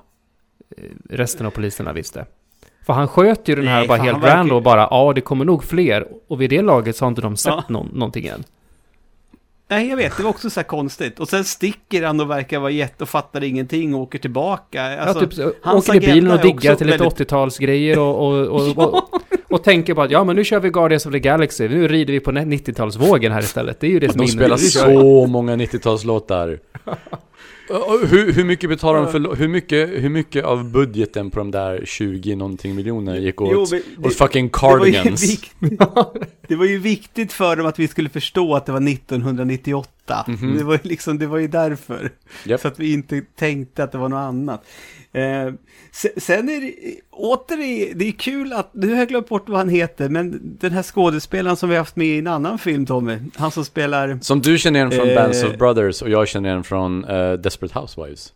resten 1.10 1.46
av 1.46 1.52
poliserna 1.52 1.94
visste? 1.94 2.26
För 2.86 2.94
han 2.94 3.08
sköt 3.08 3.48
ju 3.48 3.56
den 3.56 3.68
här 3.68 3.80
Nej, 3.80 3.88
bara 3.88 3.98
helt 3.98 4.18
verkar- 4.24 4.36
random 4.38 4.58
och 4.58 4.64
bara 4.64 4.88
ja, 4.92 5.14
det 5.16 5.22
kommer 5.22 5.46
nog 5.46 5.64
fler. 5.64 6.08
Och 6.28 6.42
vid 6.42 6.50
det 6.50 6.62
laget 6.62 6.96
så 6.96 7.06
har 7.06 7.10
inte 7.10 7.22
de 7.22 7.36
sett 7.38 7.54
Ja. 7.54 7.64
någon, 7.68 7.88
någonting 7.94 8.28
än. 8.28 8.44
Nej, 9.68 9.88
jag 9.90 9.98
vet, 9.98 10.18
det 10.18 10.24
var 10.24 10.30
också 10.30 10.50
så 10.50 10.60
här 10.60 10.68
konstigt. 10.68 11.20
Och 11.20 11.30
sen 11.30 11.44
sticker 11.46 12.06
han 12.06 12.20
och 12.20 12.30
verkar 12.30 12.60
vara 12.60 12.72
jätte 12.72 13.04
och 13.04 13.10
fattar 13.10 13.44
ingenting 13.44 13.96
och 13.96 14.02
åker 14.02 14.20
tillbaka. 14.20 15.00
Alltså, 15.00 15.24
ja, 15.24 15.28
typ 15.28 15.66
åker 15.66 15.96
i 15.96 16.00
bilen 16.00 16.32
och 16.32 16.40
diggar 16.42 16.76
till 16.76 16.88
lite 16.88 16.98
väldigt- 17.04 17.20
80-talsgrejer 17.32 17.98
och, 17.98 18.28
och, 18.28 18.48
och, 18.48 18.78
och, 18.78 18.94
och, 19.14 19.22
tänker 19.58 19.94
på 19.94 20.02
att 20.02 20.12
ja, 20.12 20.24
men 20.24 20.36
nu 20.36 20.44
kör 20.44 20.60
vi 20.60 20.70
Guardians 20.70 21.06
of 21.06 21.12
the 21.12 21.20
Galaxy. 21.20 21.68
Nu 21.68 21.88
rider 21.88 22.14
vi 22.14 22.20
på 22.20 22.32
90-talsvågen 22.32 23.32
här 23.32 23.40
istället. 23.40 23.80
Det 23.80 23.88
är 23.88 23.92
ju 23.92 24.00
det 24.00 24.10
som 24.12 24.22
De 24.22 24.28
spelar 24.28 24.58
så 24.58 25.28
många 25.28 25.56
90-talslåtar. 25.56 26.60
Och 27.70 28.08
Hur, 28.08 28.34
hur 28.34 28.44
mycket 28.44 28.70
betalar 28.70 29.02
de 29.02 29.12
för... 29.12 29.36
Hur 29.36 29.48
mycket, 29.48 29.90
hur 29.90 30.10
mycket 30.10 30.46
av 30.46 30.72
budgeten 30.72 31.32
på 31.32 31.40
de 31.40 31.52
där 31.52 31.86
20 31.86 32.36
någonting 32.36 32.76
miljoner 32.76 33.16
gick 33.16 33.42
åt, 33.42 33.52
Jo, 33.54 33.80
åt 34.08 34.16
fucking 34.16 34.46
det 34.46 34.62
var, 34.62 34.80
cardigans? 34.80 35.42
det 36.48 36.56
var 36.56 36.66
ju 36.66 36.78
viktigt 36.78 37.34
för 37.34 37.56
dem 37.56 37.66
att 37.66 37.80
vi 37.80 37.88
skulle 37.88 38.10
förstå 38.10 38.56
att 38.56 38.66
det 38.66 38.72
var 38.72 38.90
1998. 38.90 40.26
Mhm. 40.28 40.58
Det 40.58 40.64
var 40.64 40.74
ju 40.74 40.80
liksom, 40.84 41.18
det 41.18 41.28
var 41.28 41.38
ju 41.38 41.48
därför. 41.48 42.12
Japp. 42.44 42.62
Så 42.62 42.68
att 42.68 42.80
vi 42.80 42.94
inte 42.94 43.22
tänkte 43.36 43.84
att 43.84 43.92
det 43.92 43.98
var 43.98 44.10
något 44.10 44.18
annat. 44.18 44.64
Eh, 45.14 45.54
se- 45.92 46.20
sen 46.20 46.50
är 46.50 46.62
det, 46.62 46.74
åter 47.12 47.60
är, 47.60 47.94
det 47.94 48.08
är 48.08 48.12
kul 48.12 48.54
att, 48.54 48.74
nu 48.74 48.90
har 48.92 48.98
jag 48.98 49.08
glömt 49.08 49.30
bort 49.30 49.50
vad 49.50 49.58
han 49.58 49.70
heter, 49.70 50.10
men 50.10 50.40
den 50.60 50.72
här 50.72 50.84
skådespelaren 50.84 51.58
som 51.58 51.70
vi 51.70 51.76
haft 51.76 51.96
med 51.96 52.08
i 52.08 52.20
en 52.20 52.28
annan 52.28 52.60
film, 52.60 52.86
Tommy, 52.86 53.18
han 53.36 53.52
som 53.52 53.66
spelar, 53.66 54.20
Som 54.22 54.42
du 54.42 54.58
känner 54.58 54.80
igen 54.80 54.92
från 54.92 55.10
Eh. 55.10 55.16
Bands 55.16 55.44
of 55.44 55.58
Brothers 55.58 56.02
och 56.02 56.10
jag 56.10 56.28
känner 56.28 56.50
igen 56.50 56.64
från 56.64 57.04
eh, 57.06 57.34
Desperate 57.34 57.80
Housewives. 57.80 58.34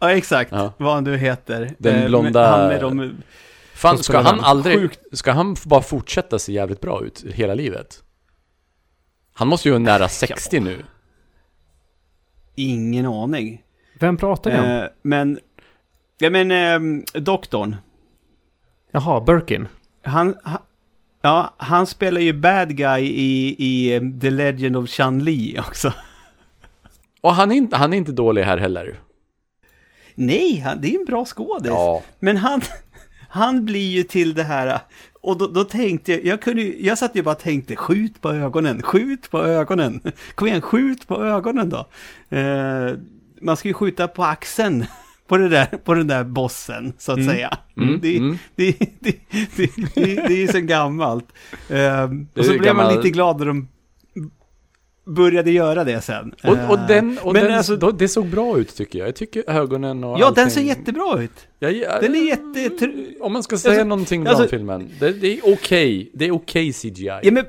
ja 0.00 0.10
exakt, 0.12 0.52
Ja. 0.52 0.72
vad 0.76 0.94
han 0.94 1.04
nu 1.04 1.16
heter. 1.16 1.74
Den 1.78 1.96
Eh, 2.02 2.06
blonda- 2.08 2.50
Han 2.50 2.68
med 2.68 2.80
de, 2.80 3.16
Fan, 3.74 3.98
ska 3.98 4.18
han 4.20 4.40
aldrig... 4.40 4.78
Sjukt. 4.78 5.00
Ska 5.12 5.32
han 5.32 5.56
bara 5.64 5.82
fortsätta 5.82 6.38
se 6.38 6.52
jävligt 6.52 6.80
bra 6.80 7.04
ut 7.04 7.24
hela 7.32 7.54
livet? 7.54 8.02
Han 9.34 9.48
måste 9.48 9.68
ju 9.68 9.72
vara 9.72 9.82
nära 9.82 10.08
60 10.08 10.60
nu. 10.60 10.76
Ingen 12.54 13.06
aning. 13.06 13.62
Vem 13.98 14.16
pratar 14.16 14.50
ni 14.50 14.58
om? 14.58 14.64
Eh, 14.64 14.84
men, 15.02 15.38
ja 16.18 16.30
men, 16.30 16.50
eh, 16.50 17.02
doktorn. 17.20 17.76
Jaha, 18.90 19.20
Birkin. 19.20 19.68
Han, 20.02 20.34
han, 20.42 20.62
ja, 21.22 21.54
han 21.56 21.86
spelar 21.86 22.20
ju 22.20 22.32
bad 22.32 22.76
guy 22.76 23.02
i, 23.02 23.56
i 23.58 23.94
eh, 23.94 24.02
The 24.20 24.30
Legend 24.30 24.76
of 24.76 24.90
Chan-Li 24.90 25.58
också. 25.58 25.92
Och 27.20 27.34
han 27.34 27.52
är 27.52 27.56
inte, 27.56 27.76
han 27.76 27.92
är 27.92 27.96
inte 27.96 28.12
dålig 28.12 28.42
här 28.42 28.58
heller. 28.58 29.00
Nej, 30.14 30.58
han, 30.58 30.80
det 30.80 30.94
är 30.94 30.98
en 30.98 31.04
bra 31.04 31.24
skådis. 31.24 31.68
Ja. 31.70 32.02
Men 32.18 32.36
han, 32.36 32.60
han 33.28 33.64
blir 33.64 33.90
ju 33.90 34.02
till 34.02 34.34
det 34.34 34.42
här, 34.42 34.80
och 35.20 35.38
då, 35.38 35.46
då 35.46 35.64
tänkte 35.64 36.12
jag, 36.12 36.24
jag, 36.24 36.42
kunde, 36.42 36.62
jag 36.62 36.98
satt 36.98 37.16
ju 37.16 37.22
bara 37.22 37.34
och 37.34 37.40
tänkte, 37.40 37.76
skjut 37.76 38.20
på 38.20 38.30
ögonen, 38.30 38.82
skjut 38.82 39.30
på 39.30 39.42
ögonen. 39.42 40.00
Kom 40.34 40.48
igen, 40.48 40.60
skjut 40.60 41.06
på 41.06 41.24
ögonen 41.24 41.68
då. 41.70 41.86
Eh, 42.36 42.92
man 43.40 43.56
ska 43.56 43.68
ju 43.68 43.74
skjuta 43.74 44.08
på 44.08 44.24
axeln 44.24 44.86
på, 45.26 45.36
det 45.36 45.48
där, 45.48 45.66
på 45.66 45.94
den 45.94 46.06
där 46.06 46.24
bossen, 46.24 46.92
så 46.98 47.12
att 47.12 47.18
Mm. 47.18 47.30
säga. 47.30 47.58
Mm, 47.76 47.98
Det, 48.02 48.16
mm. 48.16 48.38
det, 48.56 48.76
det, 49.00 49.16
det, 49.56 49.70
det, 49.94 50.16
är 50.18 50.30
ju 50.36 50.48
så 50.48 50.60
gammalt. 50.60 51.26
Eh, 51.70 52.02
och 52.36 52.44
så 52.44 52.50
blev 52.50 52.58
man 52.58 52.64
gammal- 52.64 52.96
lite 52.96 53.10
glad 53.10 53.38
när 53.38 53.46
de 53.46 53.68
började 55.06 55.50
göra 55.50 55.84
det 55.84 56.00
sen. 56.00 56.34
Och, 56.44 56.50
och 56.50 56.78
Eh, 56.78 56.86
den, 56.86 57.18
och 57.22 57.32
men 57.32 57.44
den 57.44 57.54
alltså- 57.54 57.76
det 57.76 58.08
såg 58.08 58.26
bra 58.26 58.58
ut 58.58 58.76
tycker 58.76 58.98
jag. 58.98 59.08
Jag 59.08 59.16
tycker 59.16 59.50
ögonen 59.50 60.04
och 60.04 60.20
Ja, 60.20 60.26
allting. 60.26 60.42
den 60.44 60.50
ser 60.50 60.60
jättebra 60.60 61.22
ut. 61.22 61.48
Jag, 61.58 61.72
jag, 61.72 62.02
Den 62.02 62.14
är 62.14 62.26
jätte... 62.26 62.92
Om 63.20 63.32
man 63.32 63.42
ska 63.42 63.58
säga 63.58 63.72
Alltså- 63.72 63.84
någonting 63.84 64.22
bra 64.24 64.30
alltså- 64.30 64.44
om 64.44 64.50
filmen. 64.50 64.88
Det, 65.00 65.06
är 65.06 65.40
okej. 65.44 66.10
Det 66.14 66.24
är 66.26 66.30
okej 66.34 66.72
CGI. 66.72 67.06
Ja 67.22 67.30
men, 67.32 67.44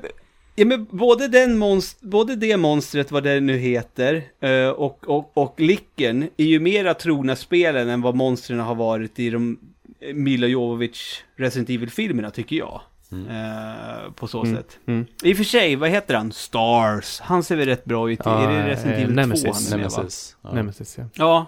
ja, 0.58 0.64
men 0.64 0.86
både, 0.90 1.28
den 1.28 1.58
monst- 1.62 1.98
både 2.00 2.36
det 2.36 2.56
monstret, 2.56 3.10
vad 3.10 3.22
det 3.24 3.40
nu 3.40 3.56
heter, 3.58 4.22
eh, 4.40 4.68
och, 4.68 5.08
och, 5.08 5.30
och 5.36 5.60
Licken 5.60 6.28
är 6.36 6.44
ju 6.44 6.60
mera 6.60 6.94
trogna 6.94 7.36
spelen 7.36 7.88
än 7.88 8.00
vad 8.02 8.14
monstren 8.14 8.60
har 8.60 8.74
varit 8.74 9.18
i 9.18 9.30
de 9.30 9.58
eh, 10.00 10.14
Mila 10.14 10.46
Jovovich 10.46 11.22
Resident 11.36 11.70
Evil-filmerna, 11.70 12.30
tycker 12.30 12.56
jag. 12.56 12.80
Eh, 13.12 14.12
på 14.12 14.28
så 14.28 14.42
Mm. 14.44 14.56
sätt. 14.56 14.78
Mm. 14.86 15.06
I 15.22 15.32
och 15.32 15.36
för 15.36 15.44
sig, 15.44 15.76
vad 15.76 15.90
heter 15.90 16.14
han? 16.14 16.32
Stars. 16.32 17.20
Han 17.20 17.42
ser 17.42 17.56
väl 17.56 17.66
rätt 17.66 17.84
bra 17.84 18.10
ut. 18.10 18.20
Ja, 18.24 18.42
är 18.42 18.52
det 18.62 18.68
Resident 18.68 18.96
eh, 18.96 19.02
Evil 19.02 19.14
2 19.14 19.20
Nemesis. 19.20 19.44
han 19.70 19.80
är 19.80 19.82
med? 19.84 19.90
Nemesis. 19.92 20.36
Ja. 20.42 20.52
Nemesis, 20.52 20.98
ja. 20.98 21.04
Ja. 21.14 21.46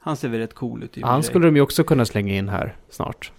Han 0.00 0.16
ser 0.16 0.28
väl 0.28 0.40
rätt 0.40 0.54
cool 0.54 0.82
ut 0.82 0.98
i 0.98 1.02
Han 1.02 1.22
skulle 1.22 1.46
de 1.46 1.56
ju 1.56 1.62
också 1.62 1.84
kunna 1.84 2.04
slänga 2.04 2.34
in 2.34 2.48
här 2.48 2.76
snart. 2.90 3.32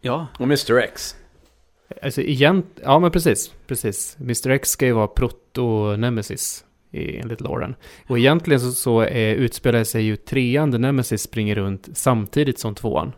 Ja. 0.00 0.26
Och 0.38 0.44
Mr 0.44 0.78
X. 0.78 1.16
Alltså 2.02 2.22
egent... 2.22 2.66
Ja, 2.82 2.98
men 2.98 3.10
precis. 3.10 3.52
Precis. 3.66 4.16
Mr 4.20 4.50
X 4.50 4.70
ska 4.70 4.86
ju 4.86 4.92
vara 4.92 5.06
proto-Nemesis 5.06 6.64
enligt 6.92 7.40
Lauren. 7.40 7.74
Och 8.06 8.18
egentligen 8.18 8.60
så, 8.60 8.72
så 8.72 9.00
är, 9.00 9.34
utspelar 9.34 9.84
sig 9.84 10.02
ju 10.02 10.16
trean 10.16 10.70
där 10.70 10.78
Nemesis 10.78 11.22
springer 11.22 11.54
runt 11.54 11.88
samtidigt 11.94 12.58
som 12.58 12.74
tvåan. 12.74 13.12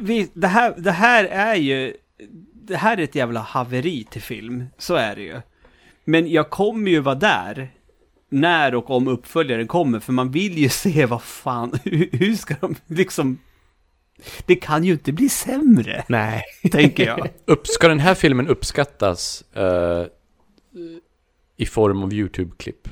vi, 0.00 0.28
det, 0.32 0.46
här, 0.46 0.74
det 0.78 0.92
här 0.92 1.24
är 1.24 1.54
ju... 1.54 1.96
Det 2.52 2.76
här 2.76 2.98
är 2.98 3.02
ett 3.02 3.14
jävla 3.14 3.40
haveri 3.40 4.06
till 4.10 4.22
film. 4.22 4.64
Så 4.78 4.94
är 4.94 5.16
det 5.16 5.22
ju. 5.22 5.40
Men 6.04 6.30
jag 6.30 6.50
kommer 6.50 6.90
ju 6.90 7.00
vara 7.00 7.14
där. 7.14 7.68
När 8.28 8.74
och 8.74 8.90
om 8.90 9.08
uppföljaren 9.08 9.66
kommer. 9.66 10.00
För 10.00 10.12
man 10.12 10.30
vill 10.30 10.58
ju 10.58 10.68
se 10.68 11.06
vad 11.06 11.22
fan... 11.22 11.78
Hur, 11.84 12.08
hur 12.12 12.34
ska 12.34 12.54
de 12.60 12.74
liksom... 12.86 13.38
Det 14.46 14.56
kan 14.56 14.84
ju 14.84 14.92
inte 14.92 15.12
bli 15.12 15.28
sämre, 15.28 16.04
Nej. 16.08 16.42
tänker 16.72 17.06
jag. 17.06 17.28
Upp, 17.44 17.66
ska 17.66 17.88
den 17.88 17.98
här 18.00 18.14
filmen 18.14 18.48
uppskattas 18.48 19.44
eh, 19.54 20.04
i 21.56 21.66
form 21.66 22.02
av 22.02 22.12
YouTube-klipp? 22.12 22.88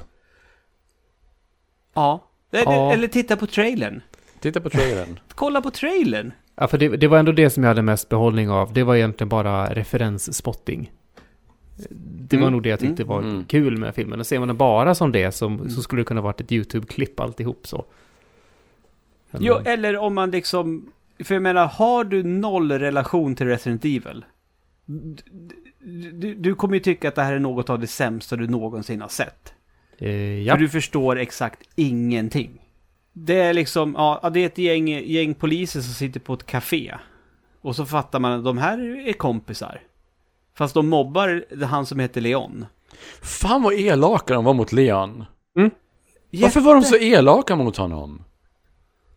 Ja. 1.95 2.25
Eller, 2.53 2.73
Ja. 2.73 2.93
eller 2.93 3.09
titta 3.09 3.37
på 3.37 3.47
trailern. 3.47 4.03
Titta 4.41 4.61
på 4.61 4.71
trailern. 4.71 5.21
Kolla 5.35 5.63
på 5.63 5.71
trailern. 5.71 6.33
Ja, 6.57 6.69
för 6.69 6.79
det, 6.79 6.89
det 6.89 7.09
var 7.09 7.19
ändå 7.19 7.33
det 7.33 7.51
som 7.51 7.63
jag 7.63 7.71
hade 7.71 7.83
mest 7.83 8.09
behållning 8.09 8.51
av. 8.51 8.73
Det 8.73 8.83
var 8.83 8.97
egentligen 8.97 9.29
bara 9.29 9.75
referensspotting. 9.75 10.93
Det 12.01 12.37
var 12.37 12.43
Mm, 12.43 12.53
nog 12.53 12.63
det 12.63 12.69
jag 12.69 12.81
tyckte 12.81 13.03
mm, 13.03 13.09
var 13.09 13.23
mm. 13.23 13.45
kul 13.45 13.77
med 13.79 13.95
filmen. 13.95 14.21
Och 14.21 14.27
ser 14.27 14.39
man 14.39 14.49
det 14.49 14.55
bara 14.55 14.95
som 14.95 15.13
det 15.13 15.33
som, 15.33 15.71
så 15.71 15.83
skulle 15.83 16.01
det 16.01 16.07
kunna 16.07 16.21
varit 16.21 16.41
ett 16.41 16.53
YouTube-klipp 16.53 17.21
alltihop 17.21 17.67
så. 17.67 17.85
Men- 19.31 19.43
Jo, 19.45 19.55
eller 19.65 19.97
om 19.97 20.15
man 20.15 20.31
liksom... 20.31 20.93
För 21.19 21.35
jag 21.35 21.43
menar, 21.43 21.67
har 21.67 22.05
du 22.05 22.23
noll 22.23 22.73
relation 22.73 23.37
till 23.37 23.47
Resident 23.47 23.85
Evil? 23.85 24.25
Du, 24.87 26.11
du, 26.13 26.35
du 26.35 26.55
kommer 26.55 26.75
ju 26.75 26.81
tycka 26.81 27.09
att 27.09 27.15
det 27.15 27.23
här 27.23 27.33
är 27.33 27.39
något 27.39 27.71
av 27.71 27.79
det 27.79 27.87
sämsta 27.87 28.37
du 28.37 28.47
någonsin 28.49 29.01
har 29.01 29.09
sett. 29.09 29.55
eh, 29.99 30.43
ja. 30.43 30.55
För 30.55 30.61
du 30.61 30.69
förstår 30.69 31.19
exakt 31.19 31.61
ingenting. 31.75 32.61
Det 33.13 33.41
är 33.41 33.55
liksom, 33.55 33.95
ja, 33.99 34.31
det 34.35 34.41
är 34.41 34.47
ett 34.47 34.59
gäng, 34.59 34.89
gäng 34.89 35.35
poliser 35.35 35.81
som 35.81 35.95
sitter 35.95 36.21
på 36.21 36.35
ett 36.35 36.47
café. 36.47 36.95
Och 37.61 37.77
så 37.77 37.87
fattar 37.87 38.21
man 38.21 38.33
att 38.33 38.45
de 38.45 38.59
här 38.59 39.09
är 39.09 39.13
kompisar. 39.13 39.81
Fast 40.55 40.75
de 40.75 40.89
mobbar 40.89 41.45
han 41.65 41.87
som 41.87 42.01
heter 42.01 42.21
Leon. 42.21 42.67
Fan 43.23 43.63
vad 43.63 43.75
elaka 43.75 44.35
de 44.35 44.45
var 44.45 44.55
mot 44.55 44.73
Leon. 44.73 45.25
Mm. 45.59 45.71
Varför 46.31 46.61
var 46.61 46.75
de 46.75 46.83
så 46.83 46.97
elaka 46.97 47.57
mot 47.57 47.77
honom? 47.77 48.25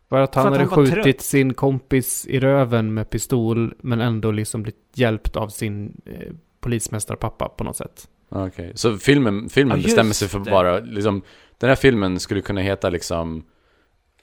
För 0.10 0.22
att 0.22 0.36
han 0.36 0.43
För 0.43 0.51
att 0.51 0.58
hade 0.58 0.70
han 0.70 0.80
var 0.80 0.86
skjutit 0.86 1.03
trött. 1.03 1.22
sin 1.22 1.53
kompis 1.53 2.26
i 2.30 2.39
röven 2.39 2.93
med 2.93 3.10
pistol, 3.10 3.74
men 3.82 4.01
ändå 4.01 4.32
liksom 4.32 4.64
blivit 4.64 4.82
hjälpt 4.93 5.36
av 5.36 5.49
sin 5.49 6.01
eh, 6.05 6.34
polismästarpappa 6.60 7.49
på 7.49 7.64
något 7.64 7.78
sätt. 7.78 8.08
Okej, 8.30 8.72
så 8.76 8.97
filmen, 8.97 9.49
filmen 9.49 9.78
Ja, 9.80 9.84
bestämmer 9.84 10.14
sig 10.14 10.28
för 10.28 10.39
det. 10.39 10.51
bara, 10.51 10.80
liksom, 10.80 11.22
den 11.58 11.68
här 11.70 11.76
filmen 11.76 12.20
skulle 12.20 12.41
kunna 12.41 12.62
heta 12.62 12.89
liksom 12.89 13.43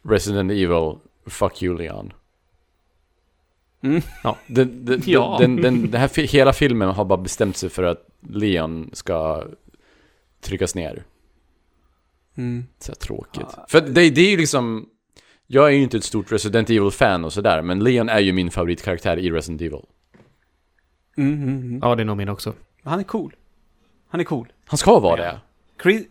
Resident 0.02 0.50
Evil, 0.52 0.94
Fuck 1.26 1.62
you 1.62 1.78
Leon. 1.78 2.12
Mm. 3.82 4.02
Ja, 4.22 4.36
den, 4.46 4.84
den, 4.84 5.02
Ja. 5.06 5.36
den, 5.40 5.56
den, 5.56 5.90
den 5.90 6.00
här, 6.00 6.26
hela 6.26 6.52
filmen 6.52 6.88
har 6.88 7.04
bara 7.04 7.18
bestämt 7.22 7.56
sig 7.56 7.68
för 7.70 7.82
att 7.82 8.08
Leon 8.28 8.90
ska 8.92 9.44
tryckas 10.40 10.74
ner. 10.74 11.04
Mm. 12.36 12.64
Så 12.78 12.92
här 12.92 12.96
tråkigt. 12.96 13.46
Ja. 13.56 13.66
För 13.68 13.80
det, 13.80 14.10
det 14.10 14.20
är 14.20 14.30
ju 14.30 14.36
liksom, 14.36 14.88
jag 15.46 15.66
är 15.66 15.70
ju 15.70 15.82
inte 15.82 15.96
ett 15.96 16.04
stort 16.04 16.32
Resident 16.32 16.70
Evil-fan 16.70 17.24
och 17.24 17.32
sådär, 17.32 17.62
men 17.62 17.84
Leon 17.84 18.08
är 18.08 18.20
ju 18.20 18.32
min 18.32 18.50
favoritkaraktär 18.50 19.16
i 19.18 19.30
Resident 19.30 19.60
Evil. 19.62 19.80
Mm, 21.16 21.34
mm, 21.34 21.48
mm. 21.48 21.80
Ja, 21.82 21.94
det 21.94 22.02
är 22.02 22.04
nog 22.04 22.16
min 22.16 22.28
också. 22.28 22.52
Han 22.82 22.98
är 23.00 23.04
cool. 23.04 23.34
Han 24.08 24.20
är 24.20 24.24
cool. 24.24 24.52
Han 24.66 24.78
ska 24.78 24.98
vara 24.98 25.20
Ja. 25.24 25.32
det. 25.32 25.40
Chris, 25.82 26.06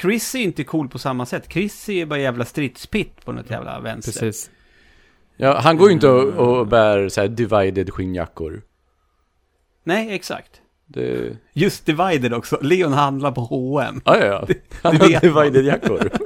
Chris 0.00 0.34
är 0.34 0.38
inte 0.38 0.64
cool 0.64 0.88
på 0.88 0.98
samma 0.98 1.26
sätt. 1.26 1.52
Chris 1.52 1.88
är 1.88 2.06
bara 2.06 2.18
jävla 2.18 2.44
stridspitt 2.44 3.24
på 3.24 3.32
något 3.32 3.50
jävla 3.50 3.80
vänster. 3.80 4.12
Precis. 4.12 4.50
Ja, 5.36 5.58
han 5.60 5.76
går 5.76 5.88
ju 5.88 5.94
inte 5.94 6.08
och, 6.08 6.58
och 6.58 6.66
bär 6.66 7.08
så 7.08 7.20
här 7.20 7.28
divided 7.28 7.90
skinnjackor. 7.92 8.62
Nej, 9.84 10.14
exakt. 10.14 10.60
Det... 10.86 11.36
Just 11.52 11.86
Divided 11.86 12.32
också. 12.34 12.58
Leon 12.62 12.92
handlar 12.92 13.32
på 13.32 13.40
H&M. 13.40 14.00
Ja, 14.04 14.18
ja, 14.18 14.26
ja. 14.26 14.54
Han 14.82 14.94
det 14.94 15.04
har 15.04 15.08
vet 15.10 15.22
man. 15.34 15.44
divided 15.44 15.64
jackor. 15.64 16.10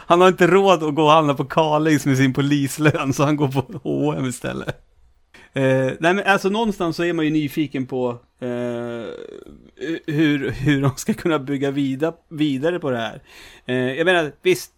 Han 0.06 0.20
har 0.20 0.28
inte 0.28 0.46
råd 0.46 0.82
att 0.82 0.94
gå 0.94 1.02
och 1.02 1.10
handla 1.10 1.34
på 1.34 1.44
Carlings 1.44 2.06
med 2.06 2.16
sin 2.16 2.32
polislön, 2.32 3.12
så 3.12 3.24
han 3.24 3.36
går 3.36 3.48
på 3.48 3.80
H&M 3.82 4.26
istället. 4.26 4.82
Eh, 5.52 5.92
nej 6.00 6.14
men 6.14 6.20
alltså 6.26 6.48
någonstans 6.48 6.96
så 6.96 7.04
är 7.04 7.12
man 7.12 7.24
ju 7.24 7.30
nyfiken 7.30 7.86
på 7.86 8.18
eh, 8.40 8.48
hur, 10.06 10.50
hur 10.50 10.82
de 10.82 10.96
ska 10.96 11.14
kunna 11.14 11.38
bygga 11.38 11.70
vida, 11.70 12.12
vidare 12.28 12.78
på 12.78 12.90
det 12.90 12.98
här. 12.98 13.22
Eh, 13.66 13.76
jag 13.76 14.04
menar, 14.04 14.32
visst, 14.42 14.72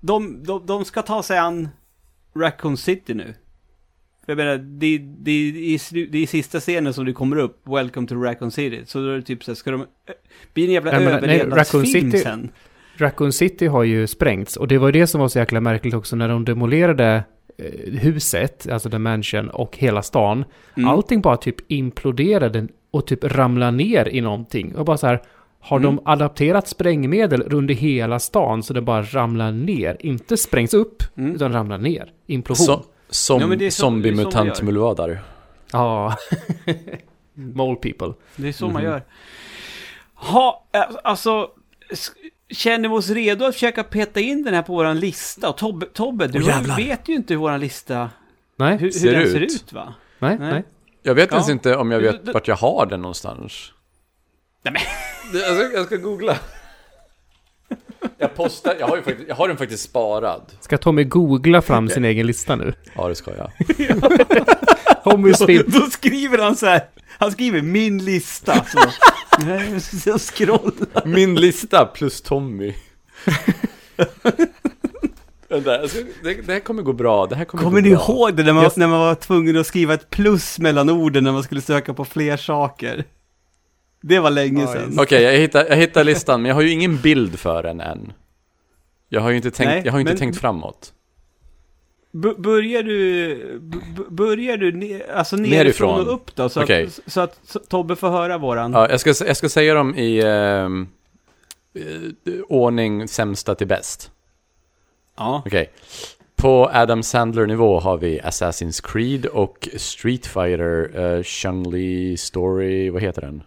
de, 0.00 0.44
de, 0.44 0.66
de 0.66 0.84
ska 0.84 1.02
ta 1.02 1.22
sig 1.22 1.38
an 1.38 1.68
Raccoon 2.36 2.76
City 2.76 3.14
nu. 3.14 3.34
Jag 4.26 4.36
menar, 4.36 4.56
det, 4.56 4.98
det, 4.98 5.32
i, 5.32 5.78
det 5.92 6.18
är 6.18 6.22
i 6.22 6.26
sista 6.26 6.60
scenen 6.60 6.94
som 6.94 7.04
det 7.04 7.12
kommer 7.12 7.36
upp, 7.36 7.60
Welcome 7.64 8.06
to 8.06 8.14
Raccoon 8.14 8.50
City. 8.50 8.82
Så 8.86 8.98
då 8.98 9.08
är 9.08 9.16
det 9.16 9.22
typ 9.22 9.44
så 9.44 9.50
här, 9.50 9.56
ska 9.56 9.70
de... 9.70 9.86
Blir 10.54 10.66
det 10.66 10.70
en 10.70 10.74
jävla 10.74 10.92
överlevnadsfilm 10.92 12.12
sen? 12.12 12.50
Raccoon 12.96 13.32
City 13.32 13.66
har 13.66 13.82
ju 13.82 14.06
sprängts 14.06 14.56
och 14.56 14.68
det 14.68 14.78
var 14.78 14.88
ju 14.88 14.92
det 14.92 15.06
som 15.06 15.20
var 15.20 15.28
så 15.28 15.38
jäkla 15.38 15.60
märkligt 15.60 15.94
också 15.94 16.16
när 16.16 16.28
de 16.28 16.44
demolerade 16.44 17.24
eh, 17.58 17.92
huset, 18.00 18.68
alltså 18.70 18.90
The 18.90 18.98
Mansion 18.98 19.50
och 19.50 19.76
hela 19.78 20.02
stan. 20.02 20.44
Mm. 20.76 20.90
Allting 20.90 21.20
bara 21.20 21.36
typ 21.36 21.56
imploderade 21.72 22.68
och 22.90 23.06
typ 23.06 23.24
ramlade 23.24 23.70
ner 23.76 24.08
i 24.08 24.20
någonting. 24.20 24.74
Och 24.76 24.84
bara 24.84 24.96
så 24.96 25.06
här, 25.06 25.22
har 25.60 25.76
Mm. 25.78 25.96
de 25.96 26.02
adapterat 26.10 26.68
sprängmedel 26.68 27.42
runt 27.42 27.70
i 27.70 27.74
hela 27.74 28.18
stan 28.18 28.62
så 28.62 28.72
det 28.74 28.80
bara 28.82 29.02
ramlar 29.02 29.52
ner? 29.52 29.96
Inte 30.00 30.36
sprängs 30.36 30.74
upp, 30.74 31.02
Mm. 31.16 31.34
utan 31.34 31.52
ramlar 31.52 31.78
ner. 31.78 32.12
Implosion. 32.26 32.66
Så, 32.66 32.84
som 33.10 33.40
Ja, 33.60 33.70
zombie-mutant 33.70 34.46
gör. 34.58 34.64
mullvadar. 34.64 35.18
Ja. 35.72 36.16
Mole 37.34 37.76
people. 37.76 38.12
Det 38.36 38.48
är 38.48 38.52
så 38.52 38.64
man 38.64 38.74
Mhm. 38.82 38.84
gör. 38.84 39.02
Ha, 40.14 40.66
ä- 40.72 40.96
alltså, 41.04 41.48
känner 42.50 42.88
vi 42.88 42.94
oss 42.94 43.10
redo 43.10 43.44
att 43.44 43.54
försöka 43.54 43.84
peta 43.84 44.20
in 44.20 44.42
den 44.44 44.54
här 44.54 44.62
på 44.62 44.72
våran 44.72 45.00
lista? 45.00 45.48
Och 45.48 45.56
Tobbe, 45.56 45.86
Tobbe 45.86 46.26
du 46.26 46.42
jävlar. 46.42 46.76
vet 46.76 47.08
ju 47.08 47.14
inte 47.14 47.34
hur 47.34 47.38
våran 47.38 47.60
lista, 47.60 48.10
Nej, 48.56 48.72
hur, 48.72 48.78
hur 48.78 48.90
Ser 48.90 49.12
den 49.12 49.22
ut. 49.22 49.32
ser 49.32 49.40
ut 49.40 49.72
va? 49.72 49.94
nej, 50.18 50.36
nej. 50.38 50.52
nej. 50.52 50.64
Jag 51.02 51.14
vet 51.14 51.28
Ja. 51.30 51.36
ens 51.36 51.48
inte 51.48 51.76
om 51.76 51.90
jag 51.90 52.00
vet 52.00 52.26
du- 52.26 52.32
vart 52.32 52.48
jag 52.48 52.56
har 52.56 52.86
den 52.86 53.02
någonstans. 53.02 53.72
Nej, 54.62 54.72
men. 54.72 55.40
Jag 55.40 55.56
ska, 55.56 55.76
jag 55.78 55.86
ska 55.86 55.96
googla. 55.96 56.36
Jag 58.18 58.34
postar, 58.34 58.76
jag 58.80 58.86
har, 58.88 58.96
ju 58.96 59.02
faktiskt, 59.02 59.28
jag 59.28 59.34
har 59.36 59.48
den 59.48 59.56
faktiskt 59.56 59.82
sparad. 59.82 60.42
Ska 60.60 60.78
Tommy 60.78 61.04
googla 61.04 61.62
fram 61.62 61.88
sin 61.88 62.04
egen 62.04 62.26
lista 62.26 62.56
nu? 62.56 62.72
Ja, 62.96 63.08
det 63.08 63.14
ska 63.14 63.30
jag. 63.36 63.50
Film. 63.76 65.64
Då 65.66 65.80
skriver 65.80 66.38
han 66.38 66.56
så 66.56 66.66
här. 66.66 66.84
Han 67.24 67.32
skriver 67.32 67.62
min 67.62 68.04
lista. 68.04 68.64
Så, 68.64 68.78
så 69.98 70.18
scrolla. 70.18 71.02
Min 71.04 71.34
lista 71.34 71.86
plus 71.86 72.22
Tommy. 72.22 72.74
Vänta, 75.48 75.88
ska, 75.88 75.98
det, 76.22 76.34
det 76.34 76.52
här 76.52 76.60
kommer 76.60 76.82
gå 76.82 76.92
bra. 76.92 77.26
Det 77.26 77.36
här 77.36 77.44
kommer, 77.44 77.64
Kommer 77.64 77.80
gå 77.80 77.84
ni 77.88 77.94
bra. 77.94 78.04
ihåg 78.08 78.36
det 78.36 78.42
när 78.42 78.52
man, 78.52 78.70
när 78.76 78.86
man 78.88 79.00
var 79.00 79.14
tvungen 79.14 79.56
att 79.56 79.66
skriva 79.66 79.94
ett 79.94 80.10
plus 80.10 80.58
mellan 80.58 80.90
orden 80.90 81.24
när 81.24 81.32
man 81.32 81.42
skulle 81.42 81.60
söka 81.60 81.94
på 81.94 82.04
fler 82.04 82.36
saker? 82.36 83.04
Det 84.02 84.18
var 84.20 84.30
länge 84.30 84.66
sedan. 84.66 84.96
Okej, 85.00 85.22
jag, 85.22 85.32
hittar, 85.32 85.66
jag 85.68 85.76
hittar 85.76 86.04
listan, 86.04 86.42
men 86.42 86.48
jag 86.48 86.54
har 86.54 86.62
ju 86.62 86.70
ingen 86.70 86.96
bild 87.00 87.38
för 87.38 87.62
den 87.62 87.80
än. 87.80 88.12
Jag 89.08 89.20
har 89.20 89.30
ju 89.30 89.36
inte 89.36 89.50
tänkt, 89.50 89.68
Nej, 89.70 89.82
jag 89.84 89.92
har 89.92 90.00
inte 90.00 90.12
men- 90.12 90.18
tänkt 90.18 90.40
framåt. 90.40 90.92
Börjar 92.38 92.82
du, 92.82 93.60
börjar 94.08 94.56
du 94.56 94.72
ne- 94.72 95.12
alltså 95.14 95.36
nerifrån, 95.36 95.58
Nerifrån. 95.58 96.00
och 96.00 96.14
upp 96.14 96.36
då? 96.36 96.48
Så, 96.48 96.62
Okej. 96.62 96.84
att, 96.86 97.00
så 97.12 97.20
att 97.20 97.38
så 97.44 97.58
Tobbe 97.58 97.96
får 97.96 98.08
höra 98.08 98.38
våran. 98.38 98.72
Ja, 98.72 98.90
jag, 98.90 99.00
ska, 99.00 99.26
jag 99.26 99.36
ska 99.36 99.48
säga 99.48 99.74
dem 99.74 99.94
i 99.94 100.22
ehm, 100.24 100.88
eh, 101.74 102.32
ordning 102.48 103.08
sämsta 103.08 103.54
till 103.54 103.66
bäst. 103.66 104.10
Ja. 105.16 105.42
Okej. 105.46 105.70
På 106.36 106.70
Adam 106.72 107.02
Sandler-nivå 107.02 107.80
har 107.80 107.96
vi 107.96 108.20
Assassin's 108.20 108.82
Creed 108.92 109.26
och 109.26 109.68
Street 109.76 110.26
Fighter, 110.26 110.98
uh, 110.98 111.22
Chun-Li 111.22 112.16
Story, 112.16 112.90
vad 112.90 113.02
heter 113.02 113.22
den? 113.22 113.42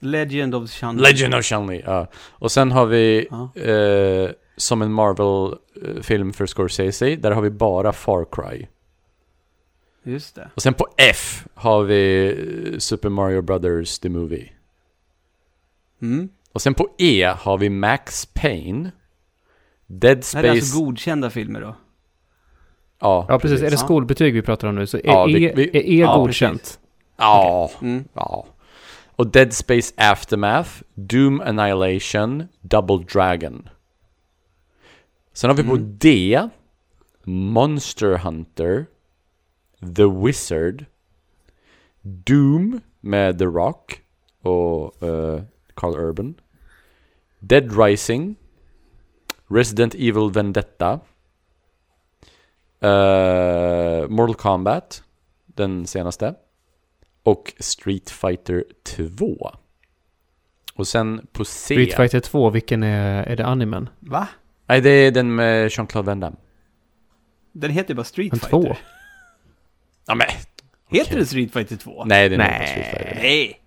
Legend 0.00 0.54
of 0.54 0.70
Chun. 0.70 0.96
Legend 0.96 1.34
of 1.34 1.44
Chun-Li, 1.44 1.82
ja. 1.86 2.06
Och 2.30 2.52
sen 2.52 2.72
har 2.72 2.86
vi, 2.86 3.28
Ja. 3.30 3.50
eh, 3.62 4.30
som 4.56 4.82
en 4.82 4.92
Marvel-film 4.92 6.32
för 6.32 6.46
Scorsese, 6.46 7.16
där 7.16 7.30
har 7.30 7.42
vi 7.42 7.50
bara 7.50 7.92
Far 7.92 8.26
Cry. 8.32 8.66
Just 10.02 10.34
det. 10.34 10.50
Och 10.54 10.62
sen 10.62 10.74
på 10.74 10.86
F 10.96 11.44
har 11.54 11.82
vi 11.82 12.26
eh, 12.72 12.78
Super 12.78 13.08
Mario 13.08 13.42
Brothers 13.42 13.98
The 13.98 14.08
Movie. 14.08 14.48
Mm. 16.02 16.28
Och 16.52 16.62
sen 16.62 16.74
på 16.74 16.88
E 16.98 17.24
har 17.38 17.58
vi 17.58 17.68
Max 17.70 18.26
Payne, 18.26 18.90
Dead 19.86 20.18
Det 20.18 20.34
här 20.34 20.44
är 20.44 20.50
alltså 20.50 20.66
Space... 20.66 20.84
godkända 20.84 21.30
filmer 21.30 21.60
då? 21.60 21.76
Ja, 23.00 23.26
Ja, 23.28 23.38
precis. 23.38 23.62
Är 23.62 23.70
det 23.70 23.76
skolbetyg 23.76 24.34
vi 24.34 24.42
pratar 24.42 24.68
om 24.68 24.74
nu 24.74 24.86
så 24.86 24.96
är 24.96 25.02
Ja, 25.06 25.24
vi- 25.24 25.44
E, 25.44 25.52
vi- 25.56 25.68
är 25.68 25.76
e 25.76 25.98
ja, 26.00 26.16
godkänt. 26.16 26.80
Ja, 27.16 27.70
Mm. 27.82 28.04
ja. 28.12 28.46
Och 29.16 29.26
Dead 29.26 29.52
Space 29.52 29.94
Aftermath, 29.96 30.70
Doom 30.94 31.40
Annihilation, 31.40 32.44
Double 32.60 33.04
Dragon. 33.12 33.68
Sen 35.36 35.50
har 35.50 35.56
vi 35.56 35.62
på 35.62 35.74
Mm. 35.74 35.98
D, 35.98 36.48
Monster 37.24 38.18
Hunter, 38.18 38.86
The 39.96 40.04
Wizard, 40.04 40.84
Doom 42.02 42.80
med 43.00 43.38
The 43.38 43.44
Rock 43.44 44.02
och 44.42 45.02
eh, 45.02 45.42
Carl 45.74 45.94
Urban, 45.94 46.34
Dead 47.38 47.78
Rising, 47.78 48.36
Resident 49.48 49.94
Evil 49.94 50.30
Vendetta, 50.32 51.00
eh, 52.80 54.08
Mortal 54.08 54.34
Kombat, 54.34 55.02
den 55.46 55.86
senaste, 55.86 56.34
och 57.22 57.52
Street 57.58 58.10
Fighter 58.10 58.64
2. 58.82 59.50
Och 60.74 60.86
sen 60.86 61.26
på 61.32 61.44
C... 61.44 61.74
Street 61.74 61.96
Fighter 61.96 62.20
2, 62.20 62.50
vilken 62.50 62.82
är, 62.82 63.22
är 63.22 63.36
det 63.36 63.46
animen? 63.46 63.88
Va? 64.00 64.28
Nej, 64.66 64.80
det 64.80 64.90
är 64.90 65.10
den 65.10 65.34
med 65.34 65.68
Jean-Claude 65.70 66.06
Van 66.06 66.20
Damme. 66.20 66.36
Den 67.52 67.70
heter 67.70 67.90
ju 67.90 67.94
bara 67.94 68.04
Street 68.04 68.32
En 68.32 68.38
Fighter. 68.38 68.50
två? 68.62 68.76
Ja, 70.06 70.14
men... 70.14 70.26
Heter 70.88 71.04
Okej. 71.06 71.16
den 71.16 71.26
Street 71.26 71.52
Fighter 71.52 71.76
2? 71.76 72.04
Nej, 72.04 72.28
den 72.28 72.38
Nej. 72.38 72.52
heter 72.52 72.66
Street 72.66 72.86
Fighter. 72.86 73.14
Nej! 73.22 73.60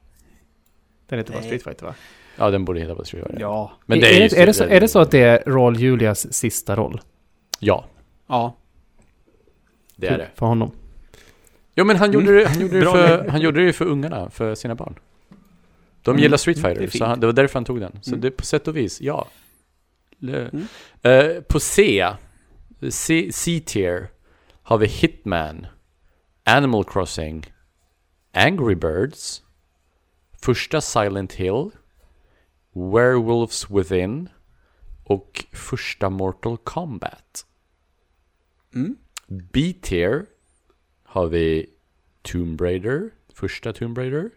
Den 1.07 1.19
heter 1.19 1.33
bara. 1.33 1.43
Street 1.43 1.63
Fighter 1.63 1.85
va? 1.85 1.95
Ja, 2.37 2.49
den 2.49 2.65
borde 2.65 2.79
heta 2.79 2.95
bara 2.95 3.05
Street 3.05 3.23
Fighter. 3.25 3.41
Ja. 3.41 3.71
Men 3.85 3.97
är, 3.97 4.01
det 4.01 4.07
är, 4.07 4.21
är, 4.25 4.29
det, 4.29 4.37
är, 4.41 4.45
det 4.45 4.53
så, 4.53 4.63
är 4.63 4.79
det 4.81 4.87
så 4.87 4.99
att 4.99 5.11
det 5.11 5.19
är 5.19 5.43
Raul 5.51 5.79
Julias 5.79 6.33
sista 6.33 6.75
roll? 6.75 7.01
Ja, 7.59 7.85
Ja. 8.27 8.55
det 9.95 10.07
är 10.07 10.17
det. 10.17 10.29
För 10.35 10.45
honom. 10.45 10.71
Jo, 11.75 11.85
men 11.85 11.95
han 11.95 12.11
gjorde, 12.11 12.39
det- 12.39 12.47
han 12.47 12.61
gjorde, 12.61 12.73
det 12.75 12.81
Bra 12.81 12.91
för, 12.93 13.27
han 13.27 13.41
gjorde 13.41 13.65
det 13.65 13.73
för 13.73 13.85
ungarna, 13.85 14.29
för 14.29 14.55
sina 14.55 14.75
barn. 14.75 14.95
De 16.01 16.11
Mm, 16.11 16.21
gillar 16.23 16.37
Street 16.37 16.57
mm, 16.57 16.63
det 16.63 16.69
är 16.75 16.75
Fighter, 16.87 16.97
så 16.97 17.05
han, 17.05 17.19
det 17.19 17.25
var 17.25 17.33
därför 17.33 17.53
han 17.53 17.65
tog 17.65 17.79
den. 17.79 17.99
Så 18.01 18.09
Mm. 18.11 18.21
det 18.21 18.31
på 18.31 18.45
sätt 18.45 18.67
och 18.67 18.77
vis, 18.77 19.01
ja. 19.01 19.27
Mm. 20.21 20.67
Eh, 21.01 21.41
på 21.41 21.59
C, 21.59 22.05
C-tier, 23.31 24.07
har 24.63 24.77
vi 24.77 24.87
Hitman, 24.87 25.67
Animal 26.43 26.85
Crossing, 26.85 27.53
Angry 28.33 28.75
Birds, 28.75 29.43
första 30.41 30.81
Silent 30.81 31.33
Hill, 31.33 31.71
Werewolves 32.73 33.69
Within 33.69 34.29
och 35.03 35.45
första 35.53 36.09
Mortal 36.09 36.57
Kombat. 36.57 37.45
Mm. 38.75 38.97
B-tier 39.27 40.25
har 41.03 41.27
vi 41.27 41.69
Tomb 42.21 42.61
Raider, 42.61 43.09
första 43.33 43.73
Tomb 43.73 43.97
Raider. 43.97 44.29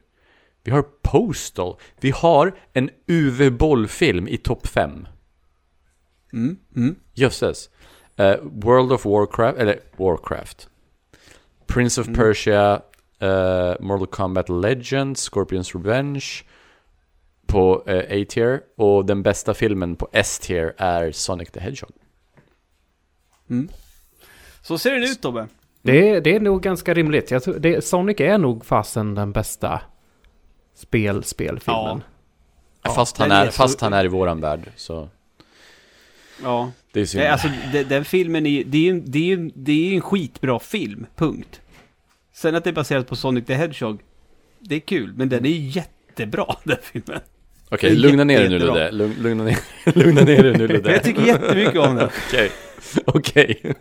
Vi 0.64 0.70
har 0.70 0.82
Postal. 1.02 1.76
Vi 2.00 2.10
har 2.10 2.58
en 2.72 2.90
Uwe 3.06 3.50
Boll-film 3.50 4.28
i 4.28 4.36
topp 4.36 4.66
5. 4.66 5.06
Mm. 6.32 6.56
Mm. 6.76 6.94
Jösses. 7.14 7.70
Eh, 8.16 8.36
World 8.42 8.92
of 8.92 9.04
Warcraft, 9.06 9.58
eller 9.58 9.80
Warcraft. 9.96 10.68
Prince 11.66 12.00
of 12.00 12.06
Mm. 12.06 12.18
Persia, 12.18 12.82
eh, 13.18 13.74
Mortal 13.80 14.06
Kombat 14.06 14.48
Legends, 14.48 15.20
Scorpions 15.30 15.74
Revenge 15.74 16.24
på 17.46 17.82
eh, 17.86 17.98
A-tier. 18.22 18.60
Och 18.76 19.06
den 19.06 19.22
bästa 19.22 19.54
filmen 19.54 19.96
på 19.96 20.08
S-tier 20.12 20.74
är 20.76 21.12
Sonic 21.12 21.50
the 21.50 21.60
Hedgehog. 21.60 21.92
Mm. 23.50 23.68
Så 24.62 24.78
ser 24.78 24.90
den 24.94 25.02
ut 25.02 25.22
Tobbe. 25.22 25.48
Det 25.82 26.10
är, 26.10 26.20
det 26.20 26.36
är 26.36 26.40
nog 26.40 26.62
ganska 26.62 26.94
rimligt. 26.94 27.30
Jag 27.30 27.42
tror, 27.42 27.54
det, 27.58 27.84
Sonic 27.84 28.20
är 28.20 28.38
nog 28.38 28.64
fasen 28.64 29.14
den 29.14 29.32
bästa 29.32 29.80
spel, 30.74 31.24
spelfilmen. 31.24 32.02
Ja, 32.82 32.90
fast 32.90 33.18
han 33.18 33.30
är, 33.30 33.42
är 33.42 33.46
så- 33.46 33.52
fast 33.52 33.80
han 33.80 33.92
är 33.92 34.04
i 34.04 34.08
våran 34.08 34.40
värld 34.40 34.70
så 34.76 35.08
Ja. 36.42 36.72
det 36.92 37.00
är 37.00 37.04
synd. 37.04 37.24
Alltså 37.24 37.48
de- 37.72 37.84
den 37.84 38.04
filmen 38.04 38.46
är 38.46 38.64
det 38.64 38.78
är 38.78 38.82
ju 38.82 39.00
det 39.00 39.32
är, 39.32 39.50
det 39.54 39.72
är 39.90 39.94
en 39.94 40.00
skitbra 40.00 40.58
film, 40.58 41.06
punkt. 41.16 41.60
Sen 42.34 42.54
att 42.54 42.64
det 42.64 42.70
är 42.70 42.74
baserat 42.74 43.06
på 43.08 43.16
Sonic 43.16 43.44
the 43.46 43.54
Hedgehog, 43.54 44.00
det 44.58 44.74
är 44.74 44.80
kul, 44.80 45.12
men 45.16 45.28
den 45.28 45.44
är 45.46 45.50
jättebra 45.50 46.56
den 46.64 46.76
filmen. 46.82 47.20
Okej, 47.70 47.90
är 47.90 47.96
lugna 47.96 48.24
ner 48.24 48.40
dig 48.40 48.48
nu. 48.48 48.58
Ludde. 48.58 48.90
Lugn, 48.92 49.14
lugna, 49.18 49.44
ner, 49.44 49.58
lugna 49.98 50.20
ner 50.20 50.42
dig 50.42 50.52
nu 50.58 50.68
Ludde. 50.68 50.92
Jag 50.92 51.02
tycker 51.04 51.22
jättemycket 51.26 51.76
om 51.80 51.94
den. 51.96 52.08
Okej. 52.28 52.50
Okej. 53.06 53.74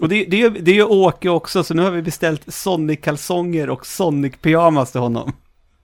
Och 0.00 0.08
det, 0.08 0.24
det, 0.24 0.42
är, 0.42 0.50
det 0.50 0.72
ju 0.72 0.84
Åke 0.84 1.28
också, 1.28 1.64
så 1.64 1.74
nu 1.74 1.82
har 1.82 1.90
vi 1.90 2.02
beställt 2.02 2.46
Sonic-kalsonger 2.52 3.70
och 3.70 3.82
Sonic-pyjamas 3.86 4.92
till 4.92 5.00
honom. 5.00 5.32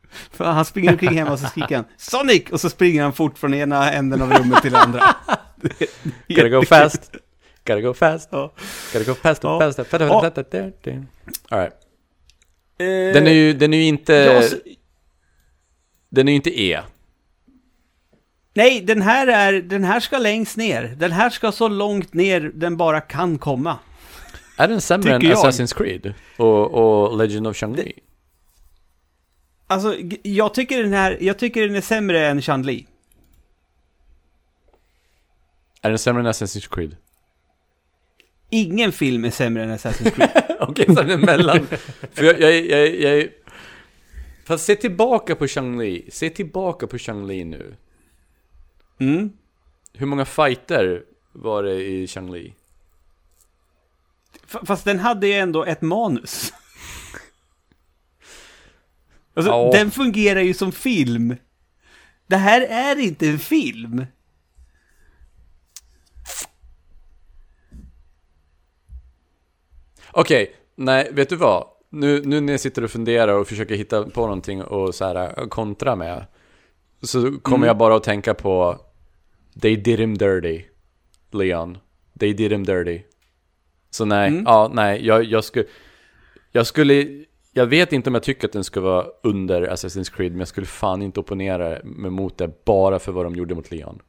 För 0.31 0.45
han 0.45 0.65
springer 0.65 0.93
omkring 0.93 1.15
hemma 1.19 1.31
och 1.33 1.39
så 1.39 1.47
skriker 1.47 1.77
han 1.77 1.85
Sonic! 1.97 2.43
Och 2.53 2.61
så 2.61 2.71
springer 2.71 3.03
han 3.03 3.13
fort 3.13 3.39
från 3.39 3.55
ena 3.55 3.93
änden 3.93 4.23
av 4.23 4.33
rummet 4.33 4.63
till 4.63 4.75
andra. 4.77 5.15
Gotta 6.29 6.49
go 6.49 6.63
fast. 6.63 7.11
Gotta 7.67 7.81
go 7.81 7.95
fast. 7.95 8.29
Ja. 8.33 8.53
Gotta 8.93 9.05
go 9.05 9.15
fast. 9.15 9.43
Ja. 9.43 9.61
fast. 9.61 9.79
Ja. 9.91 10.21
Alright. 11.49 11.73
Eh, 12.79 12.87
Den 12.87 13.27
är 13.27 13.31
ju, 13.33 13.53
den 13.53 13.75
är 13.75 13.79
ju 13.79 13.85
inte, 13.85 14.13
ja, 14.13 14.43
så- 14.43 14.57
den 16.11 16.29
är 16.29 16.33
ju 16.33 16.37
inte 16.37 16.61
E. 16.63 16.81
Nej, 18.55 18.81
den 18.81 19.03
här, 19.03 19.27
är, 19.27 19.53
den 19.63 19.85
här 19.85 20.01
ska 20.01 20.19
längst 20.19 20.57
ner. 20.57 20.83
Den 20.99 21.13
här 21.13 21.31
ska 21.31 21.53
så 21.53 21.69
långt 21.69 22.15
ner 22.15 22.41
den 22.55 22.77
bara 22.77 23.01
kan 23.01 23.39
komma. 23.39 23.79
Är 24.57 24.69
den 24.69 24.81
sämre 24.81 25.15
än. 25.15 25.23
Assassin's 25.23 25.77
Creed? 25.77 26.15
Och, 26.37 26.75
och 26.75 27.19
Legend 27.19 27.47
of 27.47 27.57
Shang-Chi? 27.57 27.93
Alltså, 29.71 29.97
jag 30.23 30.55
tycker 30.55 30.83
den 30.83 30.93
här, 30.93 31.19
jag 31.21 31.39
tycker 31.39 31.66
den 31.66 31.77
är 31.77 31.81
sämre 31.81 32.27
än 32.27 32.43
Chan-Li. 32.43 32.87
Är 35.83 35.89
den 35.89 35.99
sämre 35.99 36.21
än 36.23 36.27
Assassin's 36.29 36.75
Creed? 36.75 36.97
Ingen 38.51 38.93
film 38.93 39.25
är 39.25 39.31
sämre 39.31 39.62
än 39.64 39.71
Assassin's 39.79 40.11
Creed. 40.11 40.57
Okej, 40.61 40.87
så 40.87 40.93
den 40.93 41.11
är 41.11 41.16
mellan. 41.16 41.66
För 42.12 42.25
jag, 42.25 42.41
jag, 42.41 42.55
jag, 42.66 42.95
jag... 43.01 43.29
Fast 44.45 44.64
se 44.64 44.75
tillbaka 44.77 45.35
på 45.37 45.47
Shang-Li. 45.47 46.09
Se 46.12 46.31
tillbaka 46.31 46.87
på 46.87 46.99
Shang-Li 46.99 47.45
nu. 47.45 47.77
Mm. 49.01 49.33
Hur 49.93 50.07
många 50.07 50.25
fighter 50.25 51.03
var 51.33 51.62
det 51.62 51.75
i 51.85 52.07
Shang-Li? 52.07 52.55
F- 54.47 54.61
Fast 54.66 54.85
den 54.85 54.99
hade 54.99 55.27
ju 55.27 55.33
ändå 55.33 55.64
ett 55.64 55.81
manus. 55.83 56.53
Alltså, 59.39 59.51
Ja. 59.53 59.70
den 59.72 59.91
fungerar 59.91 60.41
ju 60.41 60.55
som 60.55 60.72
film. 60.72 61.36
Det 62.26 62.36
här 62.36 62.61
är 62.61 62.99
inte 62.99 63.28
en 63.28 63.39
film. 63.39 64.05
Okej, 70.11 70.55
nej, 70.76 71.09
vet 71.12 71.28
du 71.28 71.36
vad? 71.36 71.66
Nu, 71.91 72.22
nu 72.24 72.41
när 72.41 72.53
jag 72.53 72.61
sitter 72.61 72.84
och 72.84 72.91
funderar 72.91 73.32
och 73.34 73.49
försöker 73.49 73.74
hitta 73.74 74.05
på 74.05 74.20
någonting 74.20 74.62
och 74.62 74.95
så 74.95 75.05
här 75.05 75.41
äh, 75.41 75.47
kontra 75.49 75.97
med. 75.97 76.26
Så 77.03 77.20
kommer 77.39 77.57
Mm. 77.57 77.66
jag 77.66 77.76
bara 77.78 77.97
att 77.97 78.03
tänka 78.03 78.34
på 78.34 78.80
They 79.61 79.76
did 79.76 80.01
him 80.01 80.18
dirty, 80.18 80.62
Leon. 81.30 81.78
They 82.18 82.32
did 82.32 82.53
him 82.53 82.64
dirty. 82.64 83.03
Så 83.91 84.05
nej, 84.05 84.28
Mm. 84.28 84.45
ja, 84.47 84.70
nej, 84.74 85.07
jag, 85.07 85.24
jag 85.24 85.45
skulle... 85.45 85.64
Jag 86.53 86.66
skulle... 86.66 87.24
Jag 87.59 87.67
vet 87.67 87.93
inte 87.93 88.11
om 88.11 88.15
jag 88.15 88.23
tycker 88.23 88.49
att 88.49 88.53
den 88.53 88.65
ska 88.65 88.81
vara 88.81 89.07
under 89.23 89.69
Assassin's 89.69 90.17
Creed, 90.17 90.33
men 90.33 90.39
jag 90.39 90.49
skulle 90.49 90.67
fan 90.67 91.03
inte 91.03 91.21
opponera 91.21 91.79
mig 91.85 92.11
mot 92.11 92.39
det 92.39 92.65
bara 92.65 92.99
för 92.99 93.13
vad 93.13 93.27
de 93.27 93.35
gjorde 93.35 93.55
mot 93.55 93.71
Leon. 93.71 94.03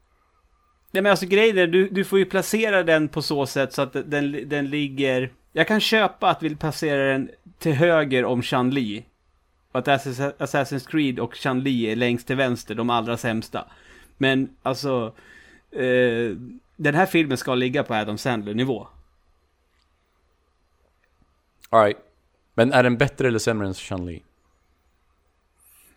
Nej 0.92 1.04
men 1.04 1.10
alltså 1.10 1.26
grejen 1.26 1.58
är, 1.58 1.68
du, 1.68 1.90
du 1.90 2.04
får 2.04 2.20
ju 2.20 2.26
placera 2.26 2.84
den 2.84 3.08
på 3.08 3.22
så 3.22 3.46
sätt 3.46 3.74
så 3.74 3.82
att 3.82 3.94
den, 3.94 4.50
den 4.50 4.70
ligger... 4.70 5.32
Jag 5.54 5.68
kan 5.68 5.80
köpa 5.80 6.30
att 6.30 6.44
vi 6.44 6.56
placera 6.56 7.12
den 7.12 7.30
till 7.60 7.74
höger 7.74 8.26
om 8.26 8.42
Chan-Li. 8.42 9.06
Och 9.72 9.80
att 9.80 9.88
Assassin- 9.88 10.34
Assassin's 10.38 10.88
Creed 10.90 11.20
och 11.20 11.36
Chan-Li 11.36 11.92
är 11.92 11.96
längst 11.96 12.28
till 12.28 12.36
vänster, 12.36 12.76
de 12.76 12.90
allra 12.90 13.18
sämsta. 13.18 13.66
Men 14.18 14.50
alltså... 14.64 15.14
Eh, 15.72 16.38
den 16.76 16.96
här 16.96 17.06
filmen 17.06 17.38
ska 17.38 17.56
ligga 17.56 17.84
på 17.84 17.94
Adam 17.94 18.18
Sandler-nivå. 18.18 18.88
Alright. 21.70 21.98
Men 22.60 22.74
är 22.74 22.84
den 22.84 22.98
bättre 22.98 23.28
eller 23.28 23.40
sämre 23.40 23.68
än 23.68 23.74
Chun-Li? 23.74 24.24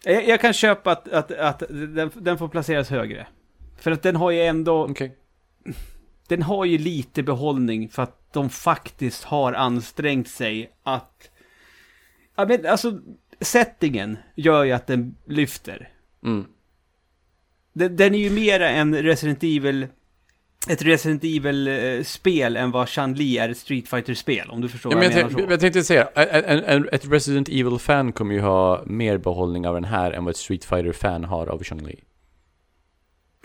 Jag, 0.04 0.28
jag 0.28 0.40
kan 0.40 0.52
köpa 0.52 0.92
att, 0.92 1.08
att, 1.08 1.32
att 1.32 1.62
den, 1.68 2.10
den 2.14 2.38
får 2.38 2.48
placeras 2.48 2.90
högre. 2.90 3.26
För 3.76 3.90
att 3.90 4.02
den 4.02 4.16
har 4.16 4.30
ju 4.30 4.42
ändå... 4.42 4.84
Okej. 4.84 5.16
den 6.28 6.42
har 6.42 6.64
ju 6.64 6.78
lite 6.78 7.22
behållning 7.22 7.88
för 7.88 8.02
att 8.02 8.32
de 8.32 8.50
faktiskt 8.50 9.24
har 9.24 9.52
ansträngt 9.52 10.28
sig 10.28 10.72
att... 10.82 11.30
Ja, 12.36 12.46
men 12.46 12.66
alltså, 12.66 13.00
settingen 13.40 14.18
gör 14.34 14.64
ju 14.64 14.72
att 14.72 14.86
den 14.86 15.16
lyfter. 15.26 15.88
Mm. 16.24 16.46
Den, 17.72 17.96
den 17.96 18.14
är 18.14 18.18
ju 18.18 18.30
mera 18.30 18.68
en 18.68 19.02
Resident 19.02 19.42
Evil... 19.42 19.86
Ett 20.68 20.82
Resident 20.82 21.24
Evil-spel 21.24 22.56
än 22.56 22.70
vad 22.70 22.88
Chan-Li 22.88 23.38
är 23.38 23.48
ett 23.48 23.58
Street 23.58 23.88
fighter 23.88 24.14
spel 24.14 24.50
om 24.50 24.60
du 24.60 24.68
förstår 24.68 24.92
Ja, 24.92 24.96
vad 24.98 25.04
jag, 25.06 25.12
jag, 25.12 25.16
menar 25.32 25.46
så. 25.46 25.52
jag 25.52 25.60
tänkte 25.60 25.82
säga, 25.84 26.08
en, 26.14 26.64
en, 26.64 26.88
ett 26.92 27.04
Resident 27.12 27.48
Evil-fan 27.48 28.12
kommer 28.12 28.34
ju 28.34 28.40
ha 28.40 28.82
mer 28.86 29.18
behållning 29.18 29.66
av 29.66 29.74
den 29.74 29.84
här 29.84 30.12
än 30.12 30.24
vad 30.24 30.30
ett 30.30 30.36
Street 30.36 30.64
Fighter-fan 30.64 31.24
har 31.24 31.46
av 31.46 31.62
Chun-Li. 31.62 32.00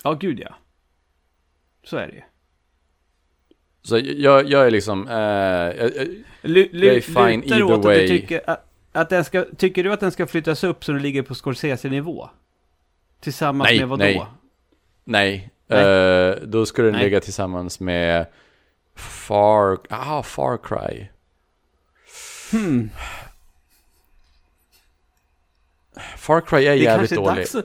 Ja, 0.03 0.13
gud 0.13 0.39
ja. 0.39 0.55
Så 1.83 1.97
är 1.97 2.07
det 2.07 2.13
ju. 2.13 2.21
Så 3.81 3.99
jag, 3.99 4.49
jag 4.49 4.67
är 4.67 4.71
liksom, 4.71 5.07
eh, 5.07 5.13
jag- 5.15 5.91
jag- 6.41 6.95
är 6.95 7.01
fine 7.01 7.43
either 7.43 7.63
åt 7.63 7.71
att 7.79 7.85
way. 7.85 8.01
du 8.01 8.07
tycker 8.07 8.49
att, 8.49 8.65
att 8.91 9.09
den 9.09 9.25
ska, 9.25 9.45
tycker 9.57 9.83
du 9.83 9.93
att 9.93 9.99
den 9.99 10.11
ska 10.11 10.27
flyttas 10.27 10.63
upp 10.63 10.83
så 10.83 10.91
den 10.91 11.01
ligger 11.01 11.21
på 11.21 11.35
Scorsese-nivå? 11.35 12.29
Tillsammans 13.21 13.69
Nej, 13.69 13.79
med 13.79 13.87
vad 13.89 13.99
då? 13.99 14.05
nej. 14.05 14.15
nej. 14.15 14.25
Nej. 15.03 15.51
Eh, 15.69 16.35
då 16.47 16.65
skulle 16.65 16.87
den 16.87 16.95
Nej. 16.95 17.03
ligga 17.03 17.19
tillsammans 17.19 17.79
med 17.79 18.25
Far, 18.95 19.79
ah, 19.89 20.23
Far 20.23 20.57
Cry. 20.57 21.07
Hmm. 22.51 22.89
Far 26.17 26.41
Cry 26.41 26.65
är 26.65 26.69
Det 26.71 26.75
jävligt 26.75 27.11
är 27.11 27.15
dålig. 27.15 27.41
att, 27.43 27.55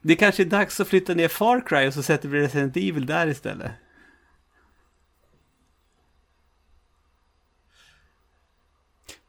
Det 0.00 0.16
kanske 0.16 0.42
är 0.42 0.46
dags 0.46 0.80
att 0.80 0.88
flytta 0.88 1.14
ner 1.14 1.28
Far 1.28 1.66
Cry 1.66 1.88
och 1.88 1.94
så 1.94 2.02
sätter 2.02 2.28
vi 2.28 2.40
Resident 2.40 2.76
Evil 2.76 3.06
där 3.06 3.26
istället. 3.26 3.72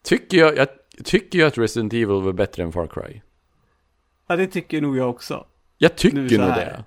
Tycker 0.03 0.37
jag, 0.37 0.57
jag 0.57 0.67
tycker 1.03 1.39
ju 1.39 1.45
att 1.45 1.57
Resident 1.57 1.93
Evil 1.93 2.07
var 2.07 2.33
bättre 2.33 2.63
än 2.63 2.71
Far 2.71 2.87
Cry. 2.87 3.21
Ja, 4.27 4.35
det 4.35 4.47
tycker 4.47 4.81
nog 4.81 4.97
jag 4.97 5.09
också. 5.09 5.47
Jag 5.77 5.95
tycker 5.95 6.17
nog 6.17 6.29
det. 6.29 6.83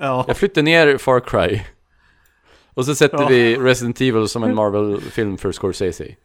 Ja, 0.00 0.24
Jag 0.28 0.36
flyttar 0.36 0.62
ner 0.62 0.96
Far 0.98 1.20
Cry. 1.20 1.60
Och 2.74 2.84
så 2.86 2.94
sätter 2.94 3.18
Ja. 3.22 3.28
vi 3.28 3.56
Resident 3.56 4.00
Evil 4.00 4.28
som 4.28 4.42
en 4.44 4.54
Marvel-film 4.54 5.38
för 5.38 5.52
Scorsese. 5.52 6.16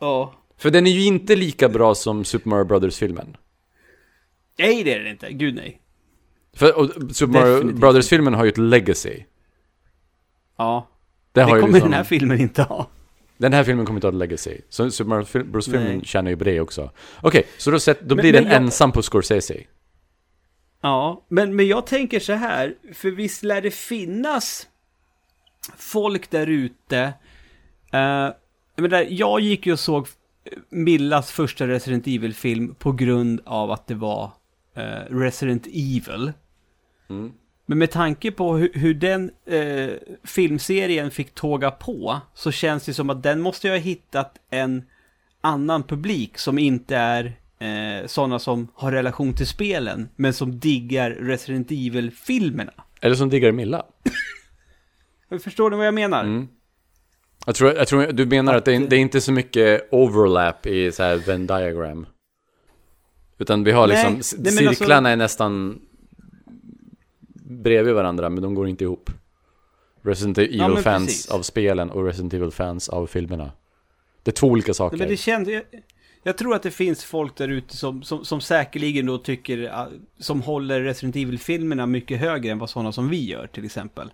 ja. 0.00 0.34
För 0.60 0.70
den 0.70 0.86
är 0.86 0.90
ju 0.90 1.04
inte 1.04 1.36
lika 1.36 1.68
bra 1.68 1.94
som 1.94 2.24
Super 2.24 2.48
Mario 2.50 2.64
Brothers-filmen. 2.64 3.36
Nej, 4.58 4.84
det 4.84 4.94
är 4.94 5.00
det 5.00 5.10
inte. 5.10 5.32
Gud 5.32 5.54
nej. 5.54 5.80
För 6.56 6.78
och 6.78 6.90
Super 7.16 7.32
Mario 7.32 7.72
Brothers-filmen 7.72 8.34
har 8.34 8.44
ju 8.44 8.48
ett 8.50 8.58
legacy. 8.58 9.22
Ja, 10.56 10.88
Det, 11.32 11.40
det 11.40 11.46
kommer 11.46 11.62
liksom, 11.68 11.80
den 11.80 11.92
här 11.92 12.04
filmen 12.04 12.40
inte 12.40 12.62
ha. 12.62 12.88
den 13.36 13.52
här 13.52 13.64
filmen 13.64 13.86
kommer 13.86 13.96
inte 13.98 14.06
ha 14.06 14.12
ett 14.12 14.18
legacy. 14.18 14.60
Så 14.68 14.90
Super 14.90 15.08
Mario 15.08 15.24
Fil- 15.24 15.44
Bros-filmen 15.44 16.04
tjänar 16.04 16.30
ju 16.30 16.36
på 16.36 16.44
det 16.44 16.60
också. 16.60 16.90
Okej, 17.22 17.44
så 17.58 17.70
då, 17.70 17.78
sätt, 17.80 17.98
då 18.00 18.14
Men- 18.14 18.22
blir 18.22 18.32
men 18.32 18.42
den 18.42 18.52
jag- 18.52 18.62
ensam 18.62 18.92
på 18.92 19.02
Scorsese. 19.02 19.54
Ja, 20.80 21.24
men, 21.28 21.56
men 21.56 21.66
jag 21.66 21.86
tänker 21.86 22.20
så 22.20 22.32
här, 22.32 22.74
för 22.92 23.10
visst 23.10 23.42
lär 23.42 23.60
det 23.60 23.70
finnas 23.70 24.68
folk 25.76 26.30
där 26.30 26.46
ute. 26.46 27.12
Uh, 27.94 28.30
jag, 28.76 29.12
jag 29.12 29.40
gick 29.40 29.66
ju 29.66 29.72
och 29.72 29.80
såg 29.80 30.06
Millas 30.68 31.32
första 31.32 31.66
Resident 31.66 32.06
Evil-film 32.06 32.74
på 32.74 32.92
grund 32.92 33.40
av 33.44 33.70
att 33.70 33.86
det 33.86 33.94
var 33.94 34.32
eh, 34.74 35.14
Resident 35.16 35.66
Evil. 35.66 36.32
Mm. 37.10 37.32
Men 37.66 37.78
med 37.78 37.90
tanke 37.90 38.30
på 38.30 38.56
hur, 38.56 38.70
hur 38.74 38.94
den 38.94 39.30
eh, 39.46 39.90
filmserien 40.24 41.10
fick 41.10 41.34
tåga 41.34 41.70
på 41.70 42.20
så 42.34 42.50
känns 42.50 42.84
det 42.84 42.94
som 42.94 43.10
att 43.10 43.22
den 43.22 43.40
måste 43.40 43.66
ju 43.66 43.72
ha 43.72 43.78
hittat 43.78 44.38
en 44.50 44.84
annan 45.40 45.82
publik 45.82 46.38
som 46.38 46.58
inte 46.58 46.96
är 46.96 47.40
eh, 47.58 48.06
sådana 48.06 48.38
som 48.38 48.68
har 48.74 48.92
relation 48.92 49.34
till 49.34 49.46
spelen 49.46 50.08
men 50.16 50.32
som 50.32 50.58
diggar 50.58 51.10
Resident 51.10 51.70
Evil-filmerna. 51.70 52.72
Eller 53.00 53.14
som 53.14 53.28
diggar 53.28 53.52
Milla. 53.52 53.86
Förstår 55.42 55.70
ni 55.70 55.76
vad 55.76 55.86
jag 55.86 55.94
menar? 55.94 56.24
Mm. 56.24 56.48
Jag 57.46 57.54
tror, 57.54 57.74
jag 57.74 57.88
tror 57.88 58.12
du 58.12 58.26
menar 58.26 58.54
att, 58.54 58.64
det, 58.64 58.74
är, 58.74 58.80
det 58.80 58.96
är 58.96 59.00
inte 59.00 59.20
så 59.20 59.32
mycket 59.32 59.88
overlap 59.90 60.66
i 60.66 60.92
så 60.92 61.02
här 61.02 61.16
Venn 61.16 61.46
diagram. 61.46 62.06
Utan 63.38 63.64
vi 63.64 63.72
har 63.72 63.86
Nej, 63.86 64.12
liksom, 64.14 64.42
nej, 64.42 64.52
men 64.54 64.68
alltså- 64.68 64.78
cirklarna 64.78 65.10
är 65.10 65.16
nästan 65.16 65.80
bredvid 67.44 67.94
varandra 67.94 68.28
men 68.30 68.42
de 68.42 68.54
går 68.54 68.68
inte 68.68 68.84
ihop. 68.84 69.10
Resident 70.02 70.38
Evil-fans 70.38 71.06
precis. 71.06 71.30
av 71.30 71.42
spelen 71.42 71.90
och 71.90 72.04
Resident 72.04 72.34
Evil-fans 72.34 72.88
av 72.88 73.06
filmerna. 73.06 73.52
Det 74.22 74.30
är 74.30 74.32
två 74.32 74.46
olika 74.46 74.74
saker. 74.74 74.96
Men 74.96 75.08
det 75.08 75.16
känns, 75.16 75.48
jag, 75.48 75.62
jag 76.28 76.38
tror 76.38 76.54
att 76.54 76.62
det 76.62 76.70
finns 76.70 77.04
folk 77.04 77.36
där 77.36 77.48
ute 77.48 77.76
som, 77.76 78.02
som, 78.02 78.24
som 78.24 78.40
säkerligen 78.40 79.06
då 79.06 79.18
tycker, 79.18 79.70
ah, 79.72 79.88
som 80.18 80.42
håller 80.42 80.80
Resident 80.82 81.16
Evil-filmerna 81.16 81.86
mycket 81.86 82.20
högre 82.20 82.52
än 82.52 82.58
vad 82.58 82.70
sådana 82.70 82.92
som 82.92 83.08
vi 83.08 83.28
gör 83.28 83.46
till 83.46 83.64
exempel. 83.64 84.12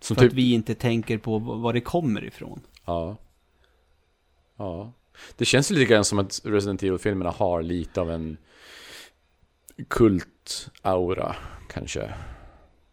Som 0.00 0.16
för 0.16 0.22
typ, 0.22 0.32
att 0.32 0.36
vi 0.36 0.52
inte 0.52 0.74
tänker 0.74 1.18
på 1.18 1.38
var 1.38 1.72
det 1.72 1.80
kommer 1.80 2.24
ifrån. 2.24 2.60
ja. 2.86 3.16
Ja. 4.56 4.92
Det 5.36 5.44
känns 5.44 5.70
lite 5.70 5.84
grann 5.84 6.04
som 6.04 6.18
att 6.18 6.40
Resident 6.44 6.82
Evil-filmerna 6.82 7.30
har 7.30 7.62
lite 7.62 8.00
av 8.00 8.10
en 8.10 8.36
kult-aura, 9.88 11.36
kanske. 11.68 12.14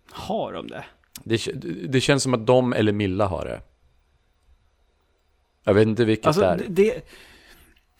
Har 0.09 0.53
de 0.53 0.67
det? 0.67 0.85
Det, 1.23 1.37
det 1.87 2.01
känns 2.01 2.23
som 2.23 2.33
att 2.33 2.47
de 2.47 2.73
eller 2.73 2.91
Milla 2.91 3.25
har 3.25 3.45
det. 3.45 3.61
Jag 5.63 5.73
vet 5.73 5.87
inte 5.87 6.05
vilket 6.05 6.27
Alltså, 6.27 6.41
det 6.41 6.47
är. 6.47 6.69
det, 6.69 7.01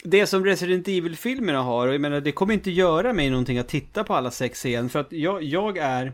det, 0.04 0.28
som 0.28 0.46
Resident 0.46 0.88
Evil-filmerna 0.88 1.62
har, 1.62 1.88
och 1.88 1.94
jag 1.94 2.02
menar, 2.02 2.22
det 2.22 2.32
kommer 2.32 2.54
inte 2.54 2.72
göra 2.72 3.14
mig 3.14 3.30
någonting 3.30 3.58
att 3.58 3.68
titta 3.68 4.04
på 4.04 4.14
alla 4.16 4.32
sex 4.32 4.66
igen, 4.66 4.90
för 4.90 5.00
att 5.00 5.12
jag, 5.12 5.44
jag 5.44 5.78
är... 5.78 6.14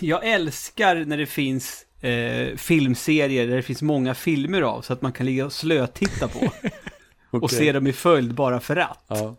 Jag 0.00 0.26
älskar 0.26 0.96
när 1.04 1.16
det 1.18 1.26
finns 1.26 1.86
eh, 2.00 2.56
filmserier 2.56 3.46
där 3.46 3.56
det 3.56 3.62
finns 3.62 3.82
många 3.82 4.14
filmer 4.14 4.62
av, 4.62 4.82
så 4.82 4.92
att 4.92 5.02
man 5.02 5.12
kan 5.12 5.26
ligga 5.26 5.46
och 5.46 5.52
slötitta 5.52 6.28
på. 6.28 6.38
Och 7.30 7.42
Okej. 7.42 7.58
se 7.58 7.72
dem 7.72 7.86
i 7.86 7.92
följd 7.92 8.34
bara 8.34 8.60
för 8.60 8.76
att. 8.76 9.04
Ja. 9.08 9.36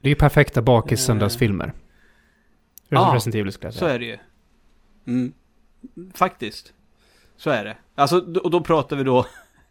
Det 0.00 0.08
är 0.08 0.10
ju 0.10 0.14
perfekta 0.14 0.62
bakis-söndagsfilmer. 0.62 1.72
Ja, 2.88 3.12
Resident 3.14 3.34
Evil 3.34 3.52
skulle 3.52 3.66
jag 3.66 3.74
Så 3.74 3.78
säga. 3.78 3.94
är 3.94 3.98
det 3.98 4.04
ju. 4.04 4.18
Mm. 5.06 5.32
Faktiskt. 6.14 6.72
Så 7.36 7.50
är 7.50 7.64
det. 7.64 7.76
Alltså, 7.94 8.16
och 8.18 8.50
då 8.50 8.60
pratar 8.60 8.96
vi 8.96 9.04
då 9.04 9.26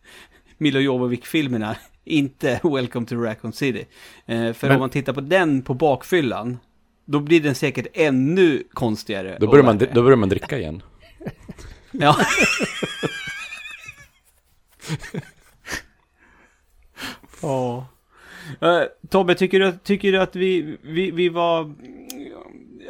Milo 0.57 0.79
Jovovich-filmerna, 0.79 1.75
inte 2.05 2.59
Welcome 2.63 3.05
to 3.05 3.15
Raccoon 3.15 3.53
City. 3.53 3.85
Eh, 4.25 4.53
för 4.53 4.67
Men- 4.67 4.75
om 4.75 4.79
man 4.79 4.89
tittar 4.89 5.13
på 5.13 5.21
den 5.21 5.61
på 5.61 5.73
bakfyllan, 5.73 6.57
då 7.05 7.19
blir 7.19 7.41
den 7.41 7.55
säkert 7.55 7.87
ännu 7.93 8.63
konstigare. 8.73 9.37
Då, 9.39 9.47
börjar 9.47 9.65
man, 9.65 9.77
då 9.77 10.03
börjar 10.03 10.17
man 10.17 10.29
dricka 10.29 10.57
igen. 10.57 10.83
Ja. 11.91 12.15
Ja. 17.41 17.87
Uh, 18.63 18.83
Tobbe, 19.09 19.35
tycker 19.35 19.59
du, 19.59 19.71
tycker 19.83 20.11
du 20.11 20.21
att 20.21 20.35
vi, 20.35 20.77
vi, 20.81 21.11
vi 21.11 21.29
var... 21.29 21.73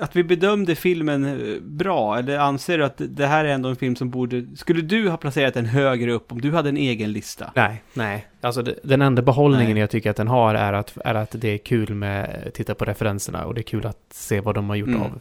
Att 0.02 0.16
vi 0.16 0.24
bedömde 0.24 0.76
filmen 0.76 1.26
eh, 1.26 1.62
bra? 1.62 2.18
Eller 2.20 2.38
anser 2.40 2.78
du 2.78 2.84
att 2.86 3.02
det 3.10 3.26
här 3.28 3.46
är 3.46 3.50
ändå 3.50 3.70
en 3.70 3.76
film 3.76 3.96
som 3.96 4.10
borde... 4.10 4.46
Skulle 4.56 4.82
du 4.82 5.10
ha 5.10 5.18
placerat 5.18 5.54
den 5.54 5.66
högre 5.66 6.12
upp 6.12 6.32
om 6.32 6.42
du 6.42 6.52
hade 6.52 6.70
en 6.70 6.78
egen 6.78 7.12
lista? 7.12 7.52
Nej, 7.56 7.84
nej. 7.94 8.28
Alltså 8.42 8.62
den 8.84 9.02
enda 9.02 9.22
behållningen 9.22 9.74
Nej. 9.74 9.80
jag 9.80 9.90
tycker 9.90 10.10
att 10.10 10.16
den 10.18 10.28
har 10.28 10.56
är 10.56 10.74
att, 10.74 10.98
är 11.06 11.16
att 11.16 11.32
det 11.42 11.48
är 11.50 11.58
kul 11.58 11.94
med 11.96 12.44
att 12.48 12.54
titta 12.54 12.76
på 12.76 12.86
referenserna 12.86 13.46
och 13.46 13.54
det 13.54 13.62
är 13.62 13.64
kul 13.64 13.86
att 13.86 14.00
se 14.14 14.40
vad 14.42 14.56
de 14.56 14.70
har 14.70 14.76
gjort 14.76 14.90
Mm. 14.90 15.02
av. 15.02 15.20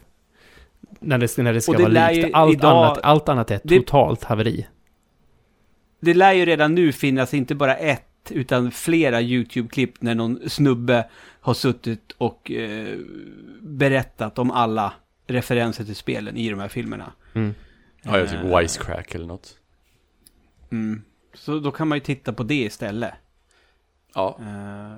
När 0.99 1.17
det, 1.17 1.37
när 1.37 1.53
det 1.53 1.61
ska 1.61 1.71
det 1.71 1.83
vara 1.83 2.09
likt. 2.11 2.29
Allt, 2.33 2.53
idag- 2.53 2.85
annat, 2.85 2.99
allt 3.03 3.29
annat 3.29 3.51
är 3.51 3.55
ett 3.55 3.61
det- 3.65 3.77
totalt 3.79 4.23
haveri. 4.23 4.67
Det 6.01 6.13
lär 6.13 6.33
ju 6.33 6.45
redan 6.45 6.75
nu 6.75 6.91
finnas 6.91 7.33
inte 7.33 7.55
bara 7.55 7.75
ett, 7.75 8.08
utan 8.29 8.71
flera 8.71 9.21
YouTube-klipp 9.21 10.01
när 10.01 10.15
någon 10.15 10.49
snubbe 10.49 11.09
har 11.41 11.53
suttit 11.53 12.11
och 12.17 12.51
eh, 12.51 12.97
berättat 13.61 14.39
om 14.39 14.51
alla 14.51 14.93
referenser 15.27 15.83
till 15.85 15.95
spelen 15.95 16.37
i 16.37 16.49
de 16.49 16.59
här 16.59 16.67
filmerna. 16.67 17.11
Mm. 17.33 17.53
Ja, 18.01 18.17
jag 18.19 18.29
typ 18.29 18.39
Eh, 18.43 18.57
Wisecrack 18.59 19.15
eller 19.15 19.27
något. 19.27 19.57
Mm. 20.71 21.01
Så 21.33 21.59
då 21.59 21.71
kan 21.71 21.87
man 21.87 21.95
ju 21.97 21.99
titta 22.03 22.33
på 22.33 22.43
det 22.43 22.63
istället. 22.63 23.13
Ja. 24.15 24.39
Eh, 24.41 24.97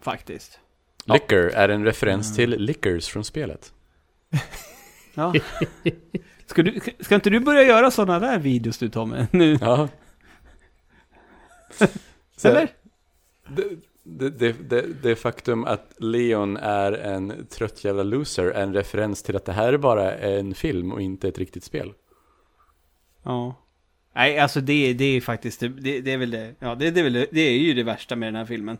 faktiskt. 0.00 0.58
Liquor 1.04 1.50
är 1.54 1.68
en 1.68 1.84
referens 1.84 2.26
Mm. 2.26 2.36
till 2.36 2.64
Lickers 2.64 3.08
från 3.08 3.24
spelet. 3.24 3.72
Ja. 5.14 5.34
Ska, 6.46 6.62
du, 6.62 6.80
ska 7.00 7.14
inte 7.14 7.30
du 7.30 7.40
börja 7.40 7.62
göra 7.62 7.90
sådana 7.90 8.26
där 8.26 8.38
videos 8.38 8.78
du 8.78 8.88
Tommy? 8.88 9.26
Nu? 9.30 9.58
Ja. 9.60 9.88
Så- 12.36 12.48
Eller? 12.48 12.68
Det, 13.46 14.30
det, 14.30 14.52
det, 14.52 15.02
det, 15.02 15.16
faktum 15.16 15.64
att 15.64 15.92
Leon 15.98 16.56
är 16.56 16.92
en 16.92 17.46
trött 17.50 17.84
jävla 17.84 18.02
loser 18.02 18.44
är 18.44 18.62
en 18.62 18.74
referens 18.74 19.22
till 19.22 19.36
att 19.36 19.44
det 19.44 19.52
här 19.52 19.72
är 19.72 19.78
bara 19.78 20.14
en 20.14 20.54
film 20.54 20.92
och 20.92 21.02
inte 21.02 21.28
ett 21.28 21.38
riktigt 21.38 21.64
spel. 21.64 21.92
Ja. 23.22 23.54
Nej, 24.14 24.38
alltså 24.38 24.60
det, 24.60 24.92
det 24.92 25.04
är 25.04 25.20
faktiskt, 25.20 25.60
det, 25.60 26.00
det, 26.00 26.12
är 26.12 26.16
väl 26.16 26.30
det. 26.30 26.54
Ja, 26.58 26.74
det, 26.74 26.90
det, 26.90 27.00
är 27.00 27.04
väl 27.04 27.12
det, 27.12 27.26
det 27.30 27.40
är 27.40 27.58
ju 27.58 27.74
det 27.74 27.82
värsta 27.82 28.16
med 28.16 28.26
den 28.28 28.34
här 28.34 28.46
filmen. 28.46 28.78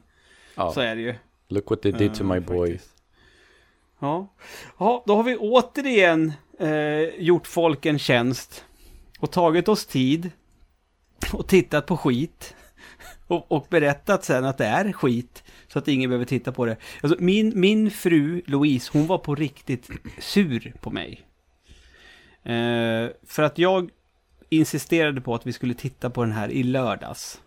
Ja. 0.54 0.72
Så 0.72 0.80
är 0.80 0.96
det 0.96 1.02
ju. 1.02 1.14
Look 1.48 1.70
what 1.70 1.82
they 1.82 1.92
did 1.92 2.14
to 2.14 2.24
my 2.24 2.40
boy. 2.40 2.70
faktiskt. 2.70 2.94
Ja. 3.98 4.34
ja, 4.78 5.04
då 5.06 5.16
har 5.16 5.22
vi 5.22 5.36
återigen 5.36 6.32
eh, 6.58 7.22
gjort 7.24 7.46
folk 7.46 7.86
en 7.86 7.98
tjänst 7.98 8.64
och 9.18 9.30
tagit 9.30 9.68
oss 9.68 9.86
tid 9.86 10.30
och 11.32 11.46
tittat 11.46 11.86
på 11.86 11.96
skit 11.96 12.54
och, 13.26 13.52
och 13.52 13.66
berättat 13.70 14.24
sen 14.24 14.44
att 14.44 14.58
det 14.58 14.66
är 14.66 14.92
skit 14.92 15.44
så 15.68 15.78
att 15.78 15.88
ingen 15.88 16.10
behöver 16.10 16.26
titta 16.26 16.52
på 16.52 16.66
det. 16.66 16.76
Alltså, 17.02 17.18
min, 17.20 17.60
min 17.60 17.90
fru 17.90 18.42
Louise, 18.46 18.90
hon 18.92 19.06
var 19.06 19.18
på 19.18 19.34
riktigt 19.34 19.90
sur 20.18 20.74
på 20.80 20.90
mig. 20.90 21.22
Eh, 22.42 23.08
för 23.26 23.42
att 23.42 23.58
jag 23.58 23.90
insisterade 24.48 25.20
på 25.20 25.34
att 25.34 25.46
vi 25.46 25.52
skulle 25.52 25.74
titta 25.74 26.10
på 26.10 26.22
den 26.22 26.32
här 26.32 26.48
i 26.48 26.62
lördags. 26.62 27.40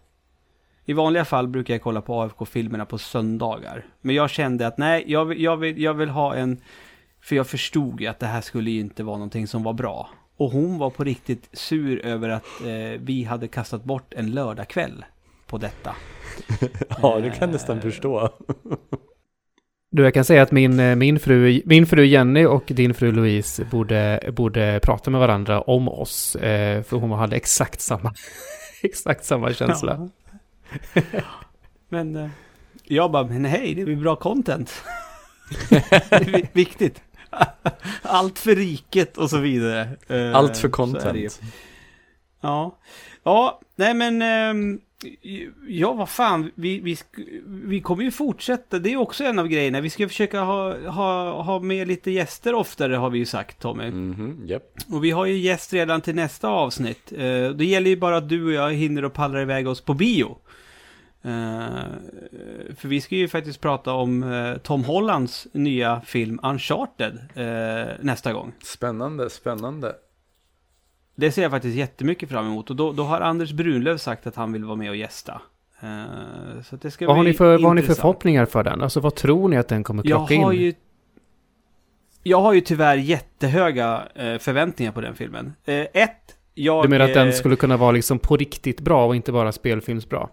I 0.86 0.94
vanliga 0.94 1.26
fall 1.26 1.48
brukar 1.48 1.74
jag 1.74 1.82
kolla 1.82 2.02
på 2.02 2.22
AFK-filmerna 2.22 2.86
på 2.86 2.98
söndagar. 2.98 3.86
Men 4.02 4.16
jag 4.16 4.30
kände 4.30 4.68
att 4.68 4.78
nej, 4.78 5.04
jag 5.08 5.26
vill, 5.26 5.42
jag 5.42 5.58
vill, 5.58 5.82
jag 5.82 5.94
vill 5.94 6.10
ha 6.10 6.36
en... 6.36 6.62
För 7.22 7.36
jag 7.36 7.48
förstod 7.48 8.02
ju 8.02 8.08
att 8.08 8.20
det 8.20 8.26
här 8.26 8.42
skulle 8.42 8.72
ju 8.72 8.80
inte 8.80 9.04
vara 9.04 9.18
någonting 9.18 9.48
som 9.48 9.64
var 9.64 9.74
bra. 9.74 10.10
Och 10.38 10.52
hon 10.52 10.78
var 10.78 10.90
på 10.90 11.04
riktigt 11.04 11.50
sur 11.54 12.06
över 12.06 12.30
att 12.30 12.62
eh, 12.62 13.02
vi 13.02 13.24
hade 13.24 13.48
kastat 13.48 13.84
bort 13.84 14.14
en 14.14 14.32
lördagkväll 14.32 15.06
på 15.48 15.58
detta. 15.58 15.96
Ja, 17.02 17.20
det 17.20 17.30
kan 17.30 17.38
jag 17.40 17.50
nästan 17.50 17.82
förstå. 17.82 18.30
Du, 19.92 20.04
jag 20.04 20.14
kan 20.14 20.26
säga 20.26 20.42
att 20.42 20.52
min, 20.52 20.80
eh, 20.80 20.96
min, 20.96 21.20
fru, 21.20 21.62
min 21.66 21.86
fru 21.88 22.06
Jenny 22.06 22.46
och 22.46 22.64
din 22.68 22.94
fru 22.94 23.12
Louise 23.12 23.66
borde, 23.66 24.30
borde 24.34 24.80
prata 24.84 25.10
med 25.12 25.20
varandra 25.20 25.62
om 25.62 25.88
oss. 25.90 26.36
Eh, 26.36 26.84
för 26.84 26.98
hon 26.98 27.12
hade 27.12 27.36
exakt 27.36 27.82
samma, 27.82 28.14
exakt 28.84 29.26
samma 29.26 29.54
känsla. 29.54 30.10
Ja. 30.94 31.22
men 31.90 32.16
eh, 32.16 32.30
jag 32.84 33.12
bara, 33.12 33.24
men 33.24 33.46
hej, 33.46 33.76
det 33.76 33.82
är 33.82 33.86
väl 33.86 33.96
bra 33.96 34.16
content. 34.16 34.84
det 35.70 35.94
är 36.12 36.24
vi- 36.26 36.50
viktigt. 36.54 37.02
Allt 38.02 38.40
för 38.40 38.56
riket 38.56 39.18
och 39.18 39.30
så 39.30 39.38
vidare. 39.38 39.90
Eh, 40.08 40.36
Allt 40.36 40.58
för 40.58 40.70
content. 40.70 41.42
Ja, 42.42 42.78
ja, 43.28 43.60
nej 43.76 43.94
men, 43.94 44.22
ehm, 44.22 44.80
ja 45.68 45.94
vad 45.94 46.10
fan, 46.10 46.52
vi, 46.56 46.80
vi, 46.80 46.98
vi 47.46 47.82
kommer 47.82 48.04
ju 48.04 48.12
fortsätta, 48.12 48.80
det 48.80 48.94
är 48.94 48.98
också 48.98 49.24
en 49.24 49.40
av 49.40 49.48
grejerna, 49.48 49.82
vi 49.82 49.90
ska 49.90 50.08
försöka 50.08 50.42
ha, 50.42 50.90
ha, 50.90 51.42
ha 51.42 51.60
med 51.60 51.88
lite 51.88 52.12
gäster 52.12 52.54
oftare 52.54 52.96
har 52.96 53.10
vi 53.10 53.20
ju 53.20 53.26
sagt 53.26 53.60
Tommy. 53.60 53.92
Mhm, 53.92 54.44
japp. 54.46 54.78
Och 54.92 55.04
vi 55.04 55.12
har 55.12 55.26
ju 55.26 55.38
gäst 55.38 55.74
redan 55.74 56.02
till 56.02 56.16
nästa 56.16 56.48
avsnitt. 56.48 57.12
Eh, 57.12 57.50
det 57.50 57.66
gäller 57.66 57.90
ju 57.90 57.98
bara 57.98 58.18
att 58.18 58.30
du 58.30 58.46
och 58.46 58.52
jag 58.52 58.74
hinner 58.74 59.06
och 59.06 59.14
pallar 59.14 59.42
iväg 59.42 59.68
oss 59.68 59.82
på 59.82 59.94
bio. 59.94 60.38
Eh, 61.22 61.86
för 62.78 62.88
vi 62.88 63.02
ska 63.02 63.16
ju 63.16 63.28
faktiskt 63.28 63.62
prata 63.62 63.94
om 63.94 64.24
eh, 64.24 64.58
Tom 64.58 64.84
Hollands 64.84 65.48
nya 65.52 66.02
film 66.02 66.40
Uncharted 66.44 67.20
eh, 67.36 67.96
nästa 68.00 68.34
gång. 68.34 68.54
Spännande, 68.64 69.30
spännande. 69.30 69.96
Det 71.20 71.32
ser 71.32 71.42
jag 71.42 71.52
faktiskt 71.52 71.78
jättemycket 71.78 72.30
fram 72.30 72.46
emot. 72.46 72.70
Och 72.70 72.76
då, 72.76 72.92
då 72.92 73.04
har 73.04 73.22
Anders 73.22 73.52
Brunlöv 73.52 73.98
sagt 73.98 74.28
att 74.28 74.36
han 74.36 74.54
vill 74.54 74.66
vara 74.66 74.76
med 74.76 74.90
och 74.90 74.96
gästa. 74.96 75.42
Eh, 75.80 76.62
så 76.64 76.76
det 76.76 76.92
ska 76.92 77.08
Vad 77.08 77.16
har, 77.16 77.24
bli 77.24 77.32
ni 77.32 77.38
för, 77.38 77.46
vad 77.46 77.62
har 77.62 77.74
ni 77.74 77.82
för 77.82 77.86
intressant. 77.86 77.98
förhoppningar 78.02 78.46
för 78.46 78.64
den? 78.64 78.82
Alltså 78.82 79.00
vad 79.00 79.16
tror 79.16 79.50
ni 79.50 79.58
att 79.58 79.68
den 79.68 79.84
kommer 79.84 80.04
Jag 80.06 80.28
klocka 80.28 80.44
har 80.44 80.54
in? 80.54 80.60
ju... 80.62 80.74
Jag 82.24 82.42
har 82.42 82.54
ju 82.54 82.62
tyvärr 82.62 82.98
jättehöga 82.98 84.04
eh, 84.16 84.38
förväntningar 84.38 84.92
på 84.92 85.02
den 85.02 85.16
filmen. 85.16 85.54
Eh, 85.66 85.76
ett, 85.94 86.38
jag... 86.54 86.86
Du 86.86 86.90
menar 86.90 87.06
att 87.06 87.14
den 87.14 87.34
skulle 87.34 87.56
kunna 87.56 87.78
vara 87.78 87.92
liksom 87.92 88.20
på 88.20 88.38
riktigt 88.38 88.82
bra 88.82 89.06
och 89.08 89.16
inte 89.16 89.32
bara 89.32 89.52
spelfilmsbra? 89.52 90.30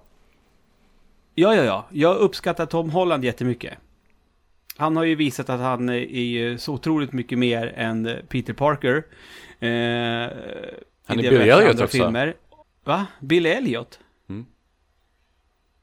Ja, 1.35 1.55
ja, 1.55 1.65
ja. 1.65 1.87
Jag 1.91 2.17
uppskattar 2.17 2.67
Tom 2.67 2.91
Holland 2.91 3.25
jättemycket. 3.25 3.75
Han 4.77 4.97
har 4.97 5.05
ju 5.05 5.15
visat 5.15 5.49
att 5.51 5.61
han 5.61 5.89
är 5.89 6.57
så 6.57 6.73
otroligt 6.75 7.13
mycket 7.13 7.39
mer 7.39 7.73
än 7.77 8.11
Peter 8.29 8.53
Parker. 8.53 8.97
Eh, 9.61 9.69
Han 11.07 11.19
är 11.19 11.23
Billy 11.23 11.37
Elliot 11.37 11.71
andra 11.71 11.85
också. 11.85 11.87
Filmer. 11.99 12.35
Va? 12.85 13.07
Billy 13.21 13.49
Elliot? 13.51 13.99
Mm. 14.29 14.47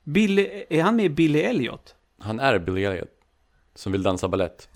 Billy, 0.03 0.63
är 0.69 0.83
han 0.83 0.95
med 0.95 1.05
i 1.05 1.09
Billy 1.09 1.39
Elliot? 1.41 1.95
Han 2.19 2.39
är 2.39 2.59
Billy 2.59 2.83
Elliot. 2.83 3.09
Som 3.75 3.91
vill 3.91 4.03
dansa 4.03 4.27
ballett. 4.27 4.69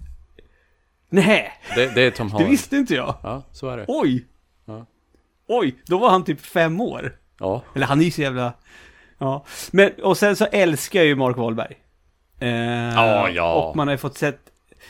Nej, 1.09 1.51
Det, 1.75 1.95
det 1.95 2.01
är 2.01 2.11
Tom 2.11 2.27
det 2.27 2.33
Holland. 2.33 2.51
visste 2.51 2.77
inte 2.77 2.93
jag. 2.95 3.15
Ja, 3.23 3.43
så 3.51 3.69
är 3.69 3.77
det. 3.77 3.85
Oj! 3.87 4.25
Ja. 4.65 4.85
Oj, 5.47 5.75
då 5.85 5.97
var 5.97 6.09
han 6.09 6.23
typ 6.23 6.41
fem 6.41 6.81
år. 6.81 7.17
Ja. 7.39 7.63
Eller 7.75 7.85
han 7.85 7.99
är 7.99 8.05
ju 8.05 8.11
så 8.11 8.21
jävla... 8.21 8.53
Ja. 9.17 9.45
Men, 9.71 9.91
och 10.03 10.17
sen 10.17 10.35
så 10.35 10.45
älskar 10.45 10.99
jag 10.99 11.07
ju 11.07 11.15
Mark 11.15 11.37
Wahlberg. 11.37 11.75
Eh, 12.39 12.49
Ja, 12.95 13.29
ja. 13.29 13.53
Och 13.53 13.75
man 13.75 13.87
har 13.87 13.93
ju 13.93 13.97
fått 13.97 14.17
sett... 14.17 14.39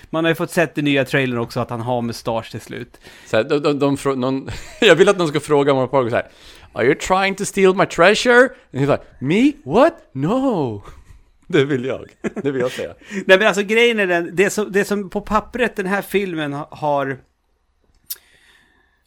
Man 0.10 0.24
har 0.26 0.32
ju 0.32 0.36
fått 0.36 0.52
sett 0.52 0.78
i 0.78 0.82
nya 0.82 1.06
trailern 1.06 1.40
också 1.40 1.60
att 1.60 1.70
han 1.70 1.82
har 1.82 2.02
mustasch 2.02 2.52
till 2.52 2.62
slut. 2.62 2.98
Så 3.26 3.38
här, 3.38 3.44
de, 3.44 3.60
de, 3.60 3.80
de, 3.80 3.96
frå- 3.96 4.16
någon, 4.16 4.50
jag 4.82 4.96
vill 4.96 5.10
att 5.10 5.18
någon 5.18 5.28
ska 5.28 5.40
fråga 5.40 5.74
Mark 5.74 5.92
Parker 5.92 6.10
så 6.10 6.16
här. 6.16 6.28
Are 6.74 6.86
you 6.86 6.96
trying 6.96 7.36
to 7.36 7.46
steal 7.46 7.76
my 7.76 7.86
treasure? 7.86 8.40
And 8.74 8.84
he's 8.84 8.88
like, 8.92 9.04
me? 9.20 9.52
What? 9.66 10.10
No! 10.14 10.84
Det 11.48 11.66
vill 11.66 11.86
jag. 11.86 12.06
Det 12.44 12.52
vill 12.52 12.62
jag 12.62 12.72
säga. 12.72 12.94
Nej 13.26 13.38
men 13.38 13.48
alltså 13.48 13.64
grejen 13.64 14.00
är 14.00 14.08
den, 14.08 14.30
det 14.36 14.50
som, 14.50 14.72
det 14.72 14.86
som 14.86 15.10
på 15.10 15.22
pappret 15.22 15.76
den 15.76 15.86
här 15.86 16.02
filmen 16.02 16.54
ha- 16.54 16.68
har... 16.72 17.18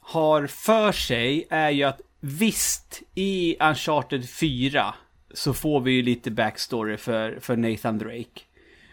Har 0.00 0.46
för 0.46 0.92
sig 0.92 1.46
är 1.50 1.70
ju 1.70 1.82
att 1.84 2.00
visst, 2.20 3.02
i 3.14 3.56
Uncharted 3.60 4.28
4 4.30 4.94
så 5.34 5.54
får 5.54 5.80
vi 5.80 5.92
ju 5.92 6.02
lite 6.02 6.30
backstory 6.30 6.96
för, 6.96 7.38
för 7.40 7.56
Nathan 7.56 7.98
Drake. 7.98 8.40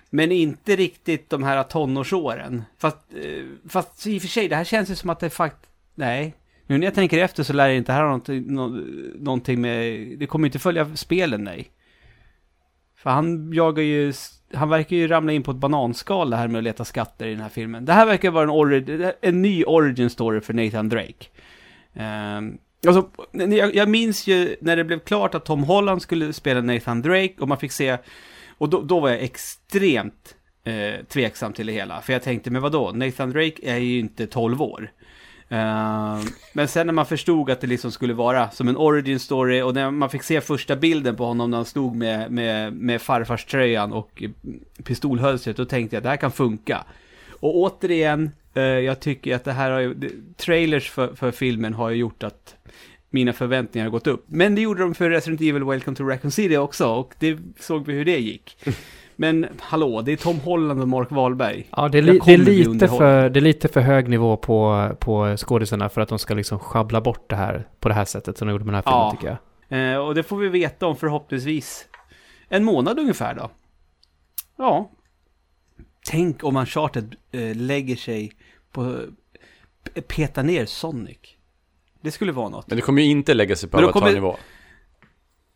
Men 0.09 0.31
inte 0.31 0.75
riktigt 0.75 1.29
de 1.29 1.43
här 1.43 1.63
tonårsåren. 1.63 2.63
Fast, 2.77 2.97
eh, 3.23 3.43
fast 3.69 4.07
i 4.07 4.17
och 4.17 4.21
för 4.21 4.29
sig, 4.29 4.47
det 4.47 4.55
här 4.55 4.63
känns 4.63 4.91
ju 4.91 4.95
som 4.95 5.09
att 5.09 5.19
det 5.19 5.29
faktiskt... 5.29 5.71
Nej. 5.95 6.35
Nu 6.67 6.77
när 6.77 6.85
jag 6.85 6.93
tänker 6.93 7.17
efter 7.19 7.43
så 7.43 7.53
lär 7.53 7.67
det 7.67 7.75
inte 7.75 7.93
här 7.93 8.01
ha 8.01 8.07
någonting, 8.07 8.53
någonting 9.23 9.61
med... 9.61 10.07
Det 10.19 10.27
kommer 10.27 10.47
inte 10.47 10.59
följa 10.59 10.95
spelen, 10.95 11.43
nej. 11.43 11.71
För 12.97 13.09
han 13.09 13.53
jagar 13.53 13.83
ju... 13.83 14.13
Han 14.53 14.69
verkar 14.69 14.95
ju 14.95 15.07
ramla 15.07 15.31
in 15.33 15.43
på 15.43 15.51
ett 15.51 15.57
bananskal 15.57 16.29
det 16.29 16.37
här 16.37 16.47
med 16.47 16.57
att 16.57 16.63
leta 16.63 16.85
skatter 16.85 17.27
i 17.27 17.31
den 17.31 17.41
här 17.41 17.49
filmen. 17.49 17.85
Det 17.85 17.93
här 17.93 18.05
verkar 18.05 18.31
vara 18.31 18.43
en, 18.43 18.49
ori- 18.49 19.13
en 19.21 19.41
ny 19.41 19.63
origin 19.63 20.09
story 20.09 20.41
för 20.41 20.53
Nathan 20.53 20.89
Drake. 20.89 21.25
Um, 21.93 22.57
alltså, 22.87 23.09
jag, 23.31 23.75
jag 23.75 23.89
minns 23.89 24.27
ju 24.27 24.55
när 24.61 24.75
det 24.75 24.83
blev 24.83 24.99
klart 24.99 25.35
att 25.35 25.45
Tom 25.45 25.63
Holland 25.63 26.01
skulle 26.01 26.33
spela 26.33 26.61
Nathan 26.61 27.01
Drake 27.01 27.33
och 27.39 27.47
man 27.47 27.57
fick 27.57 27.71
se... 27.71 27.97
Och 28.57 28.69
då, 28.69 28.81
då 28.81 28.99
var 28.99 29.09
jag 29.09 29.23
extremt 29.23 30.35
eh, 30.63 31.05
tveksam 31.05 31.53
till 31.53 31.67
det 31.67 31.73
hela. 31.73 32.01
För 32.01 32.13
jag 32.13 32.23
tänkte, 32.23 32.51
men 32.51 32.61
vadå? 32.61 32.91
Nathan 32.91 33.31
Drake 33.31 33.55
är 33.63 33.77
ju 33.77 33.99
inte 33.99 34.27
12 34.27 34.61
år. 34.61 34.91
Uh, 35.51 36.25
men 36.53 36.67
sen 36.67 36.87
när 36.87 36.93
man 36.93 37.05
förstod 37.05 37.49
att 37.49 37.61
det 37.61 37.67
liksom 37.67 37.91
skulle 37.91 38.13
vara 38.13 38.49
som 38.49 38.67
en 38.67 38.77
origin 38.77 39.19
story 39.19 39.61
och 39.61 39.73
när 39.73 39.91
man 39.91 40.09
fick 40.09 40.23
se 40.23 40.41
första 40.41 40.75
bilden 40.75 41.15
på 41.15 41.25
honom 41.25 41.51
när 41.51 41.57
han 41.57 41.65
stod 41.65 41.95
med, 41.95 42.31
med, 42.31 42.73
med 42.73 43.01
farfarströjan 43.01 43.93
och 43.93 44.23
pistolhölstret, 44.83 45.57
då 45.57 45.65
tänkte 45.65 45.95
jag 45.95 45.99
att 45.99 46.03
det 46.03 46.09
här 46.09 46.17
kan 46.17 46.31
funka. 46.31 46.85
Och 47.39 47.55
återigen, 47.55 48.31
eh, 48.53 48.63
jag 48.63 48.99
tycker 48.99 49.35
att 49.35 49.43
det 49.43 49.51
här 49.51 49.71
har 49.71 49.79
ju, 49.79 49.95
trailers 50.37 50.89
för, 50.89 51.15
för 51.15 51.31
filmen 51.31 51.73
har 51.73 51.89
ju 51.89 51.95
gjort 51.95 52.23
att 52.23 52.54
mina 53.15 53.33
förväntningar 53.33 53.85
har 53.85 53.91
gått 53.91 54.07
upp. 54.07 54.25
Men 54.27 54.55
det 54.55 54.61
gjorde 54.61 54.81
de 54.81 54.95
för 54.95 55.09
Resident 55.09 55.41
Evil 55.41 55.63
Welcome 55.63 55.95
to 55.97 56.03
Raccoon 56.03 56.31
City 56.31 56.57
också 56.57 56.87
och 56.87 57.13
det 57.19 57.37
såg 57.59 57.85
vi 57.85 57.93
hur 57.93 58.05
det 58.05 58.17
gick. 58.19 58.57
Men 59.15 59.47
hallå, 59.59 60.01
det 60.01 60.11
är 60.11 60.17
Tom 60.17 60.39
Holland 60.39 60.81
och 60.81 60.87
Mark 60.87 61.11
Wahlberg. 61.11 61.67
Ja, 61.71 61.87
det 61.89 61.97
är, 61.97 62.01
li- 62.01 62.19
det 62.25 62.33
är, 62.33 62.37
lite 62.37 62.87
för, 62.87 63.29
det 63.29 63.39
är 63.39 63.41
lite 63.41 63.67
för 63.67 63.81
hög 63.81 64.09
nivå 64.09 64.37
på, 64.37 64.89
på 64.99 65.35
skådisarna 65.37 65.89
för 65.89 66.01
att 66.01 66.09
de 66.09 66.19
ska 66.19 66.33
liksom 66.33 66.59
schabbla 66.59 67.01
bort 67.01 67.29
det 67.29 67.35
här 67.35 67.67
på 67.79 67.89
det 67.89 67.95
här 67.95 68.05
sättet 68.05 68.37
som 68.37 68.47
de 68.47 68.51
gjorde 68.51 68.65
med 68.65 68.73
den 68.73 68.75
här 68.75 68.81
filmen 68.91 68.99
Ja. 69.01 69.11
tycker 69.11 69.37
jag. 69.69 69.93
Eh, 69.93 69.97
och 70.07 70.15
det 70.15 70.23
får 70.23 70.37
vi 70.37 70.49
veta 70.49 70.87
om 70.87 70.95
förhoppningsvis 70.95 71.85
en 72.49 72.63
månad 72.63 72.99
ungefär 72.99 73.35
då. 73.35 73.51
Ja. 74.57 74.91
Tänk 76.09 76.43
om 76.43 76.55
Uncharted 76.57 77.15
eh, 77.31 77.55
lägger 77.55 77.95
sig 77.95 78.31
på... 78.71 78.97
Peta 80.07 80.43
ner 80.43 80.65
Sonic. 80.65 81.17
Det 82.05 82.11
skulle 82.11 82.31
vara 82.31 82.49
något. 82.49 82.67
Men 82.67 82.75
det 82.75 82.81
kommer 82.81 83.01
ju 83.01 83.09
inte 83.09 83.33
lägga 83.33 83.55
sig 83.55 83.69
på 83.69 83.77
kommer- 83.77 83.89
avatar-nivå. 83.89 84.37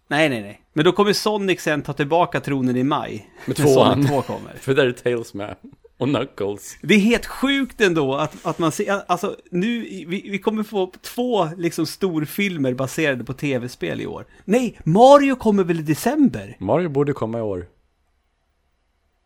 Nej, 0.08 0.30
nej, 0.30 0.42
nej. 0.42 0.62
Men 0.74 0.86
då 0.86 0.92
kommer 0.92 1.14
Sonic 1.14 1.62
sen 1.62 1.82
ta 1.82 1.94
tillbaka 1.94 2.40
tronen 2.40 2.76
i 2.76 2.84
maj. 2.84 3.30
Med 3.46 3.56
tvåan. 3.56 4.08
2 4.08 4.22
kommer. 4.22 4.54
För 4.60 4.74
där 4.74 4.88
är 4.88 4.92
Tails 4.92 5.34
med. 5.34 5.56
Och 5.98 6.08
Knuckles. 6.08 6.78
Det 6.82 6.94
är 6.94 7.00
helt 7.00 7.26
sjukt 7.26 7.82
ändå 7.82 8.16
att, 8.16 8.46
att 8.46 8.60
man 8.60 8.72
ser, 8.72 9.02
alltså 9.08 9.36
nu, 9.52 9.80
vi, 10.08 10.30
vi 10.32 10.40
kommer 10.40 10.64
få 10.64 10.92
två 11.02 11.50
liksom 11.58 11.86
storfilmer 11.86 12.74
baserade 12.74 13.24
på 13.24 13.34
tv-spel 13.34 14.02
i 14.02 14.08
år. 14.08 14.26
Nej, 14.46 14.80
Mario 14.84 15.36
kommer 15.36 15.64
väl 15.64 15.80
i 15.80 15.84
december? 15.84 16.56
Mario 16.60 16.90
borde 16.90 17.14
komma 17.14 17.38
i 17.38 17.42
år. 17.42 17.68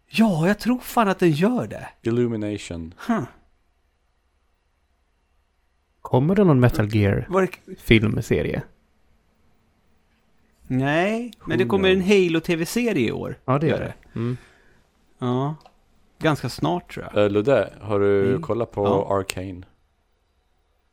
Ja, 0.09 0.47
jag 0.47 0.59
tror 0.59 0.79
fan 0.79 1.07
att 1.07 1.19
den 1.19 1.31
gör 1.31 1.67
det. 1.67 1.87
Illumination. 2.01 2.93
Huh. 3.07 3.21
Kommer 6.13 6.35
det 6.35 6.43
någon 6.43 6.59
Metal 6.59 6.95
Gear 6.95 7.25
Var 7.29 7.41
det... 7.41 7.75
filmserie? 7.79 8.61
Nej, 10.67 11.31
men 11.45 11.57
det 11.57 11.65
kommer 11.65 11.89
en? 11.89 12.01
Halo-tv-serie 12.01 13.07
i 13.07 13.11
år. 13.11 13.35
Ja, 13.45 13.59
det 13.59 13.67
gör 13.67 13.79
det. 13.79 13.93
Mm. 14.15 14.37
Ja. 15.19 15.55
Ganska 16.19 16.49
snart 16.49 16.93
tror 16.93 17.07
jag. 17.13 17.31
Ludde, 17.31 17.73
har 17.81 17.99
du 17.99 18.29
Mm. 18.29 18.41
kollat 18.41 18.71
på 18.71 18.85
Ja. 18.85 19.17
Arcane? 19.17 19.61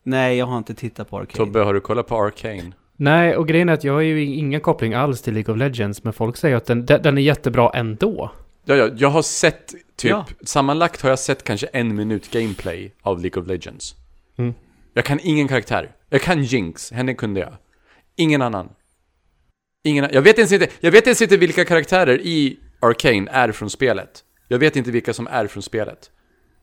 Nej, 0.03 0.37
jag 0.39 0.47
har 0.47 0.59
inte 0.59 0.75
tittat 0.75 1.11
på 1.11 1.16
Arcade. 1.18 1.37
Tobbe, 1.37 1.59
har 1.61 1.75
du 1.75 1.81
kollat 1.81 2.07
på 2.07 2.16
Arcane? 2.16 2.73
Nej, 2.97 3.37
och 3.37 3.49
grejen 3.49 3.68
är 3.68 3.73
att 3.73 3.85
jag 3.85 3.93
har 3.93 4.01
ju 4.01 4.25
ingen 4.25 4.61
koppling 4.61 4.95
alls 4.95 5.23
till 5.23 5.35
League 5.35 5.55
of 5.55 5.59
Legends, 5.59 6.05
men 6.05 6.12
folk 6.12 6.37
säger 6.37 6.57
att 6.57 6.66
den, 6.66 6.87
den 6.87 7.03
den 7.03 7.18
är 7.18 7.23
jättebra 7.23 7.71
ändå. 7.75 8.31
Ja, 8.64 8.75
ja, 8.75 8.89
jag 8.97 9.09
har 9.11 9.23
sett 9.23 9.68
typ, 9.97 10.11
Ja. 10.11 10.27
sammanlagt 10.45 11.01
har 11.03 11.11
jag 11.11 11.18
sett 11.18 11.45
kanske 11.45 11.66
en 11.66 11.95
minut 11.97 12.31
gameplay 12.31 12.93
av 13.03 13.21
League 13.21 13.43
of 13.43 13.49
Legends. 13.49 13.95
Mm. 14.37 14.55
Jag 14.95 15.05
kan 15.05 15.20
ingen 15.22 15.49
karaktär. 15.49 15.93
Jag 16.09 16.22
kan 16.22 16.43
Jinx, 16.43 16.93
henne 16.93 17.14
kunde 17.14 17.41
jag. 17.41 17.53
Ingen 18.16 18.43
annan. 18.43 18.68
Ingen, 19.84 20.09
jag 20.12 20.22
vet 20.22 20.38
ens 20.38 20.53
inte, 20.53 20.68
jag 20.80 20.91
vet 20.91 21.07
ens 21.07 21.22
inte 21.22 21.36
vilka 21.36 21.64
karaktärer 21.64 22.20
i 22.20 22.59
Arcane 22.80 23.30
är 23.30 23.53
från 23.53 23.70
spelet. 23.70 24.24
Jag 24.49 24.59
vet 24.59 24.76
inte 24.76 24.91
vilka 24.91 25.12
som 25.12 25.26
är 25.26 25.47
från 25.47 25.62
spelet. 25.62 26.11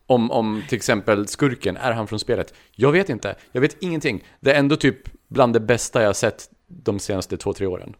Om, 0.07 0.31
om 0.31 0.63
till 0.69 0.75
exempel 0.75 1.27
skurken, 1.27 1.77
är 1.77 1.91
han 1.91 2.07
från 2.07 2.19
spelet? 2.19 2.53
Jag 2.75 2.91
vet 2.91 3.09
inte. 3.09 3.35
Jag 3.51 3.61
vet 3.61 3.77
ingenting. 3.83 4.23
Det 4.39 4.53
är 4.53 4.59
ändå 4.59 4.75
typ 4.75 4.97
bland 5.27 5.53
det 5.53 5.59
bästa 5.59 6.01
jag 6.01 6.07
har 6.07 6.13
sett 6.13 6.49
de 6.67 6.99
senaste 6.99 7.37
två, 7.37 7.53
tre 7.53 7.67
åren. 7.67 7.95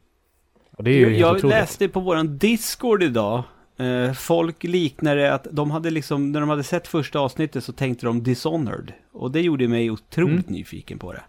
Och 0.78 0.84
det 0.84 0.92
är 0.92 0.94
ju 0.94 1.02
Jag, 1.02 1.10
helt 1.10 1.20
jag 1.20 1.36
otroligt. 1.36 1.56
läste 1.56 1.88
på 1.88 2.00
våran 2.00 2.38
Discord 2.38 3.04
idag. 3.04 3.44
Eh, 3.80 4.14
folk 4.14 4.64
liknade 4.64 5.34
att 5.34 5.48
de 5.52 5.72
hade 5.72 5.90
liksom, 5.90 6.32
när 6.32 6.40
de 6.40 6.50
hade 6.50 6.64
sett 6.64 6.88
första 6.88 7.20
avsnittet 7.20 7.64
så 7.64 7.74
tänkte 7.74 8.06
de 8.06 8.24
Dishonored. 8.24 8.94
Och 9.12 9.32
det 9.32 9.42
gjorde 9.42 9.68
mig 9.68 9.92
otroligt 9.92 10.48
Mm. 10.48 10.54
nyfiken 10.60 11.00
på 11.00 11.14
det. 11.14 11.24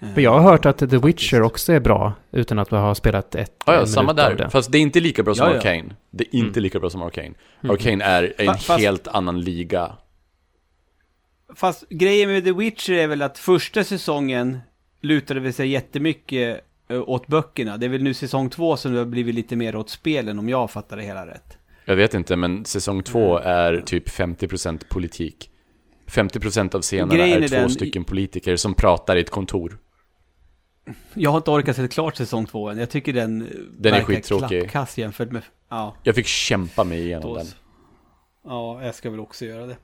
Eh, 0.00 0.14
För 0.14 0.20
jag 0.20 0.30
har 0.30 0.40
hört 0.50 0.66
att 0.66 0.78
The 0.78 0.98
Witcher 0.98 1.42
också 1.42 1.72
är 1.72 1.80
bra, 1.80 2.12
utan 2.32 2.58
att 2.58 2.70
ha 2.70 2.94
spelat 2.94 3.34
ett 3.34 3.52
Ja, 3.66 3.72
en 3.72 3.78
ja, 3.80 3.86
samma 3.86 4.12
där. 4.12 4.34
det. 4.34 4.50
Fast 4.50 4.72
det 4.72 4.78
är 4.78 4.82
inte 4.82 5.00
lika 5.00 5.22
bra 5.22 5.34
som 5.34 5.46
Ja, 5.46 5.52
ja. 5.52 5.58
Arcane. 5.58 5.94
Det 6.10 6.24
är 6.24 6.34
inte 6.38 6.58
Mm. 6.58 6.62
lika 6.62 6.78
bra 6.80 6.90
som 6.90 7.02
Arcane. 7.02 7.34
Mm. 7.60 7.70
Arcane 7.74 8.04
är 8.04 8.34
en 8.38 8.46
Fa- 8.48 8.52
fast- 8.58 8.80
helt 8.80 9.08
annan 9.08 9.40
liga. 9.40 9.92
Fast 11.54 11.88
grejen 11.88 12.28
med 12.30 12.44
The 12.44 12.52
Witcher 12.52 12.92
är 12.92 13.06
väl 13.06 13.22
att 13.22 13.38
första 13.38 13.84
säsongen 13.84 14.58
lutade 15.00 15.40
vi 15.40 15.52
sig 15.52 15.68
jättemycket 15.68 16.56
eh, 16.56 16.62
åt 16.88 17.26
böckerna. 17.26 17.76
Det 17.76 17.86
är 17.86 17.90
väl 17.90 18.02
nu 18.02 18.14
säsong 18.14 18.50
två 18.50 18.76
som 18.76 18.92
det 18.92 18.98
har 18.98 19.06
blivit 19.06 19.34
lite 19.34 19.56
mer 19.56 19.76
åt 19.76 19.90
spelen 19.90 20.38
om 20.38 20.48
jag 20.48 20.70
fattar 20.70 20.96
det 20.96 21.02
hela 21.02 21.26
rätt. 21.26 21.58
Jag 21.84 21.96
vet 21.96 22.14
inte, 22.14 22.36
men 22.36 22.64
säsong 22.64 23.02
två 23.02 23.38
är 23.38 23.80
typ 23.86 24.08
50% 24.08 24.88
politik. 24.88 25.50
50% 26.06 26.74
av 26.74 26.80
scenerna 26.82 27.14
Grejen 27.14 27.42
är 27.42 27.48
två 27.48 27.56
den- 27.56 27.70
stycken 27.70 28.04
politiker 28.04 28.56
som 28.56 28.74
pratar 28.74 29.16
i 29.16 29.20
ett 29.20 29.30
kontor. 29.30 29.78
Jag 31.14 31.30
har 31.30 31.36
inte 31.36 31.50
orkat 31.50 31.76
se 31.76 31.88
klart 31.88 32.16
säsong 32.16 32.46
två 32.46 32.68
än. 32.68 32.78
Jag 32.78 32.90
tycker 32.90 33.12
den, 33.12 33.42
eh, 33.42 33.48
Den 33.78 33.94
är 33.94 34.02
skittråkig. 34.02 34.60
klappkass 34.60 34.98
jämfört 34.98 35.30
med... 35.32 35.42
Ja. 35.68 35.94
Jag 36.02 36.14
fick 36.14 36.26
kämpa 36.26 36.84
mig 36.84 37.00
igenom 37.00 37.28
Då 37.30 37.36
den. 37.36 37.46
Ja, 38.44 38.84
jag 38.84 38.94
ska 38.94 39.10
väl 39.10 39.20
också 39.20 39.44
göra 39.44 39.66
det. 39.66 39.76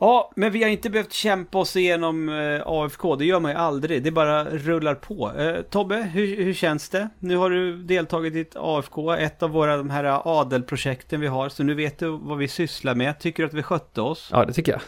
Ja, 0.00 0.30
men 0.36 0.52
vi 0.52 0.62
har 0.62 0.70
inte 0.70 0.90
behövt 0.90 1.12
kämpa 1.12 1.58
oss 1.58 1.76
igenom 1.76 2.28
eh, 2.28 2.62
AFK. 2.66 3.16
Det 3.16 3.24
gör 3.24 3.40
man 3.40 3.50
ju 3.50 3.56
aldrig. 3.56 4.02
Det 4.02 4.10
bara 4.10 4.44
rullar 4.44 4.94
på. 4.94 5.32
Eh, 5.38 5.62
Tobbe, 5.62 5.96
hur, 5.96 6.36
hur 6.44 6.54
känns 6.54 6.88
det? 6.88 7.08
Nu 7.18 7.36
har 7.36 7.50
du 7.50 7.76
deltagit 7.82 8.34
i 8.34 8.40
ett 8.40 8.56
AFK, 8.56 9.12
ett 9.12 9.42
av 9.42 9.50
våra 9.50 9.76
de 9.76 9.90
här 9.90 10.40
adelprojekten 10.40 11.20
vi 11.20 11.26
har. 11.26 11.48
Så 11.48 11.62
nu 11.62 11.74
vet 11.74 11.98
du 11.98 12.08
vad 12.08 12.38
vi 12.38 12.48
sysslar 12.48 12.94
med. 12.94 13.18
Tycker 13.20 13.42
du 13.42 13.46
att 13.46 13.54
vi 13.54 13.62
skötte 13.62 14.00
oss? 14.00 14.28
Ja, 14.32 14.44
det 14.44 14.52
tycker 14.52 14.72
jag. 14.72 14.80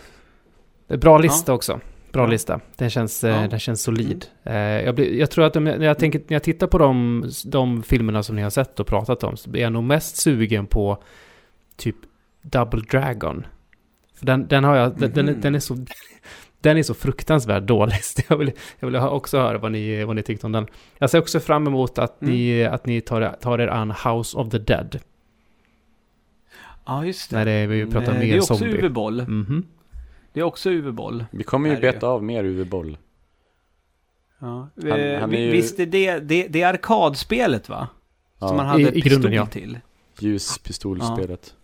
Det 0.86 0.94
är 0.94 0.98
bra 0.98 1.18
lista 1.18 1.52
också. 1.52 1.80
Bra 2.12 2.22
Ja. 2.22 2.28
lista. 2.30 2.60
Den 2.76 2.90
känns, 2.90 3.24
eh, 3.24 3.42
Ja. 3.42 3.48
den 3.48 3.58
känns 3.60 3.82
solid. 3.82 4.26
Eh, 4.44 4.54
jag, 4.58 4.94
blir, 4.94 5.14
jag 5.18 5.30
tror 5.30 5.44
att 5.44 5.54
jag, 5.54 5.62
när, 5.62 5.80
jag 5.84 5.98
tänker, 5.98 6.18
när 6.18 6.34
jag 6.34 6.42
tittar 6.42 6.66
på 6.66 6.78
de, 6.78 7.24
de 7.44 7.82
filmerna 7.82 8.22
som 8.22 8.36
ni 8.36 8.42
har 8.42 8.50
sett 8.50 8.80
och 8.80 8.86
pratat 8.86 9.24
om 9.24 9.36
så 9.36 9.50
blir 9.50 9.62
jag 9.62 9.72
nog 9.72 9.84
mest 9.84 10.16
sugen 10.16 10.66
på 10.66 11.02
typ 11.76 11.96
Double 12.42 12.80
Dragon. 12.90 13.46
För 14.20 14.26
den, 14.26 14.46
den 14.48 14.64
har 14.64 14.76
jag, 14.76 14.98
den, 14.98 15.26
Mhm. 15.26 15.40
den 15.40 15.54
är 15.54 15.58
så... 15.60 15.76
Den 16.62 16.76
är 16.78 16.82
så 16.82 16.94
fruktansvärt 16.94 17.62
dålig. 17.62 17.94
Jag 18.28 18.36
vill, 18.36 18.52
jag 18.80 18.86
vill 18.88 18.96
ha- 18.96 19.10
också 19.10 19.38
höra 19.38 19.58
vad 19.58 19.72
ni, 19.72 20.04
vad 20.04 20.16
ni 20.16 20.22
tyckte 20.22 20.46
om 20.46 20.52
den. 20.52 20.66
Jag 20.98 21.10
ser 21.10 21.18
också 21.18 21.40
fram 21.40 21.66
emot 21.66 21.98
att 21.98 22.20
ni, 22.20 22.64
att 22.64 22.86
ni 22.86 23.00
tar, 23.00 23.36
tar 23.40 23.58
er 23.58 23.68
an 23.68 23.90
House 24.04 24.36
of 24.38 24.50
the 24.50 24.58
Dead. 24.58 24.98
Ja, 26.86 27.04
just 27.04 27.30
det. 27.30 27.36
När 27.36 27.44
det 27.44 27.50
är, 27.52 27.66
vi 27.66 27.86
pratar 27.86 28.12
Eh, 28.12 28.18
mer 28.18 28.26
Det 28.26 28.32
är 28.32 28.38
också 28.40 28.56
zombie. 28.56 28.76
UV-boll. 28.78 29.22
Mhm. 29.28 29.66
Det 30.32 30.40
är 30.40 30.44
också 30.44 30.70
UV-boll. 30.70 31.24
Vi 31.30 31.42
kommer 31.44 31.68
ju 31.70 31.80
beta 31.80 32.06
av 32.06 32.24
mer 32.24 32.44
UV-boll. 32.44 32.98
Ja. 34.38 34.68
Han- 34.82 34.90
Eh, 34.90 35.20
han 35.20 35.34
är 35.34 35.38
ju- 35.40 35.50
Visst 35.52 35.80
är 35.80 35.86
det, 35.86 36.18
det, 36.18 36.46
det 36.48 36.62
är 36.62 36.66
arkadspelet 36.68 37.68
va? 37.68 37.88
Som 38.38 38.48
Ja. 38.48 38.54
man 38.54 38.66
hade 38.66 38.82
I- 38.82 38.84
ett 38.86 38.96
i 38.96 39.02
pistol 39.02 39.10
grunden, 39.22 39.32
ja. 39.32 39.46
till. 39.46 39.78
Ljuspistolspelet. 40.18 41.54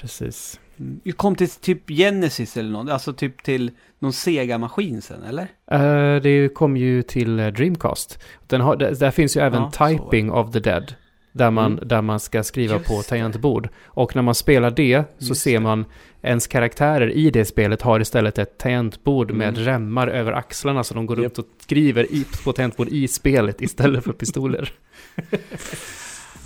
Precis. 0.00 0.60
Mm. 0.80 1.00
Vi 1.04 1.12
kom 1.12 1.36
till 1.36 1.50
typ 1.50 1.88
Genesis 1.90 2.56
eller 2.56 2.70
något, 2.70 2.90
alltså 2.90 3.12
typ 3.12 3.42
till 3.42 3.70
någon 3.98 4.12
Sega-maskin 4.12 5.00
sen, 5.02 5.22
eller? 5.22 5.46
Eh, 5.70 6.22
det 6.22 6.54
kom 6.54 6.76
ju 6.76 7.02
till 7.02 7.38
eh, 7.40 7.46
Dreamcast. 7.46 8.18
Den 8.46 8.60
har, 8.60 8.76
där, 8.76 8.94
där 8.94 9.10
finns 9.10 9.36
ju 9.36 9.40
även 9.40 9.62
Ja. 9.78 9.88
Typing 9.88 10.30
of 10.32 10.52
the 10.52 10.60
Dead. 10.60 10.94
Där 11.32 11.50
man, 11.50 11.72
Mm. 11.72 11.88
där 11.88 12.02
man 12.02 12.20
ska 12.20 12.42
skriva 12.42 12.74
Just 12.76 12.88
på 12.88 13.02
tangentbord. 13.02 13.68
Och 13.84 14.14
när 14.16 14.22
man 14.22 14.34
spelar 14.34 14.70
det 14.70 15.04
så 15.18 15.28
Just 15.28 15.40
ser 15.42 15.60
man 15.60 15.84
ens 16.22 16.46
karaktärer 16.46 17.10
i 17.10 17.30
det 17.30 17.44
spelet 17.44 17.82
har 17.82 18.00
istället 18.00 18.38
ett 18.38 18.58
tangentbord 18.58 19.32
med 19.32 19.48
Mm. 19.48 19.64
remmar 19.64 20.08
över 20.08 20.32
axlarna 20.32 20.84
så 20.84 20.94
de 20.94 21.06
går 21.06 21.16
Japp. 21.16 21.24
runt 21.24 21.38
och 21.38 21.46
skriver 21.62 22.12
i, 22.12 22.24
på 22.44 22.52
tangentbord 22.52 22.88
i 22.88 23.08
spelet 23.08 23.62
istället 23.62 24.04
för 24.04 24.12
pistoler. 24.12 24.72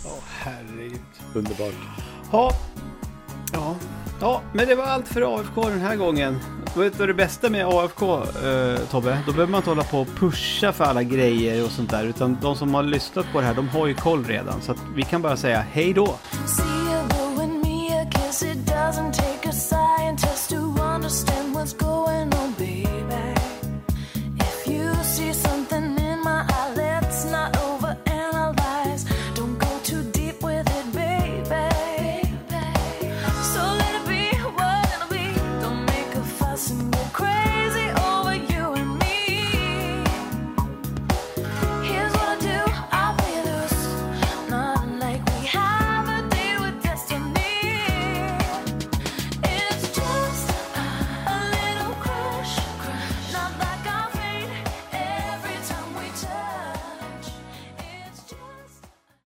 Åh, 0.07 0.23
herregud. 0.39 1.01
Underbart. 1.35 1.75
Ja. 2.33 2.53
Ja. 3.53 3.77
ja, 4.21 4.43
men 4.53 4.69
det 4.69 4.75
var 4.75 4.85
allt 4.85 5.09
för 5.09 5.39
AFK 5.39 5.69
den 5.69 5.81
här 5.81 5.97
gången. 5.97 6.39
Vet 6.77 6.93
du 6.93 6.99
vad 6.99 7.09
det 7.09 7.15
bästa 7.15 7.51
med 7.51 7.67
AFK, 7.67 8.15
eh, 8.15 8.77
Tobbe? 8.91 9.19
Då 9.27 9.33
behöver 9.33 9.51
man 9.51 9.59
inte 9.59 9.71
hålla 9.71 9.85
på 9.85 10.01
och 10.01 10.09
pusha 10.19 10.73
för 10.73 10.85
alla 10.85 11.03
grejer 11.03 11.65
och 11.65 11.71
sånt 11.71 11.91
där. 11.91 12.05
Utan 12.05 12.39
de 12.43 12.57
som 12.57 12.75
har 12.75 12.83
lyssnat 12.83 13.27
på 13.33 13.41
det 13.41 13.47
här, 13.47 13.55
de 13.55 13.69
har 13.69 13.87
ju 13.87 13.95
koll 13.95 14.25
redan. 14.25 14.63
Så 14.63 14.73
att 14.73 14.79
vi 14.95 15.03
kan 15.03 15.23
bara 15.23 15.37
säga 15.37 15.65
hej 15.73 15.93
då! 15.93 16.19
understand 21.03 21.55
what's 21.55 21.73
going 21.73 22.33
on, 22.35 22.53
baby. 22.53 22.82